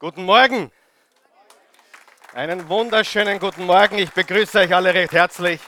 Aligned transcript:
Guten 0.00 0.26
Morgen. 0.26 0.70
Einen 2.32 2.68
wunderschönen 2.68 3.40
guten 3.40 3.66
Morgen. 3.66 3.98
Ich 3.98 4.12
begrüße 4.12 4.60
euch 4.60 4.72
alle 4.72 4.94
recht 4.94 5.10
herzlich. 5.10 5.60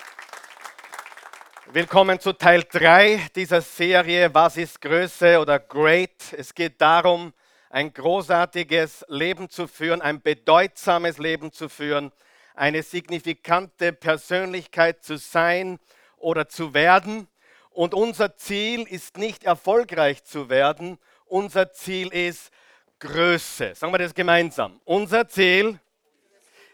Willkommen 1.72 2.20
zu 2.20 2.32
Teil 2.34 2.62
3 2.62 3.26
dieser 3.34 3.60
Serie 3.60 4.32
Was 4.32 4.56
ist 4.56 4.80
Größe 4.80 5.40
oder 5.40 5.58
Great. 5.58 6.32
Es 6.38 6.54
geht 6.54 6.80
darum, 6.80 7.34
ein 7.70 7.92
großartiges 7.92 9.04
Leben 9.08 9.50
zu 9.50 9.66
führen, 9.66 10.00
ein 10.00 10.22
bedeutsames 10.22 11.18
Leben 11.18 11.50
zu 11.50 11.68
führen, 11.68 12.12
eine 12.54 12.84
signifikante 12.84 13.92
Persönlichkeit 13.92 15.02
zu 15.02 15.16
sein 15.16 15.80
oder 16.18 16.48
zu 16.48 16.72
werden. 16.72 17.26
Und 17.70 17.94
unser 17.94 18.36
Ziel 18.36 18.82
ist 18.82 19.18
nicht 19.18 19.42
erfolgreich 19.42 20.22
zu 20.22 20.48
werden, 20.48 21.00
unser 21.26 21.72
Ziel 21.72 22.12
ist 22.12 22.52
Größe. 23.00 23.74
Sagen 23.74 23.92
wir 23.92 23.98
das 23.98 24.14
gemeinsam. 24.14 24.80
Unser 24.84 25.26
Ziel 25.26 25.80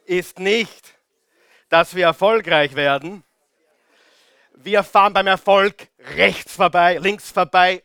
ist 0.05 0.39
nicht, 0.39 0.95
dass 1.69 1.95
wir 1.95 2.05
erfolgreich 2.05 2.75
werden. 2.75 3.23
Wir 4.55 4.83
fahren 4.83 5.13
beim 5.13 5.29
Erfolg 5.29 5.89
rechts 6.17 6.55
vorbei, 6.55 6.99
links 6.99 7.31
vorbei, 7.31 7.83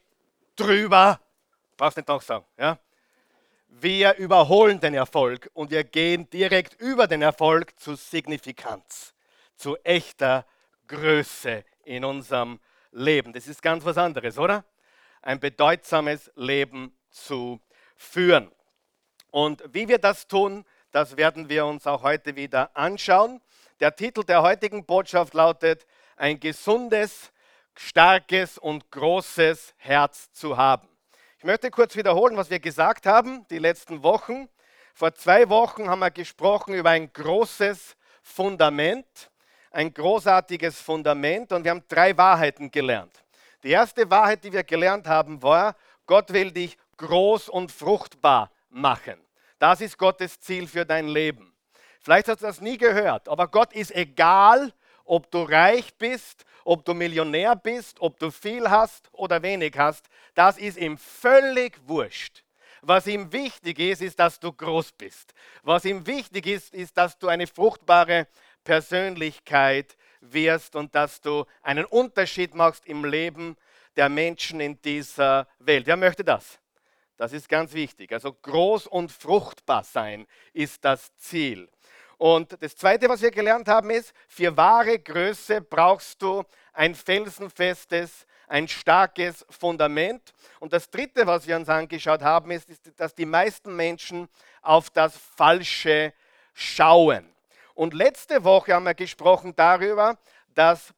drüber. 0.56 1.20
Brauchst 1.78 1.98
nicht 1.98 2.08
noch 2.08 2.22
sagen. 2.22 2.46
Ja? 2.58 2.80
Wir 3.68 4.16
überholen 4.16 4.80
den 4.80 4.96
Erfolg 4.96 5.50
und 5.54 5.72
wir 5.72 5.84
gehen 5.84 6.30
direkt 6.30 6.80
über 6.82 7.08
den 7.08 7.22
Erfolg 7.22 7.80
zu 7.80 7.96
Signifikanz, 7.96 9.14
zu 9.56 9.78
echter 9.84 10.46
Größe 10.88 11.64
in 11.84 12.04
unserem 12.06 12.60
Leben. 12.92 13.34
Das 13.34 13.48
ist 13.48 13.62
ganz 13.62 13.86
was 13.86 13.98
anderes, 13.98 14.38
oder? 14.38 14.66
Ein 15.22 15.40
bedeutsames 15.40 16.32
Leben 16.36 16.96
zu 17.10 17.62
führen. 18.02 18.52
Und 19.30 19.64
wie 19.72 19.88
wir 19.88 20.00
das 20.00 20.28
tun, 20.28 20.66
das 20.92 21.16
werden 21.16 21.48
wir 21.48 21.66
uns 21.66 21.88
auch 21.88 22.04
heute 22.04 22.36
wieder 22.36 22.76
anschauen. 22.76 23.40
Der 23.80 23.96
Titel 23.96 24.24
der 24.24 24.42
heutigen 24.42 24.86
Botschaft 24.86 25.34
lautet, 25.34 25.86
ein 26.18 26.40
gesundes, 26.40 27.32
starkes 27.76 28.58
und 28.58 28.92
großes 28.92 29.74
Herz 29.78 30.32
zu 30.34 30.58
haben. 30.58 30.90
Ich 31.38 31.46
möchte 31.46 31.72
kurz 31.72 31.96
wiederholen, 31.96 32.36
was 32.36 32.50
wir 32.50 32.60
gesagt 32.60 33.06
haben 33.06 33.46
die 33.50 33.60
letzten 33.60 34.04
Wochen. 34.04 34.50
Vor 34.94 35.14
zwei 35.16 35.48
Wochen 35.50 35.90
haben 35.90 36.00
wir 36.00 36.12
gesprochen 36.12 36.74
über 36.74 36.90
ein 36.90 37.12
großes 37.14 37.96
Fundament, 38.22 39.32
ein 39.72 39.94
großartiges 39.94 40.82
Fundament 40.82 41.54
und 41.54 41.64
wir 41.64 41.72
haben 41.72 41.84
drei 41.88 42.18
Wahrheiten 42.18 42.70
gelernt. 42.70 43.24
Die 43.64 43.70
erste 43.70 44.10
Wahrheit, 44.10 44.44
die 44.44 44.52
wir 44.52 44.64
gelernt 44.64 45.08
haben, 45.08 45.42
war, 45.42 45.76
Gott 46.06 46.34
will 46.34 46.52
dich 46.52 46.78
groß 47.02 47.50
und 47.50 47.72
fruchtbar 47.72 48.52
machen. 48.70 49.20
Das 49.60 49.82
ist 49.82 49.98
Gottes 49.98 50.40
Ziel 50.40 50.68
für 50.68 50.86
dein 50.86 51.08
Leben. 51.08 51.54
Vielleicht 52.00 52.28
hast 52.28 52.42
du 52.42 52.46
das 52.46 52.62
nie 52.62 52.78
gehört, 52.78 53.28
aber 53.28 53.48
Gott 53.48 53.74
ist 53.74 53.94
egal, 53.94 54.74
ob 55.04 55.30
du 55.30 55.44
reich 55.44 55.94
bist, 55.96 56.46
ob 56.64 56.86
du 56.86 56.94
Millionär 56.94 57.56
bist, 57.56 58.00
ob 58.00 58.18
du 58.20 58.32
viel 58.32 58.70
hast 58.70 59.10
oder 59.12 59.42
wenig 59.42 59.78
hast. 59.78 60.08
Das 60.36 60.58
ist 60.58 60.78
ihm 60.78 60.98
völlig 60.98 61.80
wurscht. 61.88 62.44
Was 62.82 63.06
ihm 63.06 63.32
wichtig 63.32 63.78
ist, 63.80 64.02
ist, 64.02 64.20
dass 64.20 64.40
du 64.40 64.52
groß 64.52 64.94
bist. 64.94 65.34
Was 65.64 65.86
ihm 65.86 66.08
wichtig 66.08 66.48
ist, 66.48 66.74
ist, 66.74 66.98
dass 66.98 67.18
du 67.20 67.28
eine 67.28 67.46
fruchtbare 67.46 68.28
Persönlichkeit 68.64 69.96
wirst 70.22 70.76
und 70.76 70.94
dass 70.96 71.22
du 71.22 71.46
einen 71.62 71.86
Unterschied 71.86 72.56
machst 72.56 72.86
im 72.86 73.06
Leben 73.06 73.58
der 73.96 74.10
Menschen 74.10 74.60
in 74.60 74.82
dieser 74.82 75.48
Welt. 75.60 75.86
Wer 75.86 75.98
möchte 75.98 76.24
das? 76.24 76.60
Das 77.22 77.34
ist 77.34 77.48
ganz 77.48 77.74
wichtig. 77.74 78.12
Also 78.14 78.34
groß 78.34 78.88
und 78.88 79.12
fruchtbar 79.12 79.84
sein 79.84 80.26
ist 80.54 80.84
das 80.84 81.16
Ziel. 81.18 81.70
Und 82.18 82.58
das 82.64 82.76
Zweite, 82.76 83.08
was 83.10 83.22
wir 83.22 83.30
gelernt 83.30 83.68
haben, 83.68 83.92
ist, 83.92 84.12
für 84.28 84.58
wahre 84.58 84.98
Größe 84.98 85.62
brauchst 85.62 86.20
du 86.20 86.44
ein 86.74 86.96
felsenfestes, 86.96 88.26
ein 88.48 88.68
starkes 88.68 89.46
Fundament. 89.52 90.34
Und 90.60 90.74
das 90.74 90.90
Dritte, 90.90 91.28
was 91.28 91.46
wir 91.46 91.58
uns 91.58 91.70
angeschaut 91.70 92.24
haben, 92.24 92.50
ist, 92.50 92.68
dass 92.98 93.14
die 93.14 93.28
meisten 93.28 93.76
Menschen 93.76 94.28
auf 94.64 94.90
das 94.90 95.16
Falsche 95.16 96.14
schauen. 96.56 97.32
Und 97.76 97.94
letzte 97.94 98.44
Woche 98.44 98.74
haben 98.74 98.86
wir 98.86 98.96
gesprochen 98.96 99.54
darüber, 99.56 100.18
dass 100.56 100.92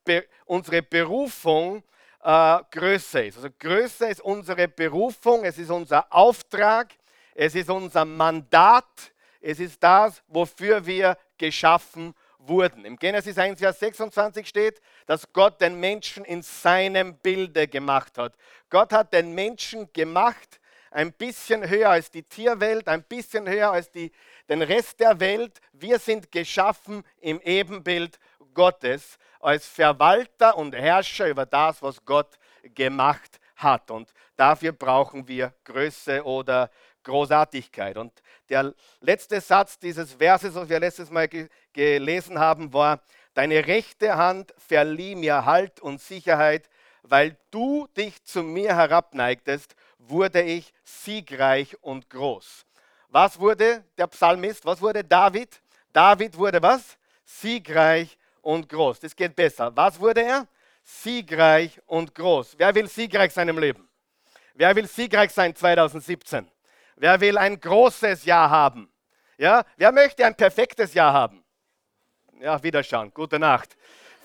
unsere 0.46 0.84
Berufung 0.84 1.84
äh, 2.24 2.60
Größe 2.72 3.26
ist. 3.26 3.38
Also 3.38 3.50
Größe 3.60 4.08
ist 4.08 4.22
unsere 4.22 4.68
Berufung, 4.68 5.44
es 5.44 5.58
ist 5.58 5.70
unser 5.70 6.12
Auftrag, 6.12 6.94
es 7.36 7.56
ist 7.56 7.70
unser 7.70 8.06
Mandat, 8.06 9.12
es 9.42 9.60
ist 9.60 9.82
das, 9.84 10.24
wofür 10.28 10.86
wir 10.86 11.18
geschaffen 11.38 12.14
wurden. 12.38 12.86
Im 12.86 12.98
Genesis 12.98 13.38
1, 13.38 13.60
Vers 13.60 13.80
26 13.80 14.48
steht, 14.48 14.82
dass 15.06 15.32
Gott 15.34 15.60
den 15.62 15.80
Menschen 15.80 16.26
in 16.26 16.42
seinem 16.42 17.18
Bilde 17.18 17.68
gemacht 17.68 18.18
hat. 18.18 18.36
Gott 18.70 18.94
hat 18.94 19.14
den 19.14 19.34
Menschen 19.34 19.92
gemacht, 19.94 20.60
ein 20.92 21.12
bisschen 21.12 21.68
höher 21.68 21.90
als 21.90 22.12
die 22.12 22.24
Tierwelt, 22.24 22.88
ein 22.88 23.04
bisschen 23.04 23.50
höher 23.50 23.72
als 23.72 23.92
die, 23.92 24.12
den 24.48 24.62
Rest 24.62 25.00
der 25.00 25.20
Welt. 25.20 25.60
Wir 25.72 26.00
sind 26.00 26.32
geschaffen 26.32 27.04
im 27.20 27.42
Ebenbild 27.42 28.20
Gottes 28.54 29.18
als 29.40 29.68
Verwalter 29.68 30.58
und 30.58 30.74
Herrscher 30.74 31.28
über 31.28 31.46
das, 31.46 31.82
was 31.82 32.04
Gott 32.06 32.38
gemacht 32.64 33.40
hat. 33.56 33.92
Und 33.92 34.14
dafür 34.36 34.72
brauchen 34.72 35.28
wir 35.28 35.54
Größe 35.64 36.24
oder 36.24 36.70
Großartigkeit. 37.04 37.98
Und 37.98 38.14
der 38.50 38.74
letzte 39.02 39.42
Satz 39.42 39.78
dieses 39.78 40.14
Verses, 40.14 40.56
was 40.56 40.70
wir 40.70 40.80
letztes 40.80 41.10
Mal 41.10 41.28
ge 41.28 41.50
gelesen 41.74 42.40
haben, 42.40 42.72
war, 42.72 43.02
deine 43.34 43.66
rechte 43.66 44.16
Hand 44.16 44.54
verlieh 44.58 45.16
mir 45.16 45.44
Halt 45.46 45.80
und 45.80 46.00
Sicherheit, 46.00 46.70
weil 47.02 47.36
du 47.52 47.88
dich 47.98 48.24
zu 48.24 48.44
mir 48.44 48.76
herabneigtest, 48.76 49.76
wurde 49.98 50.42
ich 50.42 50.74
siegreich 50.84 51.76
und 51.82 52.10
groß. 52.10 52.66
Was 53.10 53.40
wurde 53.40 53.84
der 53.98 54.08
Psalmist? 54.08 54.66
Was 54.66 54.82
wurde 54.82 55.04
David? 55.04 55.62
David 55.92 56.38
wurde 56.38 56.62
was? 56.62 56.98
Siegreich 57.26 58.18
und 58.44 58.70
groß. 58.70 59.00
Das 59.00 59.16
geht 59.16 59.36
besser. 59.36 59.76
Was 59.76 60.00
wurde 60.00 60.22
er? 60.22 60.48
Siegreich 60.84 61.82
und 61.88 62.14
groß. 62.14 62.56
Wer 62.58 62.76
will 62.76 62.88
siegreich 62.88 63.34
sein 63.34 63.50
im 63.50 63.58
Leben? 63.58 63.90
Wer 64.54 64.76
will 64.76 64.88
siegreich 64.88 65.32
sein 65.32 65.56
2017? 65.56 66.48
Wer 66.98 67.20
will 67.20 67.38
ein 67.38 67.60
großes 67.60 68.26
Jahr 68.26 68.50
haben? 68.50 68.92
Ja, 69.38 69.66
wer 69.78 69.92
möchte 69.92 70.26
ein 70.26 70.36
perfektes 70.36 70.94
Jahr 70.94 71.14
haben? 71.14 71.44
Ja, 72.40 72.62
wiederschauen. 72.62 73.12
Gute 73.14 73.40
Nacht. 73.40 73.76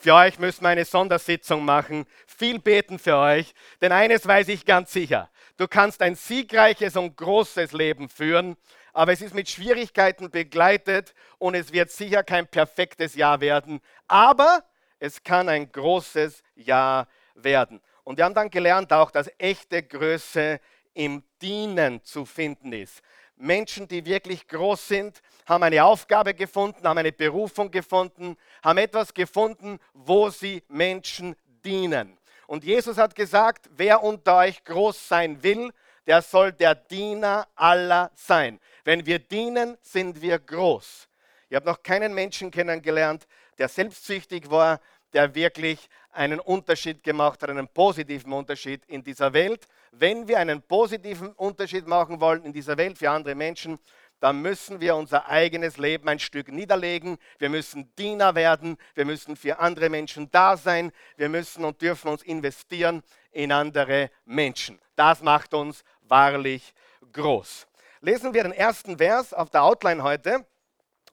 Für 0.01 0.15
euch 0.15 0.39
müssen 0.39 0.62
wir 0.62 0.69
eine 0.69 0.84
Sondersitzung 0.84 1.65
machen. 1.65 2.05
Viel 2.27 2.59
beten 2.59 2.99
für 2.99 3.17
euch. 3.17 3.55
Denn 3.81 3.93
eines 3.93 4.27
weiß 4.27 4.49
ich 4.49 4.67
ganz 4.67 4.93
sicher. 4.93 5.31
Du 5.57 5.67
kannst 5.67 6.03
ein 6.03 6.15
siegreiches 6.15 6.97
und 6.97 7.17
großes 7.17 7.73
Leben 7.73 8.09
führen 8.09 8.57
aber 8.93 9.12
es 9.12 9.21
ist 9.21 9.34
mit 9.34 9.49
Schwierigkeiten 9.49 10.31
begleitet 10.31 11.15
und 11.38 11.54
es 11.54 11.72
wird 11.72 11.91
sicher 11.91 12.22
kein 12.22 12.47
perfektes 12.47 13.15
Jahr 13.15 13.41
werden, 13.41 13.81
aber 14.06 14.65
es 14.99 15.22
kann 15.22 15.49
ein 15.49 15.71
großes 15.71 16.43
Jahr 16.54 17.09
werden. 17.34 17.81
Und 18.04 18.19
wir 18.19 18.25
haben 18.25 18.34
dann 18.34 18.50
gelernt 18.50 18.93
auch, 18.93 19.10
dass 19.10 19.31
echte 19.38 19.82
Größe 19.82 20.60
im 20.94 21.22
Dienen 21.41 22.03
zu 22.03 22.25
finden 22.25 22.72
ist. 22.72 23.03
Menschen, 23.37 23.87
die 23.87 24.04
wirklich 24.04 24.48
groß 24.48 24.88
sind, 24.88 25.22
haben 25.47 25.62
eine 25.62 25.84
Aufgabe 25.84 26.34
gefunden, 26.34 26.87
haben 26.87 26.98
eine 26.98 27.12
Berufung 27.12 27.71
gefunden, 27.71 28.37
haben 28.62 28.78
etwas 28.78 29.15
gefunden, 29.15 29.78
wo 29.93 30.31
sie 30.31 30.62
Menschen 30.69 31.37
dienen. 31.65 32.19
Und 32.47 32.65
Jesus 32.65 32.98
hat 32.98 33.15
gesagt, 33.15 33.69
wer 33.77 34.03
unter 34.03 34.38
euch 34.38 34.65
groß 34.65 35.09
sein 35.09 35.43
will, 35.43 35.71
der 36.06 36.22
soll 36.22 36.53
der 36.53 36.75
Diener 36.75 37.47
aller 37.54 38.10
sein. 38.15 38.59
Wenn 38.88 39.04
wir 39.04 39.19
dienen, 39.19 39.76
sind 39.82 40.22
wir 40.22 40.39
groß. 40.39 41.09
Ich 41.51 41.57
habe 41.57 41.66
noch 41.66 41.83
keinen 41.83 42.15
Menschen 42.15 42.51
kennengelernt, 42.51 43.27
der 43.59 43.68
selbstsüchtig 43.68 44.48
war, 44.48 44.80
der 45.13 45.34
wirklich 45.34 45.91
einen 46.10 46.41
Unterschied 46.41 47.03
gemacht 47.03 47.42
hat, 47.42 47.51
einen 47.51 47.68
positiven 47.68 48.33
Unterschied 48.33 48.83
in 48.86 49.04
dieser 49.04 49.34
Welt. 49.34 49.66
Wenn 49.92 50.27
wir 50.27 50.39
einen 50.39 50.63
positiven 50.63 51.33
Unterschied 51.33 51.86
machen 51.86 52.18
wollen 52.22 52.42
in 52.47 52.54
dieser 52.54 52.78
Welt 52.78 52.97
für 52.97 53.10
andere 53.10 53.34
Menschen, 53.34 53.78
dann 54.21 54.41
müssen 54.41 54.80
wir 54.80 54.97
unser 54.97 55.28
eigenes 55.28 55.77
Leben 55.77 56.09
ein 56.09 56.18
Stück 56.18 56.51
niederlegen. 56.51 57.18
Wir 57.39 57.51
müssen 57.51 57.95
Diener 57.97 58.34
werden. 58.34 58.78
Wir 58.95 59.04
müssen 59.04 59.36
für 59.36 59.59
andere 59.59 59.91
Menschen 59.91 60.30
da 60.30 60.57
sein. 60.57 60.92
Wir 61.18 61.28
müssen 61.28 61.63
und 61.66 61.83
dürfen 61.83 62.09
uns 62.09 62.22
investieren 62.22 63.03
in 63.33 63.53
andere 63.53 64.10
Menschen. 64.24 64.80
Das 64.97 65.21
macht 65.21 65.53
uns 65.53 65.84
wahrlich 66.09 66.72
groß. 67.13 67.68
Lesen 68.00 68.33
wir 68.33 68.45
den 68.45 68.53
ersten 68.53 68.98
Vers 68.98 69.34
auf 69.34 69.50
der 69.50 69.62
Outline 69.65 70.03
heute, 70.03 70.47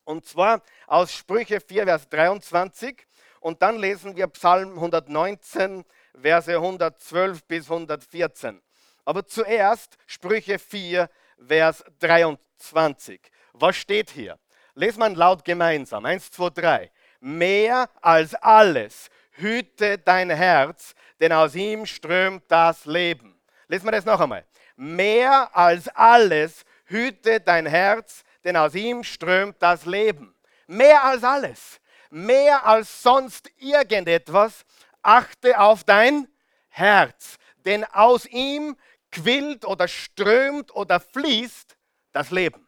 und 0.04 0.26
zwar 0.26 0.62
aus 0.86 1.12
Sprüche 1.12 1.60
4, 1.60 1.86
Vers 1.86 2.10
23. 2.10 3.08
Und 3.40 3.62
dann 3.62 3.78
lesen 3.78 4.16
wir 4.16 4.28
Psalm 4.28 4.74
119, 4.74 5.84
Verse 6.20 6.56
112 6.56 7.44
bis 7.46 7.66
114. 7.66 8.62
Aber 9.04 9.26
zuerst 9.26 9.98
Sprüche 10.06 10.60
4, 10.60 11.10
Vers 11.48 11.84
23. 12.00 13.20
Was 13.54 13.76
steht 13.76 14.12
hier? 14.12 14.38
Lesen 14.76 15.00
wir 15.00 15.10
laut 15.10 15.44
gemeinsam. 15.44 16.06
Eins, 16.06 16.30
zwei, 16.30 16.50
drei. 16.50 16.92
Mehr 17.20 17.90
als 18.02 18.36
alles 18.36 19.10
hüte 19.32 19.98
dein 19.98 20.30
Herz, 20.30 20.94
denn 21.20 21.32
aus 21.32 21.56
ihm 21.56 21.86
strömt 21.86 22.44
das 22.48 22.86
Leben. 22.86 23.40
Lesen 23.68 23.86
wir 23.86 23.92
das 23.92 24.06
noch 24.06 24.20
einmal. 24.20 24.46
Mehr 24.76 25.56
als 25.56 25.88
alles 25.90 26.66
hüte 26.86 27.40
dein 27.40 27.66
Herz, 27.66 28.24
denn 28.44 28.58
aus 28.58 28.76
ihm 28.76 29.04
strömt 29.04 29.62
das 29.62 29.86
Leben. 29.86 30.36
Mehr 30.68 31.04
als 31.04 31.24
alles. 31.24 31.80
Mehr 32.10 32.66
als 32.66 33.02
sonst 33.04 33.50
irgendetwas. 33.58 34.66
Achte 35.02 35.60
auf 35.60 35.84
dein 35.84 36.28
Herz, 36.70 37.38
denn 37.66 37.84
aus 37.86 38.26
ihm 38.26 38.76
quillt 39.12 39.66
oder 39.66 39.88
strömt 39.88 40.74
oder 40.76 41.00
fließt 41.00 41.78
das 42.12 42.32
Leben. 42.32 42.68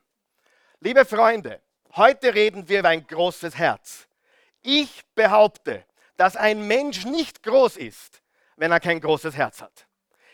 Liebe 0.79 1.03
Freunde, 1.05 1.61
heute 1.95 2.33
reden 2.33 2.69
wir 2.69 2.79
über 2.79 2.89
ein 2.89 3.05
großes 3.05 3.57
Herz. 3.57 4.07
Ich 4.61 5.03
behaupte, 5.15 5.85
dass 6.15 6.35
ein 6.35 6.67
Mensch 6.67 7.05
nicht 7.05 7.43
groß 7.43 7.77
ist, 7.77 8.21
wenn 8.55 8.71
er 8.71 8.79
kein 8.79 9.01
großes 9.01 9.35
Herz 9.35 9.61
hat. 9.61 9.87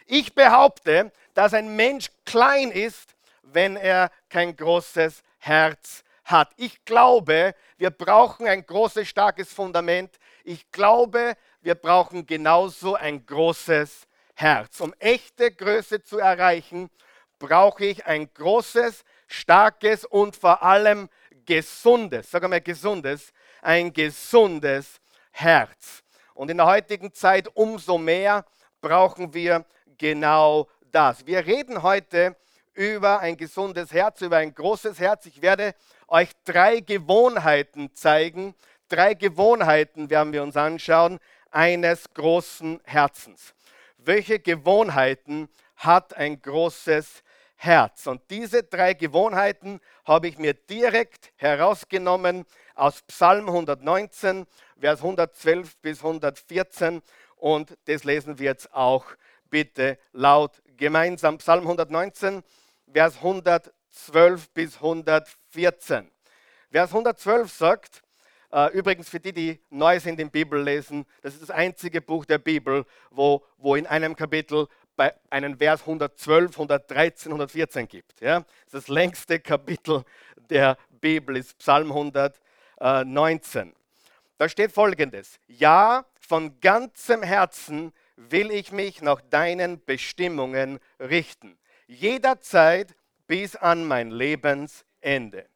Ich 0.06 0.36
behaupte, 0.36 1.12
dass 1.34 1.54
ein 1.54 1.76
Mensch 1.76 2.10
klein 2.26 2.72
ist, 2.72 3.13
wenn 3.44 3.76
er 3.76 4.10
kein 4.30 4.56
großes 4.56 5.22
Herz 5.38 6.04
hat. 6.24 6.52
Ich 6.58 6.84
glaube, 6.86 7.54
wir 7.78 7.90
brauchen 7.92 8.48
ein 8.48 8.66
großes, 8.66 9.08
starkes 9.08 9.54
Fundament. 9.54 10.18
Ich 10.44 10.72
glaube, 10.72 11.36
wir 11.62 11.76
brauchen 11.76 12.26
genauso 12.26 12.96
ein 12.96 13.26
großes 13.26 14.08
Herz. 14.36 14.80
Um 14.80 14.94
echte 15.00 15.52
Größe 15.52 16.02
zu 16.02 16.20
erreichen, 16.20 16.90
brauche 17.40 17.86
ich 17.86 18.06
ein 18.06 18.34
großes, 18.34 19.04
starkes 19.28 20.06
und 20.06 20.36
vor 20.36 20.64
allem 20.64 21.10
gesundes, 21.46 22.32
sag 22.32 22.48
mal 22.48 22.62
gesundes, 22.62 23.34
ein 23.62 23.92
gesundes 23.92 25.02
Herz. 25.32 26.04
Und 26.34 26.50
in 26.50 26.58
der 26.58 26.66
heutigen 26.66 27.14
Zeit 27.14 27.50
umso 27.56 27.98
mehr 27.98 28.46
brauchen 28.82 29.34
wir 29.34 29.66
genau 29.98 30.68
das. 30.92 31.26
Wir 31.26 31.46
reden 31.46 31.84
heute 31.84 32.36
über 32.74 33.20
ein 33.20 33.38
gesundes 33.38 33.92
Herz, 33.92 34.22
über 34.22 34.38
ein 34.38 34.54
großes 34.54 35.00
Herz. 35.00 35.26
Ich 35.26 35.42
werde 35.42 35.76
euch 36.08 36.30
drei 36.46 36.80
Gewohnheiten 36.80 37.94
zeigen. 37.94 38.56
Drei 38.90 39.14
Gewohnheiten 39.14 40.10
werden 40.10 40.34
wir 40.34 40.44
uns 40.44 40.58
anschauen 40.58 41.20
eines 41.52 42.14
großen 42.14 42.80
Herzens. 42.84 43.54
Welche 43.98 44.40
Gewohnheiten 44.40 45.50
hat 45.76 46.16
ein 46.16 46.42
großes 46.42 47.24
Herz? 47.56 48.08
Und 48.08 48.22
diese 48.30 48.64
drei 48.64 48.94
Gewohnheiten 48.94 49.80
habe 50.06 50.28
ich 50.28 50.38
mir 50.38 50.54
direkt 50.54 51.32
herausgenommen 51.36 52.46
aus 52.76 53.02
Psalm 53.04 53.48
119, 53.48 54.46
Vers 54.80 55.00
112 55.00 55.78
bis 55.78 56.00
114. 56.00 57.02
Und 57.38 57.78
das 57.86 58.04
lesen 58.04 58.40
wir 58.40 58.46
jetzt 58.46 58.74
auch 58.74 59.06
bitte 59.50 59.98
laut 60.12 60.62
gemeinsam. 60.78 61.38
Psalm 61.38 61.62
119, 61.62 62.44
Vers 62.94 63.18
112 63.18 64.50
bis 64.52 64.76
114. 64.76 66.10
Vers 66.72 66.90
112 66.90 67.52
sagt, 67.52 68.04
äh, 68.52 68.72
übrigens 68.72 69.10
für 69.10 69.20
die, 69.20 69.34
die 69.34 69.60
neu 69.70 70.00
sind 70.00 70.20
im 70.20 70.30
Bibellesen, 70.30 71.06
das 71.22 71.34
ist 71.34 71.42
das 71.42 71.52
einzige 71.52 72.02
Buch 72.02 72.26
der 72.26 72.38
Bibel, 72.38 72.86
wo, 73.10 73.44
wo 73.58 73.76
in 73.76 73.88
einem 73.88 74.16
Kapitel 74.16 74.68
bei 74.96 75.14
einen 75.32 75.58
Vers 75.58 75.82
112, 75.82 76.52
113, 76.52 77.32
114 77.32 77.88
gibt. 77.88 78.22
Ja? 78.22 78.46
Das 78.72 78.88
längste 78.88 79.40
Kapitel 79.40 80.04
der 80.50 80.78
Bibel 80.90 81.36
ist 81.36 81.58
Psalm 81.58 81.92
119. 81.92 83.74
Da 84.38 84.50
steht 84.50 84.72
folgendes: 84.72 85.40
Ja, 85.48 86.06
von 86.20 86.60
ganzem 86.60 87.24
Herzen 87.24 87.92
will 88.16 88.52
ich 88.52 88.72
mich 88.72 89.02
nach 89.02 89.22
deinen 89.22 89.84
Bestimmungen 89.84 90.80
richten, 91.00 91.58
jederzeit 91.88 92.96
bis 93.28 93.56
an 93.56 93.86
mein 93.86 94.12
Lebensende. 94.12 95.48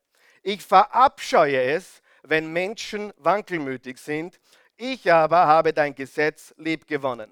Ich 0.43 0.63
verabscheue 0.63 1.61
es, 1.61 2.01
wenn 2.23 2.51
Menschen 2.51 3.13
wankelmütig 3.17 3.97
sind. 3.97 4.39
Ich 4.77 5.11
aber 5.11 5.47
habe 5.47 5.73
dein 5.73 5.95
Gesetz 5.95 6.53
liebgewonnen. 6.57 7.31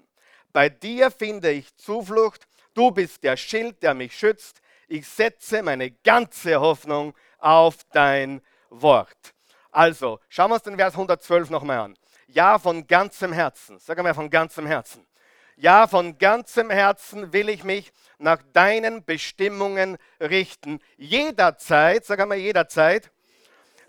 Bei 0.52 0.68
dir 0.68 1.10
finde 1.10 1.50
ich 1.50 1.76
Zuflucht. 1.76 2.46
Du 2.74 2.90
bist 2.90 3.22
der 3.24 3.36
Schild, 3.36 3.82
der 3.82 3.94
mich 3.94 4.16
schützt. 4.16 4.60
Ich 4.88 5.06
setze 5.06 5.62
meine 5.62 5.90
ganze 5.90 6.60
Hoffnung 6.60 7.14
auf 7.38 7.78
dein 7.92 8.40
Wort. 8.70 9.34
Also, 9.70 10.20
schauen 10.28 10.50
wir 10.50 10.54
uns 10.54 10.62
den 10.62 10.76
Vers 10.76 10.94
112 10.94 11.50
nochmal 11.50 11.78
an. 11.78 11.96
Ja, 12.28 12.58
von 12.58 12.86
ganzem 12.86 13.32
Herzen. 13.32 13.78
Sag 13.78 14.02
mal 14.02 14.14
von 14.14 14.30
ganzem 14.30 14.66
Herzen. 14.66 15.06
Ja, 15.58 15.86
von 15.86 16.18
ganzem 16.18 16.68
Herzen 16.68 17.32
will 17.32 17.48
ich 17.48 17.64
mich 17.64 17.90
nach 18.18 18.42
deinen 18.52 19.04
Bestimmungen 19.04 19.96
richten. 20.20 20.80
Jederzeit, 20.98 22.04
sag 22.04 22.20
einmal 22.20 22.36
jederzeit, 22.36 23.10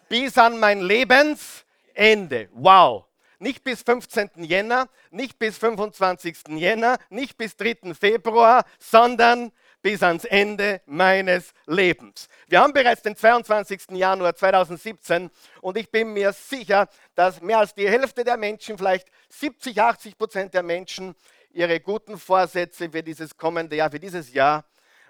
bis 0.08 0.38
an 0.38 0.60
mein 0.60 0.80
Lebensende. 0.80 2.48
Wow. 2.54 3.04
Nicht 3.40 3.66
bis 3.66 3.82
15. 3.84 4.46
Jänner, 4.46 4.88
nicht 5.12 5.38
bis 5.40 5.58
25. 5.58 6.38
Jänner, 6.56 7.00
nicht 7.10 7.38
bis 7.38 7.58
3. 7.58 7.94
Februar, 7.94 8.64
sondern 8.80 9.52
bis 9.82 10.02
ans 10.02 10.26
Ende 10.26 10.82
meines 10.86 11.54
Lebens. 11.66 12.30
Wir 12.48 12.62
haben 12.62 12.74
bereits 12.74 13.04
den 13.04 13.16
22. 13.16 13.92
Januar 13.92 14.36
2017 14.36 15.30
und 15.62 15.78
ich 15.78 15.92
bin 15.92 16.14
mir 16.14 16.34
sicher, 16.34 16.90
dass 17.14 17.42
mehr 17.42 17.60
als 17.60 17.76
die 17.76 17.88
Hälfte 17.88 18.24
der 18.24 18.38
Menschen, 18.38 18.78
vielleicht 18.78 19.08
70, 19.30 19.80
80 19.80 20.18
Prozent 20.18 20.54
der 20.54 20.64
Menschen, 20.64 21.14
ihre 21.58 21.80
guten 21.80 22.20
Vorsätze 22.20 22.88
für 22.88 23.02
dieses 23.02 23.36
kommende 23.36 23.76
Jahr, 23.76 23.90
für 23.90 24.00
dieses 24.00 24.32
Jahr, 24.32 24.64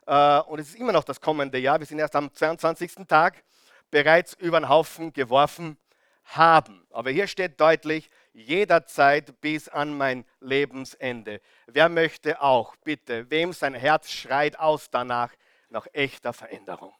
äh, 0.05 0.39
und 0.39 0.59
es 0.59 0.69
ist 0.69 0.75
immer 0.75 0.93
noch 0.93 1.03
das 1.03 1.19
kommende 1.19 1.57
Jahr, 1.57 1.77
wir 1.77 1.85
sind 1.85 1.99
erst 1.99 2.15
am 2.15 2.33
22. 2.33 3.05
Tag, 3.05 3.43
bereits 3.91 4.33
über 4.35 4.57
den 4.57 4.69
Haufen 4.69 5.11
geworfen 5.11 5.77
haben. 6.23 6.87
Aber 6.91 7.11
hier 7.11 7.27
steht 7.27 7.59
deutlich, 7.59 8.09
jederzeit 8.31 9.41
bis 9.41 9.67
an 9.67 9.97
mein 9.97 10.23
Lebensende. 10.39 11.41
Wer 11.65 11.89
möchte 11.89 12.41
auch, 12.41 12.77
bitte, 12.77 13.29
wem 13.29 13.51
sein 13.51 13.73
Herz 13.73 14.09
schreit 14.09 14.57
aus 14.57 14.89
danach, 14.89 15.33
nach 15.67 15.87
echter 15.91 16.31
Veränderung? 16.31 16.93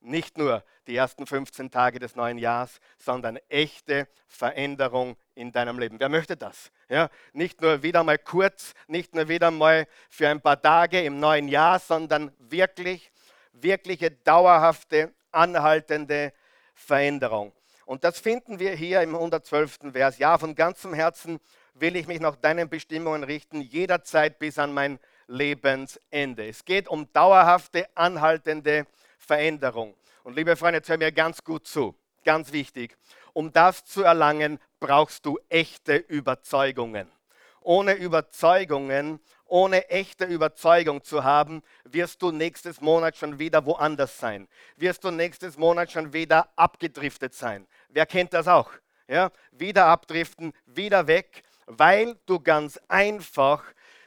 Nicht 0.00 0.36
nur 0.36 0.62
die 0.86 0.96
ersten 0.96 1.26
15 1.26 1.70
Tage 1.70 1.98
des 1.98 2.16
neuen 2.16 2.36
Jahres, 2.36 2.80
sondern 2.98 3.38
echte 3.48 4.08
Veränderung 4.26 5.16
in 5.34 5.52
deinem 5.52 5.78
Leben. 5.78 5.98
Wer 5.98 6.08
möchte 6.08 6.36
das? 6.36 6.70
Ja, 6.88 7.10
nicht 7.32 7.60
nur 7.60 7.82
wieder 7.82 8.04
mal 8.04 8.18
kurz, 8.18 8.74
nicht 8.86 9.14
nur 9.14 9.28
wieder 9.28 9.50
mal 9.50 9.86
für 10.08 10.28
ein 10.28 10.40
paar 10.40 10.60
Tage 10.60 11.02
im 11.02 11.20
neuen 11.20 11.48
Jahr, 11.48 11.78
sondern 11.78 12.32
wirklich, 12.38 13.10
wirkliche 13.52 14.10
dauerhafte 14.10 15.12
anhaltende 15.32 16.32
Veränderung. 16.74 17.52
Und 17.86 18.04
das 18.04 18.18
finden 18.18 18.58
wir 18.58 18.72
hier 18.74 19.02
im 19.02 19.14
112. 19.14 19.92
Vers. 19.92 20.18
Ja, 20.18 20.38
von 20.38 20.54
ganzem 20.54 20.94
Herzen 20.94 21.38
will 21.74 21.96
ich 21.96 22.06
mich 22.06 22.20
nach 22.20 22.36
deinen 22.36 22.68
Bestimmungen 22.68 23.24
richten, 23.24 23.60
jederzeit 23.60 24.38
bis 24.38 24.58
an 24.58 24.72
mein 24.72 24.98
Lebensende. 25.26 26.48
Es 26.48 26.64
geht 26.64 26.88
um 26.88 27.12
dauerhafte, 27.12 27.88
anhaltende 27.94 28.86
Veränderung. 29.18 29.94
Und 30.22 30.36
liebe 30.36 30.56
Freunde, 30.56 30.78
jetzt 30.78 30.88
hör 30.88 30.96
mir 30.96 31.12
ganz 31.12 31.42
gut 31.42 31.66
zu, 31.66 31.94
ganz 32.24 32.52
wichtig. 32.52 32.96
Um 33.34 33.52
das 33.52 33.84
zu 33.84 34.02
erlangen, 34.02 34.58
brauchst 34.80 35.26
du 35.26 35.38
echte 35.50 35.96
Überzeugungen. 35.96 37.12
Ohne 37.60 37.92
Überzeugungen 37.94 39.20
ohne 39.46 39.88
echte 39.88 40.24
Überzeugung 40.24 41.04
zu 41.04 41.22
haben, 41.22 41.62
wirst 41.84 42.22
du 42.22 42.32
nächstes 42.32 42.80
Monat 42.80 43.16
schon 43.16 43.38
wieder 43.38 43.64
woanders 43.66 44.18
sein. 44.18 44.48
Wirst 44.76 45.04
du 45.04 45.10
nächstes 45.10 45.58
Monat 45.58 45.92
schon 45.92 46.12
wieder 46.12 46.48
abgedriftet 46.56 47.34
sein. 47.34 47.66
Wer 47.88 48.06
kennt 48.06 48.32
das 48.32 48.48
auch? 48.48 48.70
Ja? 49.06 49.30
Wieder 49.52 49.86
abdriften, 49.86 50.52
wieder 50.66 51.06
weg, 51.06 51.42
weil 51.66 52.16
du 52.26 52.40
ganz 52.40 52.80
einfach 52.88 53.62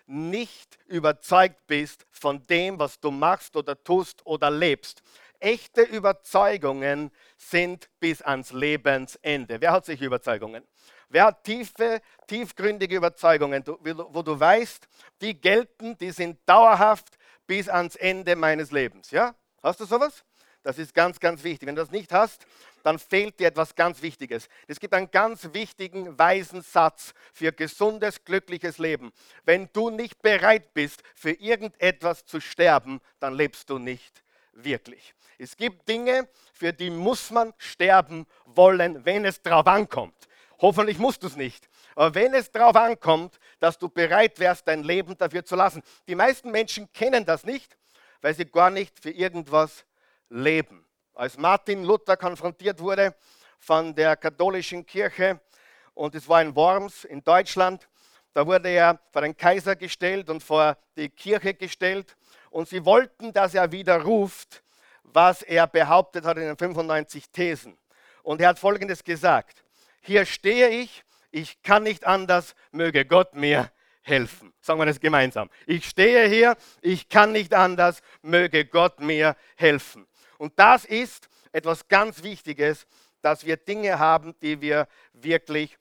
nicht 0.05 0.79
überzeugt 0.87 1.67
bist 1.67 2.05
von 2.11 2.45
dem, 2.47 2.79
was 2.79 2.99
du 2.99 3.11
machst 3.11 3.55
oder 3.55 3.81
tust 3.81 4.25
oder 4.25 4.49
lebst. 4.49 5.01
Echte 5.39 5.81
Überzeugungen 5.81 7.11
sind 7.37 7.89
bis 7.99 8.21
ans 8.21 8.51
Lebensende. 8.51 9.61
Wer 9.61 9.71
hat 9.71 9.85
sich 9.85 10.01
Überzeugungen? 10.01 10.63
Wer 11.09 11.25
hat 11.25 11.43
tiefe, 11.43 12.01
tiefgründige 12.27 12.97
Überzeugungen, 12.97 13.63
wo 13.65 14.21
du 14.21 14.39
weißt, 14.39 14.87
die 15.21 15.39
gelten, 15.39 15.97
die 15.97 16.11
sind 16.11 16.39
dauerhaft 16.45 17.17
bis 17.45 17.69
ans 17.69 17.95
Ende 17.95 18.35
meines 18.35 18.71
Lebens? 18.71 19.11
Ja? 19.11 19.35
Hast 19.63 19.79
du 19.79 19.85
sowas? 19.85 20.23
Das 20.63 20.77
ist 20.77 20.93
ganz, 20.93 21.19
ganz 21.19 21.43
wichtig. 21.43 21.65
Wenn 21.65 21.75
du 21.75 21.81
das 21.81 21.91
nicht 21.91 22.11
hast, 22.11 22.45
dann 22.83 22.99
fehlt 22.99 23.39
dir 23.39 23.47
etwas 23.47 23.73
ganz 23.75 24.01
Wichtiges. 24.01 24.49
Es 24.67 24.81
gibt 24.81 24.93
einen 24.93 25.09
ganz 25.11 25.53
wichtigen, 25.53 26.19
weisen 26.19 26.61
Satz 26.61 27.13
für 27.31 27.53
gesundes, 27.53 28.25
glückliches 28.25 28.77
Leben. 28.77 29.13
Wenn 29.45 29.69
du 29.71 29.89
nicht 29.89 30.21
bereit 30.21 30.73
bist, 30.73 31.03
für 31.15 31.31
irgendetwas 31.31 32.25
zu 32.25 32.41
sterben, 32.41 32.99
dann 33.19 33.33
lebst 33.33 33.69
du 33.69 33.77
nicht 33.77 34.23
wirklich. 34.51 35.13
Es 35.37 35.55
gibt 35.55 35.87
Dinge, 35.87 36.27
für 36.53 36.73
die 36.73 36.89
muss 36.89 37.29
man 37.29 37.53
sterben 37.57 38.25
wollen, 38.45 39.05
wenn 39.05 39.25
es 39.25 39.41
drauf 39.41 39.67
ankommt. 39.67 40.27
Hoffentlich 40.59 40.97
musst 40.97 41.21
du 41.21 41.27
es 41.27 41.35
nicht. 41.35 41.69
Aber 41.95 42.15
wenn 42.15 42.33
es 42.33 42.51
darauf 42.51 42.75
ankommt, 42.75 43.39
dass 43.59 43.77
du 43.77 43.89
bereit 43.89 44.39
wärst, 44.39 44.67
dein 44.67 44.83
Leben 44.83 45.17
dafür 45.17 45.45
zu 45.45 45.55
lassen. 45.55 45.83
Die 46.07 46.15
meisten 46.15 46.49
Menschen 46.49 46.91
kennen 46.91 47.25
das 47.25 47.45
nicht, 47.45 47.77
weil 48.21 48.33
sie 48.33 48.45
gar 48.45 48.69
nicht 48.69 48.99
für 48.99 49.11
irgendwas 49.11 49.85
leben. 50.29 50.85
Als 51.13 51.37
Martin 51.37 51.83
Luther 51.83 52.17
konfrontiert 52.17 52.79
wurde 52.79 53.15
von 53.59 53.93
der 53.93 54.15
katholischen 54.15 54.85
Kirche, 54.85 55.39
und 55.93 56.13
es 56.13 56.29
war 56.29 56.43
in 56.43 56.55
Worms 56.55 57.05
in 57.05 57.23
Deutschland, 57.23 57.89
da 58.33 58.45
wurde 58.45 58.69
er 58.69 58.99
vor 59.11 59.23
den 59.23 59.35
Kaiser 59.35 59.75
gestellt 59.75 60.29
und 60.29 60.43
vor 60.43 60.77
die 60.95 61.09
Kirche 61.09 61.55
gestellt. 61.55 62.15
Und 62.51 62.69
sie 62.69 62.85
wollten, 62.85 63.33
dass 63.33 63.55
er 63.55 63.71
widerruft, 63.71 64.61
was 65.07 65.41
er 65.41 65.67
behauptet 65.67 66.25
hat 66.25 66.37
in 66.37 66.43
den 66.43 66.57
95 66.57 67.29
Thesen. 67.29 67.77
Und 68.23 68.41
er 68.41 68.49
hat 68.49 68.59
Folgendes 68.59 69.03
gesagt. 69.03 69.63
Hier 70.01 70.25
stehe 70.25 70.69
ich 70.69 71.03
ich 71.31 71.61
kann 71.61 71.83
nicht 71.83 72.05
anders, 72.05 72.55
möge 72.71 73.05
Gott 73.05 73.35
mir 73.35 73.71
helfen. 74.01 74.53
Sagen 74.61 74.79
wir 74.79 74.85
das 74.85 74.99
gemeinsam. 74.99 75.49
Ich 75.65 75.87
stehe 75.87 76.27
hier, 76.27 76.55
ich 76.81 77.09
kann 77.09 77.31
nicht 77.31 77.53
anders, 77.53 78.01
möge 78.21 78.65
Gott 78.65 78.99
mir 78.99 79.35
helfen. 79.55 80.07
Und 80.37 80.53
das 80.57 80.85
ist 80.85 81.29
etwas 81.51 81.87
ganz 81.87 82.23
Wichtiges, 82.23 82.87
dass 83.21 83.45
wir 83.45 83.57
Dinge 83.57 83.99
haben, 83.99 84.35
die 84.41 84.61
wir 84.61 84.87
wirklich 85.13 85.77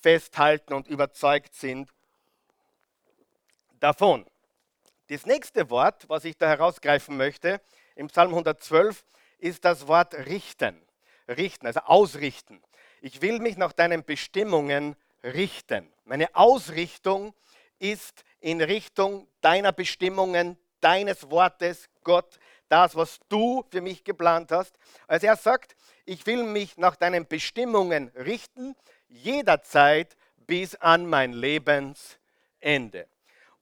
festhalten 0.00 0.74
und 0.74 0.88
überzeugt 0.88 1.54
sind 1.54 1.90
davon. 3.78 4.26
Das 5.08 5.26
nächste 5.26 5.70
Wort, 5.70 6.08
was 6.08 6.24
ich 6.24 6.36
da 6.36 6.46
herausgreifen 6.48 7.16
möchte, 7.16 7.60
im 8.00 8.08
Psalm 8.08 8.30
112, 8.30 9.04
ist 9.38 9.64
das 9.64 9.86
Wort 9.86 10.14
richten. 10.14 10.80
Richten, 11.28 11.66
also 11.66 11.80
ausrichten 11.80 12.60
ich 13.00 13.22
will 13.22 13.38
mich 13.38 13.56
nach 13.56 13.72
deinen 13.72 14.04
Bestimmungen 14.04 14.96
richten. 15.22 15.90
Meine 16.04 16.34
Ausrichtung 16.34 17.34
ist 17.78 18.24
in 18.40 18.60
Richtung 18.60 19.26
deiner 19.40 19.72
Bestimmungen, 19.72 20.58
deines 20.80 21.30
Wortes, 21.30 21.88
Gott, 22.04 22.38
das, 22.68 22.94
was 22.94 23.18
du 23.28 23.64
für 23.70 23.80
mich 23.80 24.04
geplant 24.04 24.52
hast. 24.52 24.76
Also 25.06 25.26
er 25.26 25.36
sagt, 25.36 25.74
ich 26.04 26.24
will 26.26 26.44
mich 26.44 26.76
nach 26.76 26.96
deinen 26.96 27.26
Bestimmungen 27.26 28.08
richten, 28.10 28.76
jederzeit 29.08 30.16
bis 30.46 30.74
an 30.76 31.06
mein 31.06 31.32
Lebensende. 31.32 33.06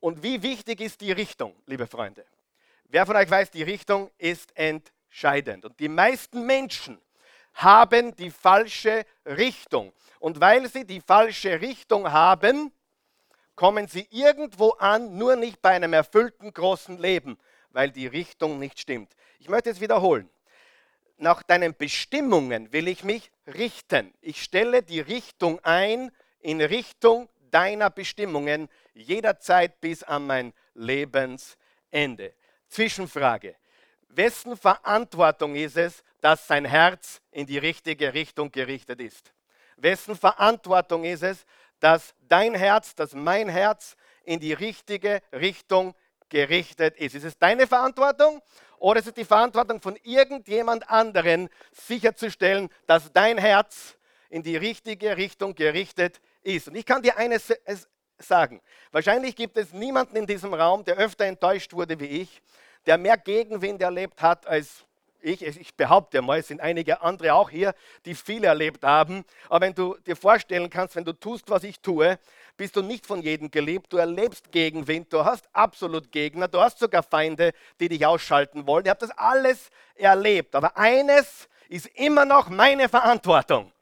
Und 0.01 0.23
wie 0.23 0.43
wichtig 0.43 0.81
ist 0.81 1.01
die 1.01 1.13
Richtung, 1.13 1.55
liebe 1.67 1.87
Freunde? 1.87 2.25
Wer 2.89 3.05
von 3.05 3.17
euch 3.17 3.31
weiß, 3.31 3.51
die 3.51 3.63
Richtung 3.63 4.11
ist 4.17 4.57
entscheidend. 4.57 5.67
Und 5.67 5.79
die 5.79 5.89
meisten 5.89 6.47
Menschen 6.47 6.99
haben 7.53 8.17
die 8.17 8.31
falsche 8.31 9.05
Richtung. 9.27 9.93
Und 10.21 10.41
weil 10.41 10.69
sie 10.71 10.87
die 10.87 11.01
falsche 11.01 11.61
Richtung 11.61 12.11
haben, 12.11 12.73
kommen 13.57 13.89
sie 13.89 14.07
irgendwo 14.11 14.71
an, 14.71 15.19
nur 15.19 15.37
nicht 15.37 15.61
bei 15.61 15.71
einem 15.71 15.93
erfüllten 15.93 16.53
großen 16.53 16.97
Leben, 16.97 17.39
weil 17.71 17.91
die 17.91 18.07
Richtung 18.07 18.59
nicht 18.59 18.81
stimmt. 18.81 19.15
Ich 19.39 19.49
möchte 19.49 19.69
es 19.69 19.81
wiederholen. 19.81 20.31
Nach 21.19 21.43
deinen 21.43 21.77
Bestimmungen 21.77 22.73
will 22.73 22.89
ich 22.89 23.05
mich 23.05 23.31
richten. 23.47 24.15
Ich 24.21 24.43
stelle 24.43 24.83
die 24.83 25.01
Richtung 25.01 25.59
ein 25.65 26.11
in 26.41 26.63
Richtung 26.63 27.29
deiner 27.51 27.91
Bestimmungen 27.91 28.69
jederzeit 28.95 29.81
bis 29.81 30.03
an 30.05 30.27
mein 30.27 30.53
Lebensende. 30.75 32.33
Zwischenfrage. 32.69 33.57
Wessen 34.09 34.57
Verantwortung 34.57 35.55
ist 35.55 35.77
es, 35.77 36.03
dass 36.21 36.47
sein 36.47 36.65
Herz 36.65 37.21
in 37.31 37.47
die 37.47 37.59
richtige 37.59 38.15
Richtung 38.15 38.51
gerichtet 38.51 39.01
ist? 39.01 39.33
Wessen 39.77 40.17
Verantwortung 40.17 41.05
ist 41.05 41.23
es, 41.23 41.45
dass 41.81 42.15
dein 42.29 42.55
Herz, 42.55 42.95
dass 42.95 43.15
mein 43.15 43.49
Herz 43.49 43.97
in 44.25 44.41
die 44.41 44.53
richtige 44.53 45.23
Richtung 45.33 45.95
gerichtet 46.29 46.97
ist? 46.97 47.15
Ist 47.15 47.25
es 47.25 47.39
deine 47.39 47.67
Verantwortung 47.67 48.43
oder 48.79 49.01
ist 49.01 49.07
es 49.07 49.15
die 49.15 49.25
Verantwortung 49.25 49.81
von 49.81 49.97
irgendjemand 50.03 50.89
anderen, 50.91 51.49
sicherzustellen, 51.73 52.69
dass 52.87 53.13
dein 53.13 53.39
Herz 53.39 53.97
in 54.31 54.43
die 54.43 54.57
richtige 54.57 55.17
Richtung 55.17 55.55
gerichtet 55.55 56.21
ist? 56.43 56.69
Und 56.69 56.75
ich 56.75 56.87
kann 56.87 57.03
dir 57.03 57.17
eines 57.17 57.55
sagen. 58.19 58.61
Wahrscheinlich 58.93 59.37
gibt 59.37 59.57
es 59.57 59.73
niemanden 59.73 60.17
in 60.17 60.27
diesem 60.27 60.55
Raum, 60.55 60.85
der 60.85 60.97
öfter 60.97 61.25
enttäuscht 61.25 61.73
wurde 61.73 61.99
wie 62.01 62.07
ich, 62.07 62.43
der 62.87 62.99
mehr 62.99 63.17
Gegenwind 63.17 63.83
erlebt 63.83 64.23
hat 64.23 64.47
als 64.47 64.85
ich, 65.21 65.43
ich 65.43 65.75
behaupte 65.75 66.23
mal, 66.23 66.39
es 66.39 66.49
sind 66.49 66.61
einige 66.61 67.03
andere 67.03 67.35
auch 67.35 67.51
hier, 67.51 67.75
die 68.05 68.15
viel 68.15 68.45
erlebt 68.45 68.85
haben. 68.85 69.25
Aber 69.49 69.67
wenn 69.67 69.75
du 69.75 69.97
dir 70.07 70.17
vorstellen 70.17 70.71
kannst, 70.71 70.95
wenn 70.97 71.05
du 71.05 71.13
tust, 71.13 71.51
was 71.51 71.65
ich 71.65 71.81
tue, 71.81 72.19
bist 72.57 72.77
du 72.77 72.83
nicht 72.83 73.07
von 73.07 73.21
jedem 73.21 73.51
geliebt. 73.51 73.93
Du 73.93 73.97
erlebst 73.97 74.53
Gegenwind, 74.53 75.13
du 75.13 75.25
hast 75.25 75.49
absolut 75.53 76.13
Gegner, 76.13 76.49
du 76.49 76.61
hast 76.61 76.79
sogar 76.79 77.03
Feinde, 77.03 77.53
die 77.81 77.89
dich 77.89 78.07
ausschalten 78.07 78.67
wollen. 78.67 78.85
Ich 78.85 78.91
habe 78.91 79.01
das 79.01 79.11
alles 79.11 79.71
erlebt. 79.97 80.55
Aber 80.55 80.77
eines 80.77 81.49
ist 81.69 81.87
immer 81.95 82.25
noch 82.25 82.49
meine 82.49 82.89
Verantwortung. 82.89 83.73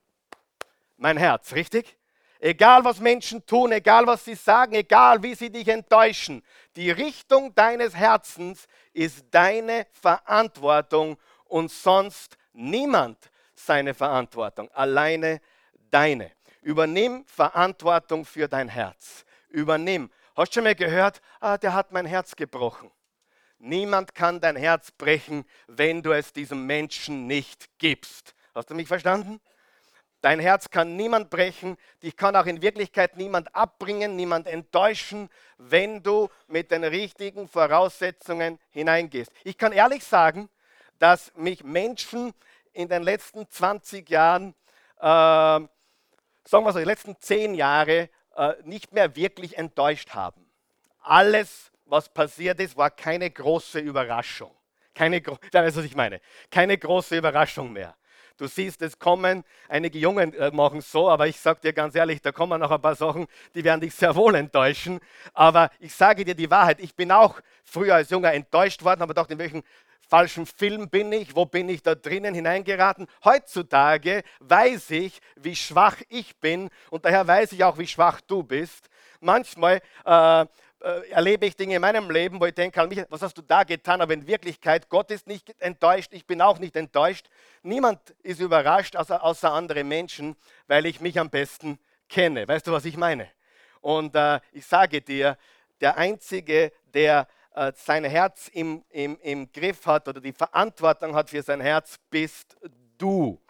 Mein 0.96 1.18
Herz, 1.18 1.52
richtig? 1.52 1.95
Egal 2.38 2.84
was 2.84 3.00
Menschen 3.00 3.44
tun, 3.46 3.72
egal 3.72 4.06
was 4.06 4.24
sie 4.24 4.34
sagen, 4.34 4.74
egal 4.74 5.22
wie 5.22 5.34
sie 5.34 5.50
dich 5.50 5.68
enttäuschen, 5.68 6.42
die 6.76 6.90
Richtung 6.90 7.54
deines 7.54 7.94
Herzens 7.94 8.68
ist 8.92 9.24
deine 9.30 9.86
Verantwortung 9.92 11.16
und 11.44 11.70
sonst 11.70 12.36
niemand 12.52 13.18
seine 13.54 13.94
Verantwortung, 13.94 14.70
alleine 14.72 15.40
deine. 15.90 16.32
Übernimm 16.60 17.24
Verantwortung 17.26 18.24
für 18.24 18.48
dein 18.48 18.68
Herz. 18.68 19.24
Übernimm. 19.48 20.10
Hast 20.36 20.50
du 20.50 20.54
schon 20.54 20.64
mal 20.64 20.74
gehört, 20.74 21.22
ah, 21.40 21.56
der 21.56 21.72
hat 21.72 21.92
mein 21.92 22.06
Herz 22.06 22.36
gebrochen. 22.36 22.90
Niemand 23.58 24.14
kann 24.14 24.40
dein 24.40 24.56
Herz 24.56 24.90
brechen, 24.90 25.44
wenn 25.66 26.02
du 26.02 26.12
es 26.12 26.32
diesem 26.32 26.66
Menschen 26.66 27.26
nicht 27.26 27.70
gibst. 27.78 28.34
Hast 28.54 28.68
du 28.68 28.74
mich 28.74 28.88
verstanden? 28.88 29.40
Dein 30.22 30.40
Herz 30.40 30.70
kann 30.70 30.96
niemand 30.96 31.30
brechen, 31.30 31.76
dich 32.02 32.16
kann 32.16 32.34
auch 32.36 32.46
in 32.46 32.62
Wirklichkeit 32.62 33.16
niemand 33.16 33.54
abbringen, 33.54 34.16
niemand 34.16 34.46
enttäuschen, 34.46 35.28
wenn 35.58 36.02
du 36.02 36.28
mit 36.48 36.70
den 36.70 36.84
richtigen 36.84 37.48
Voraussetzungen 37.48 38.58
hineingehst. 38.70 39.30
Ich 39.44 39.58
kann 39.58 39.72
ehrlich 39.72 40.04
sagen, 40.04 40.48
dass 40.98 41.32
mich 41.36 41.62
Menschen 41.62 42.32
in 42.72 42.88
den 42.88 43.02
letzten 43.02 43.48
20 43.48 44.08
Jahren, 44.08 44.54
äh, 44.98 45.02
sagen 45.02 45.68
wir 46.50 46.72
so, 46.72 46.78
die 46.78 46.84
letzten 46.84 47.18
10 47.20 47.54
Jahre 47.54 48.08
äh, 48.36 48.54
nicht 48.64 48.92
mehr 48.92 49.14
wirklich 49.16 49.56
enttäuscht 49.56 50.10
haben. 50.14 50.46
Alles, 51.00 51.70
was 51.84 52.08
passiert 52.08 52.60
ist, 52.60 52.76
war 52.76 52.90
keine 52.90 53.30
große 53.30 53.78
Überraschung. 53.78 54.50
Keine, 54.94 55.24
weißt, 55.52 55.76
was 55.76 55.84
ich 55.84 55.96
meine? 55.96 56.20
Keine 56.50 56.76
große 56.76 57.16
Überraschung 57.16 57.72
mehr. 57.72 57.94
Du 58.36 58.46
siehst 58.46 58.82
es 58.82 58.98
kommen. 58.98 59.44
Einige 59.68 59.98
Jungen 59.98 60.34
äh, 60.34 60.50
machen 60.50 60.82
so, 60.82 61.08
aber 61.08 61.26
ich 61.26 61.40
sage 61.40 61.60
dir 61.62 61.72
ganz 61.72 61.94
ehrlich, 61.94 62.20
da 62.20 62.32
kommen 62.32 62.60
noch 62.60 62.70
ein 62.70 62.80
paar 62.80 62.94
Sachen, 62.94 63.26
die 63.54 63.64
werden 63.64 63.80
dich 63.80 63.94
sehr 63.94 64.14
wohl 64.14 64.34
enttäuschen. 64.34 65.00
Aber 65.32 65.70
ich 65.80 65.94
sage 65.94 66.24
dir 66.24 66.34
die 66.34 66.50
Wahrheit, 66.50 66.80
ich 66.80 66.94
bin 66.94 67.10
auch 67.12 67.40
früher 67.64 67.94
als 67.94 68.10
Junger 68.10 68.32
enttäuscht 68.34 68.84
worden, 68.84 69.02
aber 69.02 69.14
gedacht, 69.14 69.30
in 69.30 69.38
welchem 69.38 69.62
falschen 70.08 70.46
Film 70.46 70.88
bin 70.88 71.12
ich, 71.12 71.34
wo 71.34 71.46
bin 71.46 71.68
ich 71.68 71.82
da 71.82 71.94
drinnen 71.94 72.34
hineingeraten. 72.34 73.06
Heutzutage 73.24 74.22
weiß 74.40 74.90
ich, 74.90 75.20
wie 75.36 75.56
schwach 75.56 75.96
ich 76.08 76.36
bin 76.36 76.70
und 76.90 77.04
daher 77.04 77.26
weiß 77.26 77.52
ich 77.52 77.64
auch, 77.64 77.78
wie 77.78 77.86
schwach 77.86 78.20
du 78.20 78.42
bist. 78.42 78.88
Manchmal 79.20 79.80
äh, 80.04 80.46
äh, 80.80 81.08
erlebe 81.10 81.46
ich 81.46 81.56
Dinge 81.56 81.76
in 81.76 81.80
meinem 81.80 82.10
Leben, 82.10 82.40
wo 82.40 82.46
ich 82.46 82.54
denke, 82.54 83.06
was 83.08 83.22
hast 83.22 83.38
du 83.38 83.42
da 83.42 83.64
getan? 83.64 84.00
Aber 84.00 84.12
in 84.12 84.26
Wirklichkeit, 84.26 84.88
Gott 84.88 85.10
ist 85.10 85.26
nicht 85.26 85.54
enttäuscht, 85.60 86.12
ich 86.12 86.26
bin 86.26 86.40
auch 86.40 86.58
nicht 86.58 86.76
enttäuscht. 86.76 87.28
Niemand 87.62 88.10
ist 88.22 88.40
überrascht, 88.40 88.96
außer, 88.96 89.22
außer 89.22 89.52
andere 89.52 89.84
Menschen, 89.84 90.36
weil 90.66 90.86
ich 90.86 91.00
mich 91.00 91.18
am 91.18 91.30
besten 91.30 91.78
kenne. 92.08 92.46
Weißt 92.46 92.66
du, 92.66 92.72
was 92.72 92.84
ich 92.84 92.96
meine? 92.96 93.28
Und 93.80 94.14
äh, 94.14 94.40
ich 94.52 94.66
sage 94.66 95.00
dir, 95.00 95.38
der 95.80 95.96
Einzige, 95.96 96.72
der 96.92 97.26
äh, 97.54 97.72
sein 97.74 98.04
Herz 98.04 98.48
im, 98.52 98.84
im, 98.90 99.18
im 99.22 99.50
Griff 99.52 99.86
hat 99.86 100.08
oder 100.08 100.20
die 100.20 100.32
Verantwortung 100.32 101.14
hat 101.14 101.30
für 101.30 101.42
sein 101.42 101.60
Herz, 101.60 101.96
bist 102.10 102.56
du. 102.98 103.40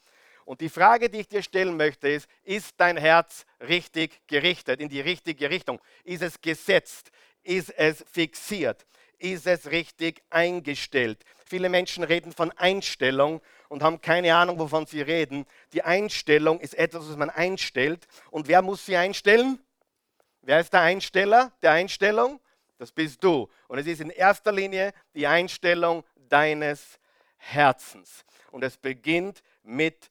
Und 0.46 0.60
die 0.60 0.68
Frage, 0.68 1.10
die 1.10 1.18
ich 1.18 1.28
dir 1.28 1.42
stellen 1.42 1.76
möchte, 1.76 2.08
ist, 2.08 2.28
ist 2.44 2.74
dein 2.78 2.96
Herz 2.96 3.44
richtig 3.68 4.20
gerichtet, 4.28 4.80
in 4.80 4.88
die 4.88 5.00
richtige 5.00 5.50
Richtung? 5.50 5.80
Ist 6.04 6.22
es 6.22 6.40
gesetzt? 6.40 7.10
Ist 7.42 7.70
es 7.76 8.04
fixiert? 8.10 8.86
Ist 9.18 9.48
es 9.48 9.70
richtig 9.72 10.22
eingestellt? 10.30 11.24
Viele 11.44 11.68
Menschen 11.68 12.04
reden 12.04 12.32
von 12.32 12.52
Einstellung 12.52 13.40
und 13.68 13.82
haben 13.82 14.00
keine 14.00 14.36
Ahnung, 14.36 14.60
wovon 14.60 14.86
sie 14.86 15.02
reden. 15.02 15.46
Die 15.72 15.82
Einstellung 15.82 16.60
ist 16.60 16.74
etwas, 16.74 17.08
was 17.08 17.16
man 17.16 17.30
einstellt. 17.30 18.06
Und 18.30 18.46
wer 18.46 18.62
muss 18.62 18.86
sie 18.86 18.96
einstellen? 18.96 19.58
Wer 20.42 20.60
ist 20.60 20.72
der 20.72 20.82
Einsteller 20.82 21.50
der 21.60 21.72
Einstellung? 21.72 22.38
Das 22.78 22.92
bist 22.92 23.24
du. 23.24 23.48
Und 23.66 23.78
es 23.78 23.86
ist 23.88 24.00
in 24.00 24.10
erster 24.10 24.52
Linie 24.52 24.92
die 25.12 25.26
Einstellung 25.26 26.04
deines 26.28 27.00
Herzens. 27.36 28.24
Und 28.52 28.62
es 28.62 28.76
beginnt 28.76 29.42
mit, 29.66 30.08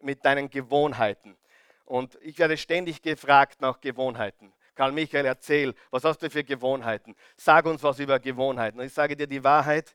mit 0.00 0.24
deinen 0.24 0.50
Gewohnheiten. 0.50 1.36
Und 1.84 2.18
ich 2.22 2.38
werde 2.38 2.56
ständig 2.56 3.02
gefragt 3.02 3.60
nach 3.60 3.80
Gewohnheiten. 3.80 4.52
Karl 4.74 4.92
Michael, 4.92 5.26
erzähl, 5.26 5.74
was 5.90 6.04
hast 6.04 6.22
du 6.22 6.30
für 6.30 6.42
Gewohnheiten? 6.42 7.14
Sag 7.36 7.66
uns 7.66 7.82
was 7.82 7.98
über 7.98 8.18
Gewohnheiten. 8.18 8.80
Und 8.80 8.86
ich 8.86 8.92
sage 8.92 9.16
dir 9.16 9.26
die 9.26 9.44
Wahrheit, 9.44 9.94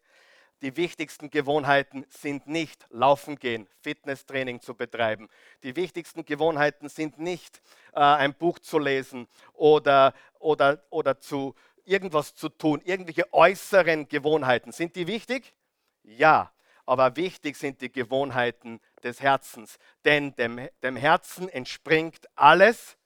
die 0.61 0.75
wichtigsten 0.75 1.29
Gewohnheiten 1.29 2.05
sind 2.09 2.47
nicht 2.47 2.85
laufen 2.89 3.37
gehen, 3.37 3.67
Fitnesstraining 3.81 4.61
zu 4.61 4.75
betreiben. 4.75 5.29
Die 5.63 5.75
wichtigsten 5.75 6.25
Gewohnheiten 6.25 6.89
sind 6.89 7.17
nicht 7.17 7.61
äh, 7.93 7.99
ein 7.99 8.33
Buch 8.33 8.59
zu 8.59 8.77
lesen 8.77 9.27
oder, 9.53 10.13
oder, 10.39 10.83
oder 10.89 11.19
zu 11.19 11.55
irgendwas 11.85 12.35
zu 12.35 12.49
tun, 12.49 12.81
irgendwelche 12.83 13.33
äußeren 13.33 14.07
Gewohnheiten. 14.07 14.71
Sind 14.71 14.95
die 14.95 15.07
wichtig? 15.07 15.53
Ja, 16.03 16.51
aber 16.89 17.15
wichtig 17.17 17.55
sind 17.55 17.81
die 17.81 17.91
Gewohnheiten 17.91 18.81
des 19.03 19.21
Herzens, 19.21 19.77
denn 20.05 20.35
dem, 20.37 20.67
dem 20.81 20.95
Herzen 20.95 21.47
entspringt 21.47 22.27
alles 22.33 22.97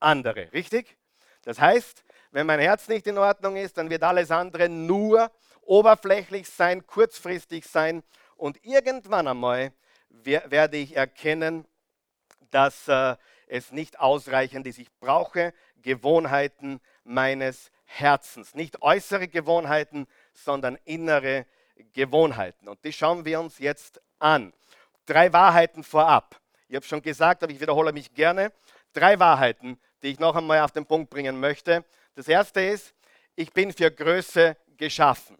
andere, 0.00 0.52
richtig? 0.52 0.98
Das 1.40 1.58
heißt, 1.58 2.04
wenn 2.32 2.46
mein 2.46 2.60
Herz 2.60 2.88
nicht 2.88 3.06
in 3.06 3.16
Ordnung 3.16 3.56
ist, 3.56 3.78
dann 3.78 3.88
wird 3.88 4.02
alles 4.02 4.30
andere 4.30 4.68
nur 4.68 5.30
oberflächlich 5.62 6.46
sein, 6.46 6.86
kurzfristig 6.86 7.64
sein 7.64 8.02
und 8.36 8.62
irgendwann 8.66 9.26
einmal 9.26 9.72
werde 10.10 10.76
ich 10.76 10.94
erkennen, 10.94 11.66
dass 12.50 12.86
äh, 12.86 13.16
es 13.46 13.72
nicht 13.72 13.98
ausreichend 13.98 14.66
ist. 14.66 14.78
Ich 14.78 14.92
brauche 15.00 15.54
Gewohnheiten 15.80 16.82
meines 17.02 17.70
Herzens, 17.86 18.54
nicht 18.54 18.82
äußere 18.82 19.26
Gewohnheiten, 19.28 20.06
sondern 20.34 20.76
innere 20.84 21.46
Gewohnheiten. 21.46 21.52
Und 21.76 22.84
die 22.84 22.92
schauen 22.92 23.24
wir 23.24 23.40
uns 23.40 23.58
jetzt 23.58 24.00
an. 24.18 24.52
Drei 25.06 25.32
Wahrheiten 25.32 25.84
vorab. 25.84 26.40
Ich 26.68 26.76
habe 26.76 26.86
schon 26.86 27.02
gesagt, 27.02 27.42
aber 27.42 27.52
ich 27.52 27.60
wiederhole 27.60 27.92
mich 27.92 28.14
gerne. 28.14 28.52
Drei 28.92 29.18
Wahrheiten, 29.18 29.80
die 30.02 30.08
ich 30.08 30.18
noch 30.18 30.36
einmal 30.36 30.60
auf 30.60 30.72
den 30.72 30.86
Punkt 30.86 31.10
bringen 31.10 31.38
möchte. 31.38 31.84
Das 32.14 32.28
erste 32.28 32.60
ist, 32.60 32.94
ich 33.34 33.52
bin 33.52 33.72
für 33.72 33.90
Größe 33.90 34.56
geschaffen. 34.76 35.38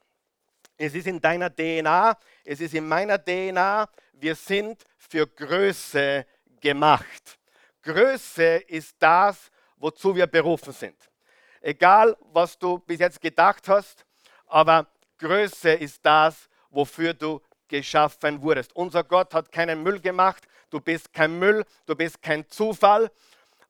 Es 0.76 0.94
ist 0.94 1.06
in 1.06 1.20
deiner 1.20 1.54
DNA, 1.54 2.18
es 2.44 2.60
ist 2.60 2.74
in 2.74 2.88
meiner 2.88 3.22
DNA, 3.22 3.88
wir 4.14 4.34
sind 4.34 4.84
für 4.96 5.26
Größe 5.26 6.26
gemacht. 6.60 7.38
Größe 7.82 8.56
ist 8.66 8.96
das, 8.98 9.50
wozu 9.76 10.14
wir 10.14 10.26
berufen 10.26 10.72
sind. 10.72 10.96
Egal, 11.60 12.16
was 12.32 12.58
du 12.58 12.78
bis 12.78 13.00
jetzt 13.00 13.20
gedacht 13.20 13.68
hast, 13.68 14.04
aber 14.46 14.86
Größe 15.22 15.70
ist 15.70 16.04
das, 16.04 16.48
wofür 16.70 17.14
du 17.14 17.40
geschaffen 17.68 18.42
wurdest. 18.42 18.74
Unser 18.74 19.04
Gott 19.04 19.32
hat 19.32 19.52
keinen 19.52 19.82
Müll 19.82 20.00
gemacht, 20.00 20.42
du 20.68 20.80
bist 20.80 21.12
kein 21.12 21.38
Müll, 21.38 21.64
du 21.86 21.94
bist 21.94 22.20
kein 22.20 22.48
Zufall. 22.48 23.10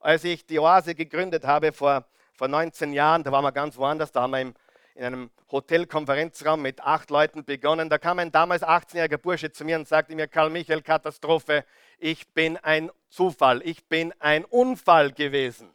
Als 0.01 0.25
ich 0.25 0.47
die 0.47 0.59
Oase 0.59 0.95
gegründet 0.95 1.45
habe 1.45 1.73
vor, 1.73 2.05
vor 2.35 2.49
19 2.49 2.93
Jahren, 2.93 3.23
da 3.23 3.31
waren 3.31 3.45
wir 3.45 3.53
ganz 3.53 3.77
woanders, 3.77 4.11
da 4.11 4.23
haben 4.23 4.33
wir 4.33 4.41
im 4.41 4.55
in 4.95 5.05
einem 5.05 5.31
Hotelkonferenzraum 5.51 6.61
mit 6.61 6.81
acht 6.81 7.11
Leuten 7.11 7.45
begonnen. 7.45 7.89
Da 7.89 7.99
kam 7.99 8.19
ein 8.19 8.31
damals 8.31 8.63
18-jähriger 8.63 9.19
Bursche 9.19 9.51
zu 9.51 9.65
mir 9.65 9.77
und 9.77 9.89
sagte 9.89 10.15
mir, 10.15 10.29
Karl 10.29 10.51
Michael, 10.51 10.83
Katastrophe, 10.83 11.65
ich 11.99 12.29
bin 12.29 12.57
ein 12.59 12.91
Zufall, 13.09 13.63
ich 13.65 13.85
bin 13.87 14.13
ein 14.19 14.45
Unfall 14.45 15.13
gewesen. 15.13 15.71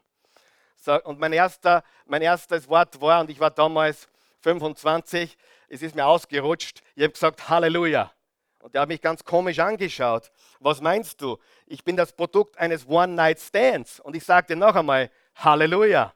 So, 0.75 1.01
und 1.03 1.19
mein, 1.19 1.33
erster, 1.33 1.83
mein 2.05 2.21
erstes 2.21 2.67
Wort 2.69 3.01
war, 3.01 3.21
und 3.21 3.29
ich 3.29 3.39
war 3.39 3.51
damals 3.51 4.07
25, 4.41 5.37
es 5.67 5.81
ist 5.81 5.95
mir 5.95 6.05
ausgerutscht, 6.05 6.81
ich 6.95 7.03
habe 7.03 7.13
gesagt, 7.13 7.49
Halleluja. 7.49 8.11
Und 8.59 8.73
der 8.73 8.81
hat 8.81 8.89
mich 8.89 9.01
ganz 9.01 9.23
komisch 9.23 9.59
angeschaut. 9.59 10.31
Was 10.59 10.81
meinst 10.81 11.21
du? 11.21 11.37
Ich 11.67 11.83
bin 11.83 11.95
das 11.95 12.13
Produkt 12.13 12.57
eines 12.57 12.87
One-Night-Stands. 12.87 13.99
Und 13.99 14.15
ich 14.15 14.25
sagte 14.25 14.55
noch 14.55 14.75
einmal, 14.75 15.09
Halleluja. 15.35 16.13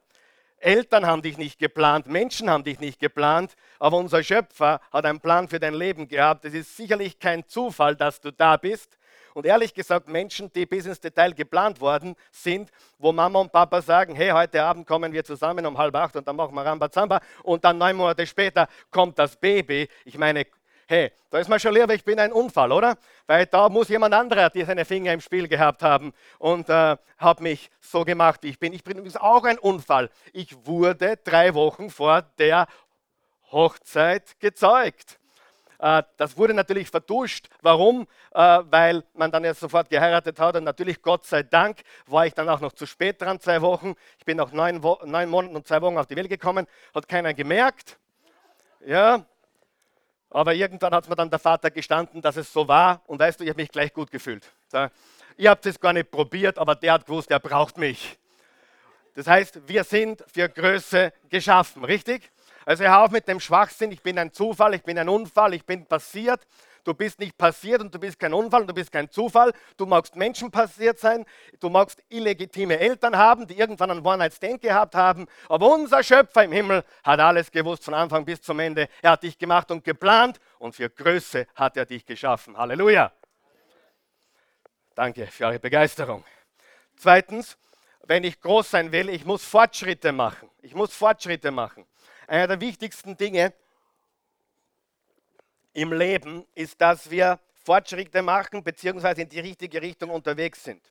Eltern 0.58 1.06
haben 1.06 1.22
dich 1.22 1.38
nicht 1.38 1.60
geplant, 1.60 2.08
Menschen 2.08 2.50
haben 2.50 2.64
dich 2.64 2.80
nicht 2.80 3.00
geplant, 3.00 3.56
aber 3.80 3.98
unser 3.98 4.24
Schöpfer 4.24 4.80
hat 4.92 5.06
einen 5.06 5.20
Plan 5.20 5.48
für 5.48 5.60
dein 5.60 5.74
Leben 5.74 6.08
gehabt. 6.08 6.46
Es 6.46 6.54
ist 6.54 6.78
sicherlich 6.78 7.20
kein 7.20 7.48
Zufall, 7.48 7.96
dass 7.96 8.22
du 8.22 8.32
da 8.32 8.58
bist. 8.58 8.98
Und 9.34 9.46
ehrlich 9.46 9.74
gesagt, 9.74 10.08
Menschen, 10.08 10.52
die 10.52 10.66
bis 10.66 10.86
ins 10.86 11.00
Detail 11.00 11.34
geplant 11.34 11.80
worden 11.82 12.16
sind, 12.32 12.70
wo 12.98 13.12
Mama 13.12 13.40
und 13.40 13.52
Papa 13.52 13.82
sagen, 13.82 14.16
hey, 14.16 14.32
heute 14.32 14.64
Abend 14.64 14.88
kommen 14.88 15.14
wir 15.14 15.24
zusammen 15.24 15.66
um 15.66 15.78
halb 15.78 15.96
acht 15.96 16.16
und 16.16 16.28
dann 16.28 16.36
machen 16.36 16.56
wir 16.56 16.66
Rambazamba 16.66 17.22
und 17.44 17.64
dann 17.64 17.78
neun 17.78 17.96
Monate 17.96 18.26
später 18.28 18.68
kommt 18.90 19.18
das 19.20 19.36
Baby. 19.36 19.88
Ich 20.06 20.18
meine, 20.18 20.46
hey, 20.92 21.12
da 21.30 21.40
ist 21.40 21.48
man 21.48 21.58
schon 21.58 21.74
lieber, 21.74 21.94
ich 21.94 22.04
bin 22.04 22.20
ein 22.20 22.34
Unfall, 22.34 22.72
oder? 22.74 22.98
Weil 23.26 23.46
da 23.46 23.70
muss 23.70 23.88
jemand 23.88 24.14
anderer, 24.14 24.50
der 24.50 24.66
seine 24.66 24.84
Finger 24.84 25.14
im 25.14 25.22
Spiel 25.22 25.48
gehabt 25.48 25.84
haben 25.84 26.12
und 26.38 26.68
äh, 26.68 26.98
hat 27.18 27.40
mich 27.40 27.70
so 27.80 28.04
gemacht, 28.04 28.44
wie 28.44 28.50
ich 28.50 28.60
bin. 28.60 28.74
Ich 28.74 28.84
bin 28.84 28.98
übrigens 28.98 29.16
auch 29.16 29.46
ein 29.46 29.58
Unfall. 29.58 30.10
Ich 30.34 30.66
wurde 30.66 31.18
drei 31.24 31.54
Wochen 31.54 31.90
vor 31.90 32.24
der 32.38 32.68
Hochzeit 33.52 34.38
gezeugt. 34.42 35.21
Äh, 35.82 36.04
das 36.18 36.38
wurde 36.38 36.54
natürlich 36.54 36.90
vertuscht. 36.90 37.50
Warum? 37.62 38.08
Äh, 38.34 38.60
weil 38.70 39.04
man 39.16 39.32
dann 39.32 39.44
ja 39.44 39.54
sofort 39.54 39.90
geheiratet 39.90 40.40
hat 40.40 40.56
und 40.56 40.64
natürlich, 40.64 41.02
Gott 41.02 41.26
sei 41.26 41.42
Dank, 41.42 41.82
war 42.06 42.28
ich 42.28 42.34
dann 42.34 42.48
auch 42.48 42.62
noch 42.62 42.74
zu 42.74 42.86
spät 42.86 43.20
dran, 43.20 43.40
zwei 43.40 43.62
Wochen. 43.62 43.96
Ich 44.20 44.26
bin 44.26 44.38
nach 44.38 44.52
neun, 44.52 44.80
neun 45.06 45.30
Monaten 45.30 45.56
und 45.56 45.68
zwei 45.68 45.82
Wochen 45.82 45.98
auf 45.98 46.06
die 46.06 46.16
Welt 46.16 46.30
gekommen, 46.30 46.68
hat 46.94 47.10
keiner 47.10 47.34
gemerkt. 47.34 47.98
Ja, 48.86 49.26
aber 50.30 50.54
irgendwann 50.54 50.94
hat 50.94 51.10
mir 51.10 51.16
dann 51.16 51.30
der 51.30 51.40
Vater 51.40 51.72
gestanden, 51.72 52.22
dass 52.22 52.38
es 52.38 52.54
so 52.54 52.68
war. 52.68 53.02
Und 53.08 53.20
weißt 53.20 53.40
du, 53.40 53.44
ich 53.44 53.50
habe 53.50 53.62
mich 53.62 53.72
gleich 53.72 53.92
gut 53.92 54.12
gefühlt. 54.12 54.50
Ihr 55.38 55.50
habt 55.50 55.66
es 55.66 55.80
gar 55.80 55.94
nicht 55.94 56.12
probiert, 56.12 56.60
aber 56.60 56.76
der 56.76 56.94
hat 56.94 57.06
gewusst, 57.08 57.32
er 57.32 57.40
braucht 57.40 57.78
mich. 57.78 58.18
Das 59.16 59.28
heißt, 59.28 59.68
wir 59.68 59.84
sind 59.84 60.24
für 60.32 60.48
Größe 60.48 61.12
geschaffen, 61.30 61.84
richtig? 61.84 62.32
Also 62.72 62.86
hör 62.86 63.02
auf 63.02 63.12
mit 63.12 63.28
dem 63.28 63.42
Schwachsinn, 63.42 63.92
ich 63.92 64.02
bin 64.02 64.18
ein 64.18 64.32
Zufall, 64.32 64.74
ich 64.76 64.84
bin 64.84 64.98
ein 64.98 65.10
Unfall, 65.10 65.54
ich 65.54 65.66
bin 65.66 65.86
passiert. 65.86 66.48
Du 66.86 66.94
bist 66.94 67.20
nicht 67.20 67.38
passiert 67.38 67.82
und 67.82 67.94
du 67.94 68.00
bist 68.00 68.18
kein 68.18 68.34
Unfall 68.34 68.62
und 68.62 68.68
du 68.68 68.74
bist 68.74 68.94
kein 68.94 69.12
Zufall. 69.12 69.52
Du 69.76 69.86
magst 69.86 70.16
Menschen 70.16 70.50
passiert 70.50 70.98
sein, 70.98 71.26
du 71.60 71.68
magst 71.68 72.02
illegitime 72.08 72.80
Eltern 72.80 73.18
haben, 73.18 73.46
die 73.46 73.60
irgendwann 73.60 73.92
einen 73.92 74.06
One-Night-Stand 74.06 74.62
gehabt 74.62 74.96
haben. 74.96 75.28
Aber 75.50 75.68
unser 75.68 76.02
Schöpfer 76.02 76.46
im 76.46 76.54
Himmel 76.54 76.86
hat 77.04 77.20
alles 77.20 77.52
gewusst 77.52 77.84
von 77.84 77.94
Anfang 77.94 78.24
bis 78.24 78.42
zum 78.42 78.58
Ende. 78.60 78.88
Er 79.02 79.12
hat 79.12 79.24
dich 79.24 79.38
gemacht 79.38 79.70
und 79.70 79.84
geplant 79.84 80.40
und 80.58 80.74
für 80.74 80.90
Größe 80.90 81.48
hat 81.56 81.76
er 81.76 81.86
dich 81.86 82.06
geschaffen. 82.06 82.58
Halleluja. 82.58 83.12
Danke 84.96 85.28
für 85.28 85.48
eure 85.48 85.60
Begeisterung. 85.60 86.24
Zweitens, 86.96 87.58
wenn 88.04 88.24
ich 88.24 88.40
groß 88.40 88.72
sein 88.72 88.94
will, 88.94 89.10
ich 89.10 89.26
muss 89.26 89.44
Fortschritte 89.44 90.14
machen. 90.14 90.50
Ich 90.62 90.74
muss 90.74 90.96
Fortschritte 90.96 91.52
machen. 91.52 91.86
Einer 92.28 92.48
der 92.48 92.62
wichtigsten 92.62 93.18
Dinge 93.18 93.54
im 95.74 95.94
Leben 95.94 96.46
ist, 96.56 96.80
dass 96.82 97.10
wir 97.10 97.40
Fortschritte 97.64 98.22
machen 98.22 98.64
bzw. 98.64 99.22
in 99.22 99.30
die 99.30 99.40
richtige 99.40 99.82
Richtung 99.82 100.10
unterwegs 100.10 100.64
sind. 100.64 100.82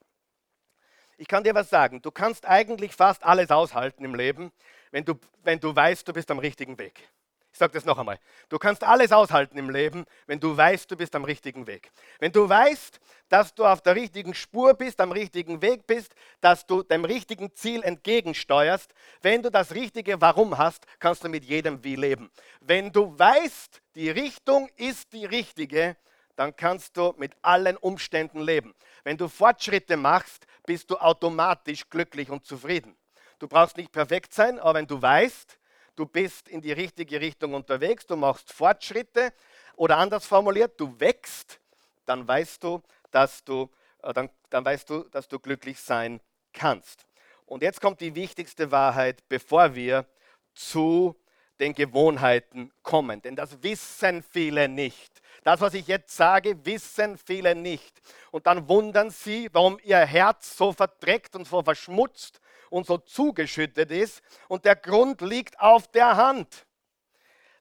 Ich 1.17 1.29
kann 1.29 1.45
dir 1.45 1.55
was 1.55 1.69
sagen, 1.69 2.01
du 2.01 2.11
kannst 2.11 2.47
eigentlich 2.47 2.95
fast 2.95 3.23
alles 3.25 3.51
aushalten 3.51 4.05
im 4.05 4.15
Leben, 4.15 4.53
wenn 4.91 5.05
du, 5.05 5.15
wenn 5.43 5.61
du 5.61 5.75
weißt, 5.75 6.09
du 6.09 6.13
bist 6.13 6.31
am 6.31 6.39
richtigen 6.39 6.79
Weg. 6.79 7.09
Ich 7.53 7.59
sage 7.59 7.73
das 7.73 7.85
noch 7.85 7.99
einmal. 7.99 8.19
Du 8.49 8.59
kannst 8.59 8.85
alles 8.85 9.11
aushalten 9.13 9.59
im 9.59 9.71
Leben, 9.71 10.05
wenn 10.27 10.39
du 10.39 10.57
weißt, 10.57 10.91
du 10.91 10.97
bist 10.97 11.15
am 11.17 11.25
richtigen 11.25 11.67
Weg. 11.67 11.91
Wenn 12.21 12.31
du 12.33 12.49
weißt, 12.49 13.01
dass 13.29 13.55
du 13.55 13.65
auf 13.65 13.81
der 13.81 13.97
richtigen 13.97 14.35
Spur 14.35 14.75
bist, 14.75 15.01
am 15.01 15.13
richtigen 15.13 15.61
Weg 15.61 15.87
bist, 15.87 16.15
dass 16.41 16.67
du 16.67 16.83
dem 16.83 17.05
richtigen 17.05 17.55
Ziel 17.55 17.83
entgegensteuerst, 17.83 18.93
wenn 19.23 19.43
du 19.43 19.51
das 19.51 19.75
richtige 19.75 20.21
Warum 20.21 20.59
hast, 20.59 20.87
kannst 21.01 21.25
du 21.25 21.29
mit 21.29 21.45
jedem 21.45 21.83
Wie 21.83 21.97
leben. 21.97 22.31
Wenn 22.61 22.93
du 22.93 23.19
weißt, 23.19 23.83
die 23.95 24.11
Richtung 24.11 24.69
ist 24.77 25.13
die 25.13 25.25
richtige, 25.25 25.97
dann 26.37 26.57
kannst 26.57 26.97
du 26.97 27.15
mit 27.19 27.35
allen 27.43 27.77
Umständen 27.77 28.41
leben. 28.41 28.75
Wenn 29.05 29.17
du 29.17 29.29
Fortschritte 29.29 29.97
machst, 29.97 30.47
bist 30.65 30.91
du 30.91 30.97
automatisch 30.97 31.89
glücklich 31.91 32.31
und 32.31 32.47
zufrieden. 32.47 32.97
Du 33.39 33.49
brauchst 33.49 33.77
nicht 33.77 33.93
perfekt 33.93 34.33
sein, 34.33 34.59
aber 34.59 34.79
wenn 34.79 34.87
du 34.87 35.01
weißt, 35.01 35.59
du 36.01 36.07
bist 36.07 36.49
in 36.49 36.63
die 36.63 36.73
richtige 36.73 37.21
Richtung 37.21 37.53
unterwegs, 37.53 38.07
du 38.07 38.17
machst 38.17 38.51
Fortschritte 38.51 39.35
oder 39.77 39.99
anders 39.99 40.25
formuliert, 40.27 40.81
du 40.81 40.99
wächst, 40.99 41.61
dann 42.07 42.27
weißt 42.27 42.65
du, 42.65 42.83
dass 43.11 43.45
du, 43.45 43.69
äh, 44.03 44.15
dann, 44.15 44.31
dann 44.49 44.65
weißt 44.65 44.89
du, 44.89 45.05
dass 45.11 45.29
du 45.29 45.39
glücklich 45.39 45.79
sein 45.79 46.21
kannst. 46.55 47.05
Und 47.45 47.63
jetzt 47.63 47.83
kommt 47.83 48.01
die 48.01 48.15
wichtigste 48.15 48.71
Wahrheit, 48.71 49.23
bevor 49.29 49.75
wir 49.75 50.07
zu 50.55 51.15
den 51.59 51.75
Gewohnheiten 51.75 52.73
kommen. 52.83 53.21
Denn 53.21 53.37
das 53.37 53.63
wissen 53.63 54.23
viele 54.23 54.71
nicht. 54.71 55.21
Das, 55.45 55.61
was 55.61 55.75
ich 55.75 55.87
jetzt 55.87 56.17
sage, 56.17 56.65
wissen 56.65 57.19
viele 57.19 57.55
nicht. 57.55 58.01
Und 58.31 58.47
dann 58.47 58.69
wundern 58.69 59.11
sie, 59.11 59.51
warum 59.53 59.79
ihr 59.83 59.99
Herz 59.99 60.57
so 60.57 60.73
verdreckt 60.73 61.37
und 61.37 61.47
so 61.47 61.63
verschmutzt 61.63 62.41
und 62.71 62.87
so 62.87 62.97
zugeschüttet 62.97 63.91
ist. 63.91 64.23
Und 64.49 64.65
der 64.65 64.77
Grund 64.77 65.21
liegt 65.21 65.61
auf 65.61 65.89
der 65.89 66.17
Hand. 66.17 66.67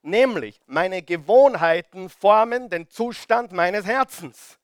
Nämlich, 0.01 0.61
meine 0.65 1.01
Gewohnheiten 1.01 2.09
formen 2.09 2.69
den 2.69 2.89
Zustand 2.89 3.51
meines 3.51 3.85
Herzens. 3.85 4.57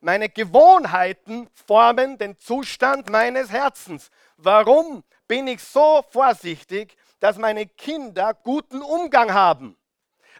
Meine 0.00 0.28
Gewohnheiten 0.28 1.48
formen 1.66 2.18
den 2.18 2.38
Zustand 2.38 3.10
meines 3.10 3.50
Herzens. 3.50 4.10
Warum 4.36 5.02
bin 5.26 5.46
ich 5.46 5.62
so 5.62 6.04
vorsichtig, 6.10 6.96
dass 7.20 7.38
meine 7.38 7.66
Kinder 7.66 8.34
guten 8.34 8.82
Umgang 8.82 9.32
haben? 9.32 9.76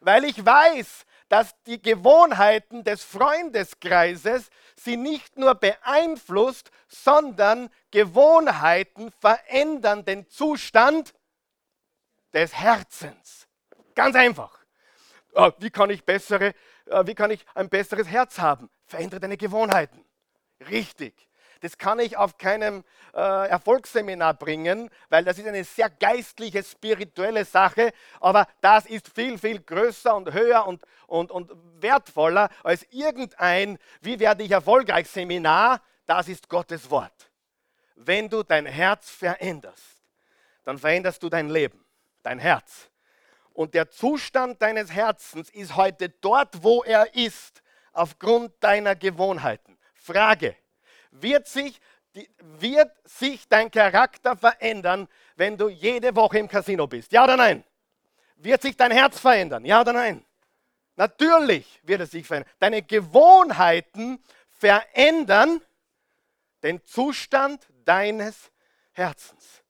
Weil 0.00 0.24
ich 0.24 0.44
weiß, 0.44 1.04
dass 1.28 1.54
die 1.64 1.80
Gewohnheiten 1.80 2.84
des 2.84 3.02
Freundeskreises 3.04 4.50
sie 4.82 4.96
nicht 4.96 5.36
nur 5.36 5.54
beeinflusst, 5.54 6.70
sondern 6.88 7.70
Gewohnheiten 7.90 9.10
verändern 9.10 10.04
den 10.04 10.28
Zustand 10.28 11.14
des 12.32 12.54
Herzens. 12.54 13.46
Ganz 13.94 14.16
einfach. 14.16 14.58
Ah, 15.34 15.52
wie 15.58 15.70
kann 15.70 15.90
ich, 15.90 16.04
bessere, 16.04 16.54
äh, 16.86 17.06
wie 17.06 17.14
kann 17.14 17.30
ich 17.30 17.44
ein 17.54 17.68
besseres 17.68 18.06
Herz 18.06 18.38
haben? 18.38 18.70
Verändere 18.86 19.20
deine 19.20 19.36
Gewohnheiten. 19.36 20.04
Richtig. 20.68 21.28
Das 21.62 21.78
kann 21.78 22.00
ich 22.00 22.16
auf 22.16 22.38
keinem 22.38 22.82
äh, 23.14 23.48
Erfolgsseminar 23.48 24.34
bringen, 24.34 24.90
weil 25.08 25.24
das 25.24 25.38
ist 25.38 25.46
eine 25.46 25.62
sehr 25.62 25.88
geistliche, 25.88 26.64
spirituelle 26.64 27.44
Sache. 27.44 27.92
Aber 28.20 28.48
das 28.60 28.84
ist 28.84 29.08
viel, 29.14 29.38
viel 29.38 29.60
größer 29.60 30.14
und 30.14 30.32
höher 30.32 30.66
und, 30.66 30.82
und, 31.06 31.30
und 31.30 31.52
wertvoller 31.80 32.50
als 32.64 32.84
irgendein, 32.90 33.78
wie 34.00 34.18
werde 34.18 34.42
ich 34.42 34.50
erfolgreich 34.50 35.08
Seminar. 35.08 35.80
Das 36.04 36.28
ist 36.28 36.48
Gottes 36.48 36.90
Wort. 36.90 37.30
Wenn 37.94 38.28
du 38.28 38.42
dein 38.42 38.66
Herz 38.66 39.08
veränderst, 39.08 40.02
dann 40.64 40.78
veränderst 40.78 41.22
du 41.22 41.28
dein 41.28 41.48
Leben, 41.48 41.84
dein 42.24 42.40
Herz. 42.40 42.90
Und 43.52 43.74
der 43.74 43.88
Zustand 43.88 44.60
deines 44.60 44.90
Herzens 44.90 45.48
ist 45.50 45.76
heute 45.76 46.08
dort, 46.08 46.64
wo 46.64 46.82
er 46.82 47.14
ist, 47.14 47.62
aufgrund 47.92 48.52
deiner 48.64 48.96
Gewohnheiten. 48.96 49.78
Frage, 49.94 50.56
wird 51.12 51.46
sich, 51.46 51.80
wird 52.40 52.90
sich 53.04 53.48
dein 53.48 53.70
Charakter 53.70 54.36
verändern, 54.36 55.08
wenn 55.36 55.56
du 55.56 55.68
jede 55.68 56.14
Woche 56.16 56.38
im 56.38 56.48
Casino 56.48 56.86
bist? 56.86 57.12
Ja 57.12 57.24
oder 57.24 57.36
nein? 57.36 57.64
Wird 58.36 58.62
sich 58.62 58.76
dein 58.76 58.90
Herz 58.90 59.20
verändern? 59.20 59.64
Ja 59.64 59.80
oder 59.80 59.92
nein? 59.92 60.24
Natürlich 60.96 61.80
wird 61.84 62.02
es 62.02 62.10
sich 62.10 62.26
verändern. 62.26 62.52
Deine 62.58 62.82
Gewohnheiten 62.82 64.22
verändern 64.50 65.60
den 66.62 66.84
Zustand 66.84 67.66
deines 67.84 68.50
Herzens. 68.92 69.62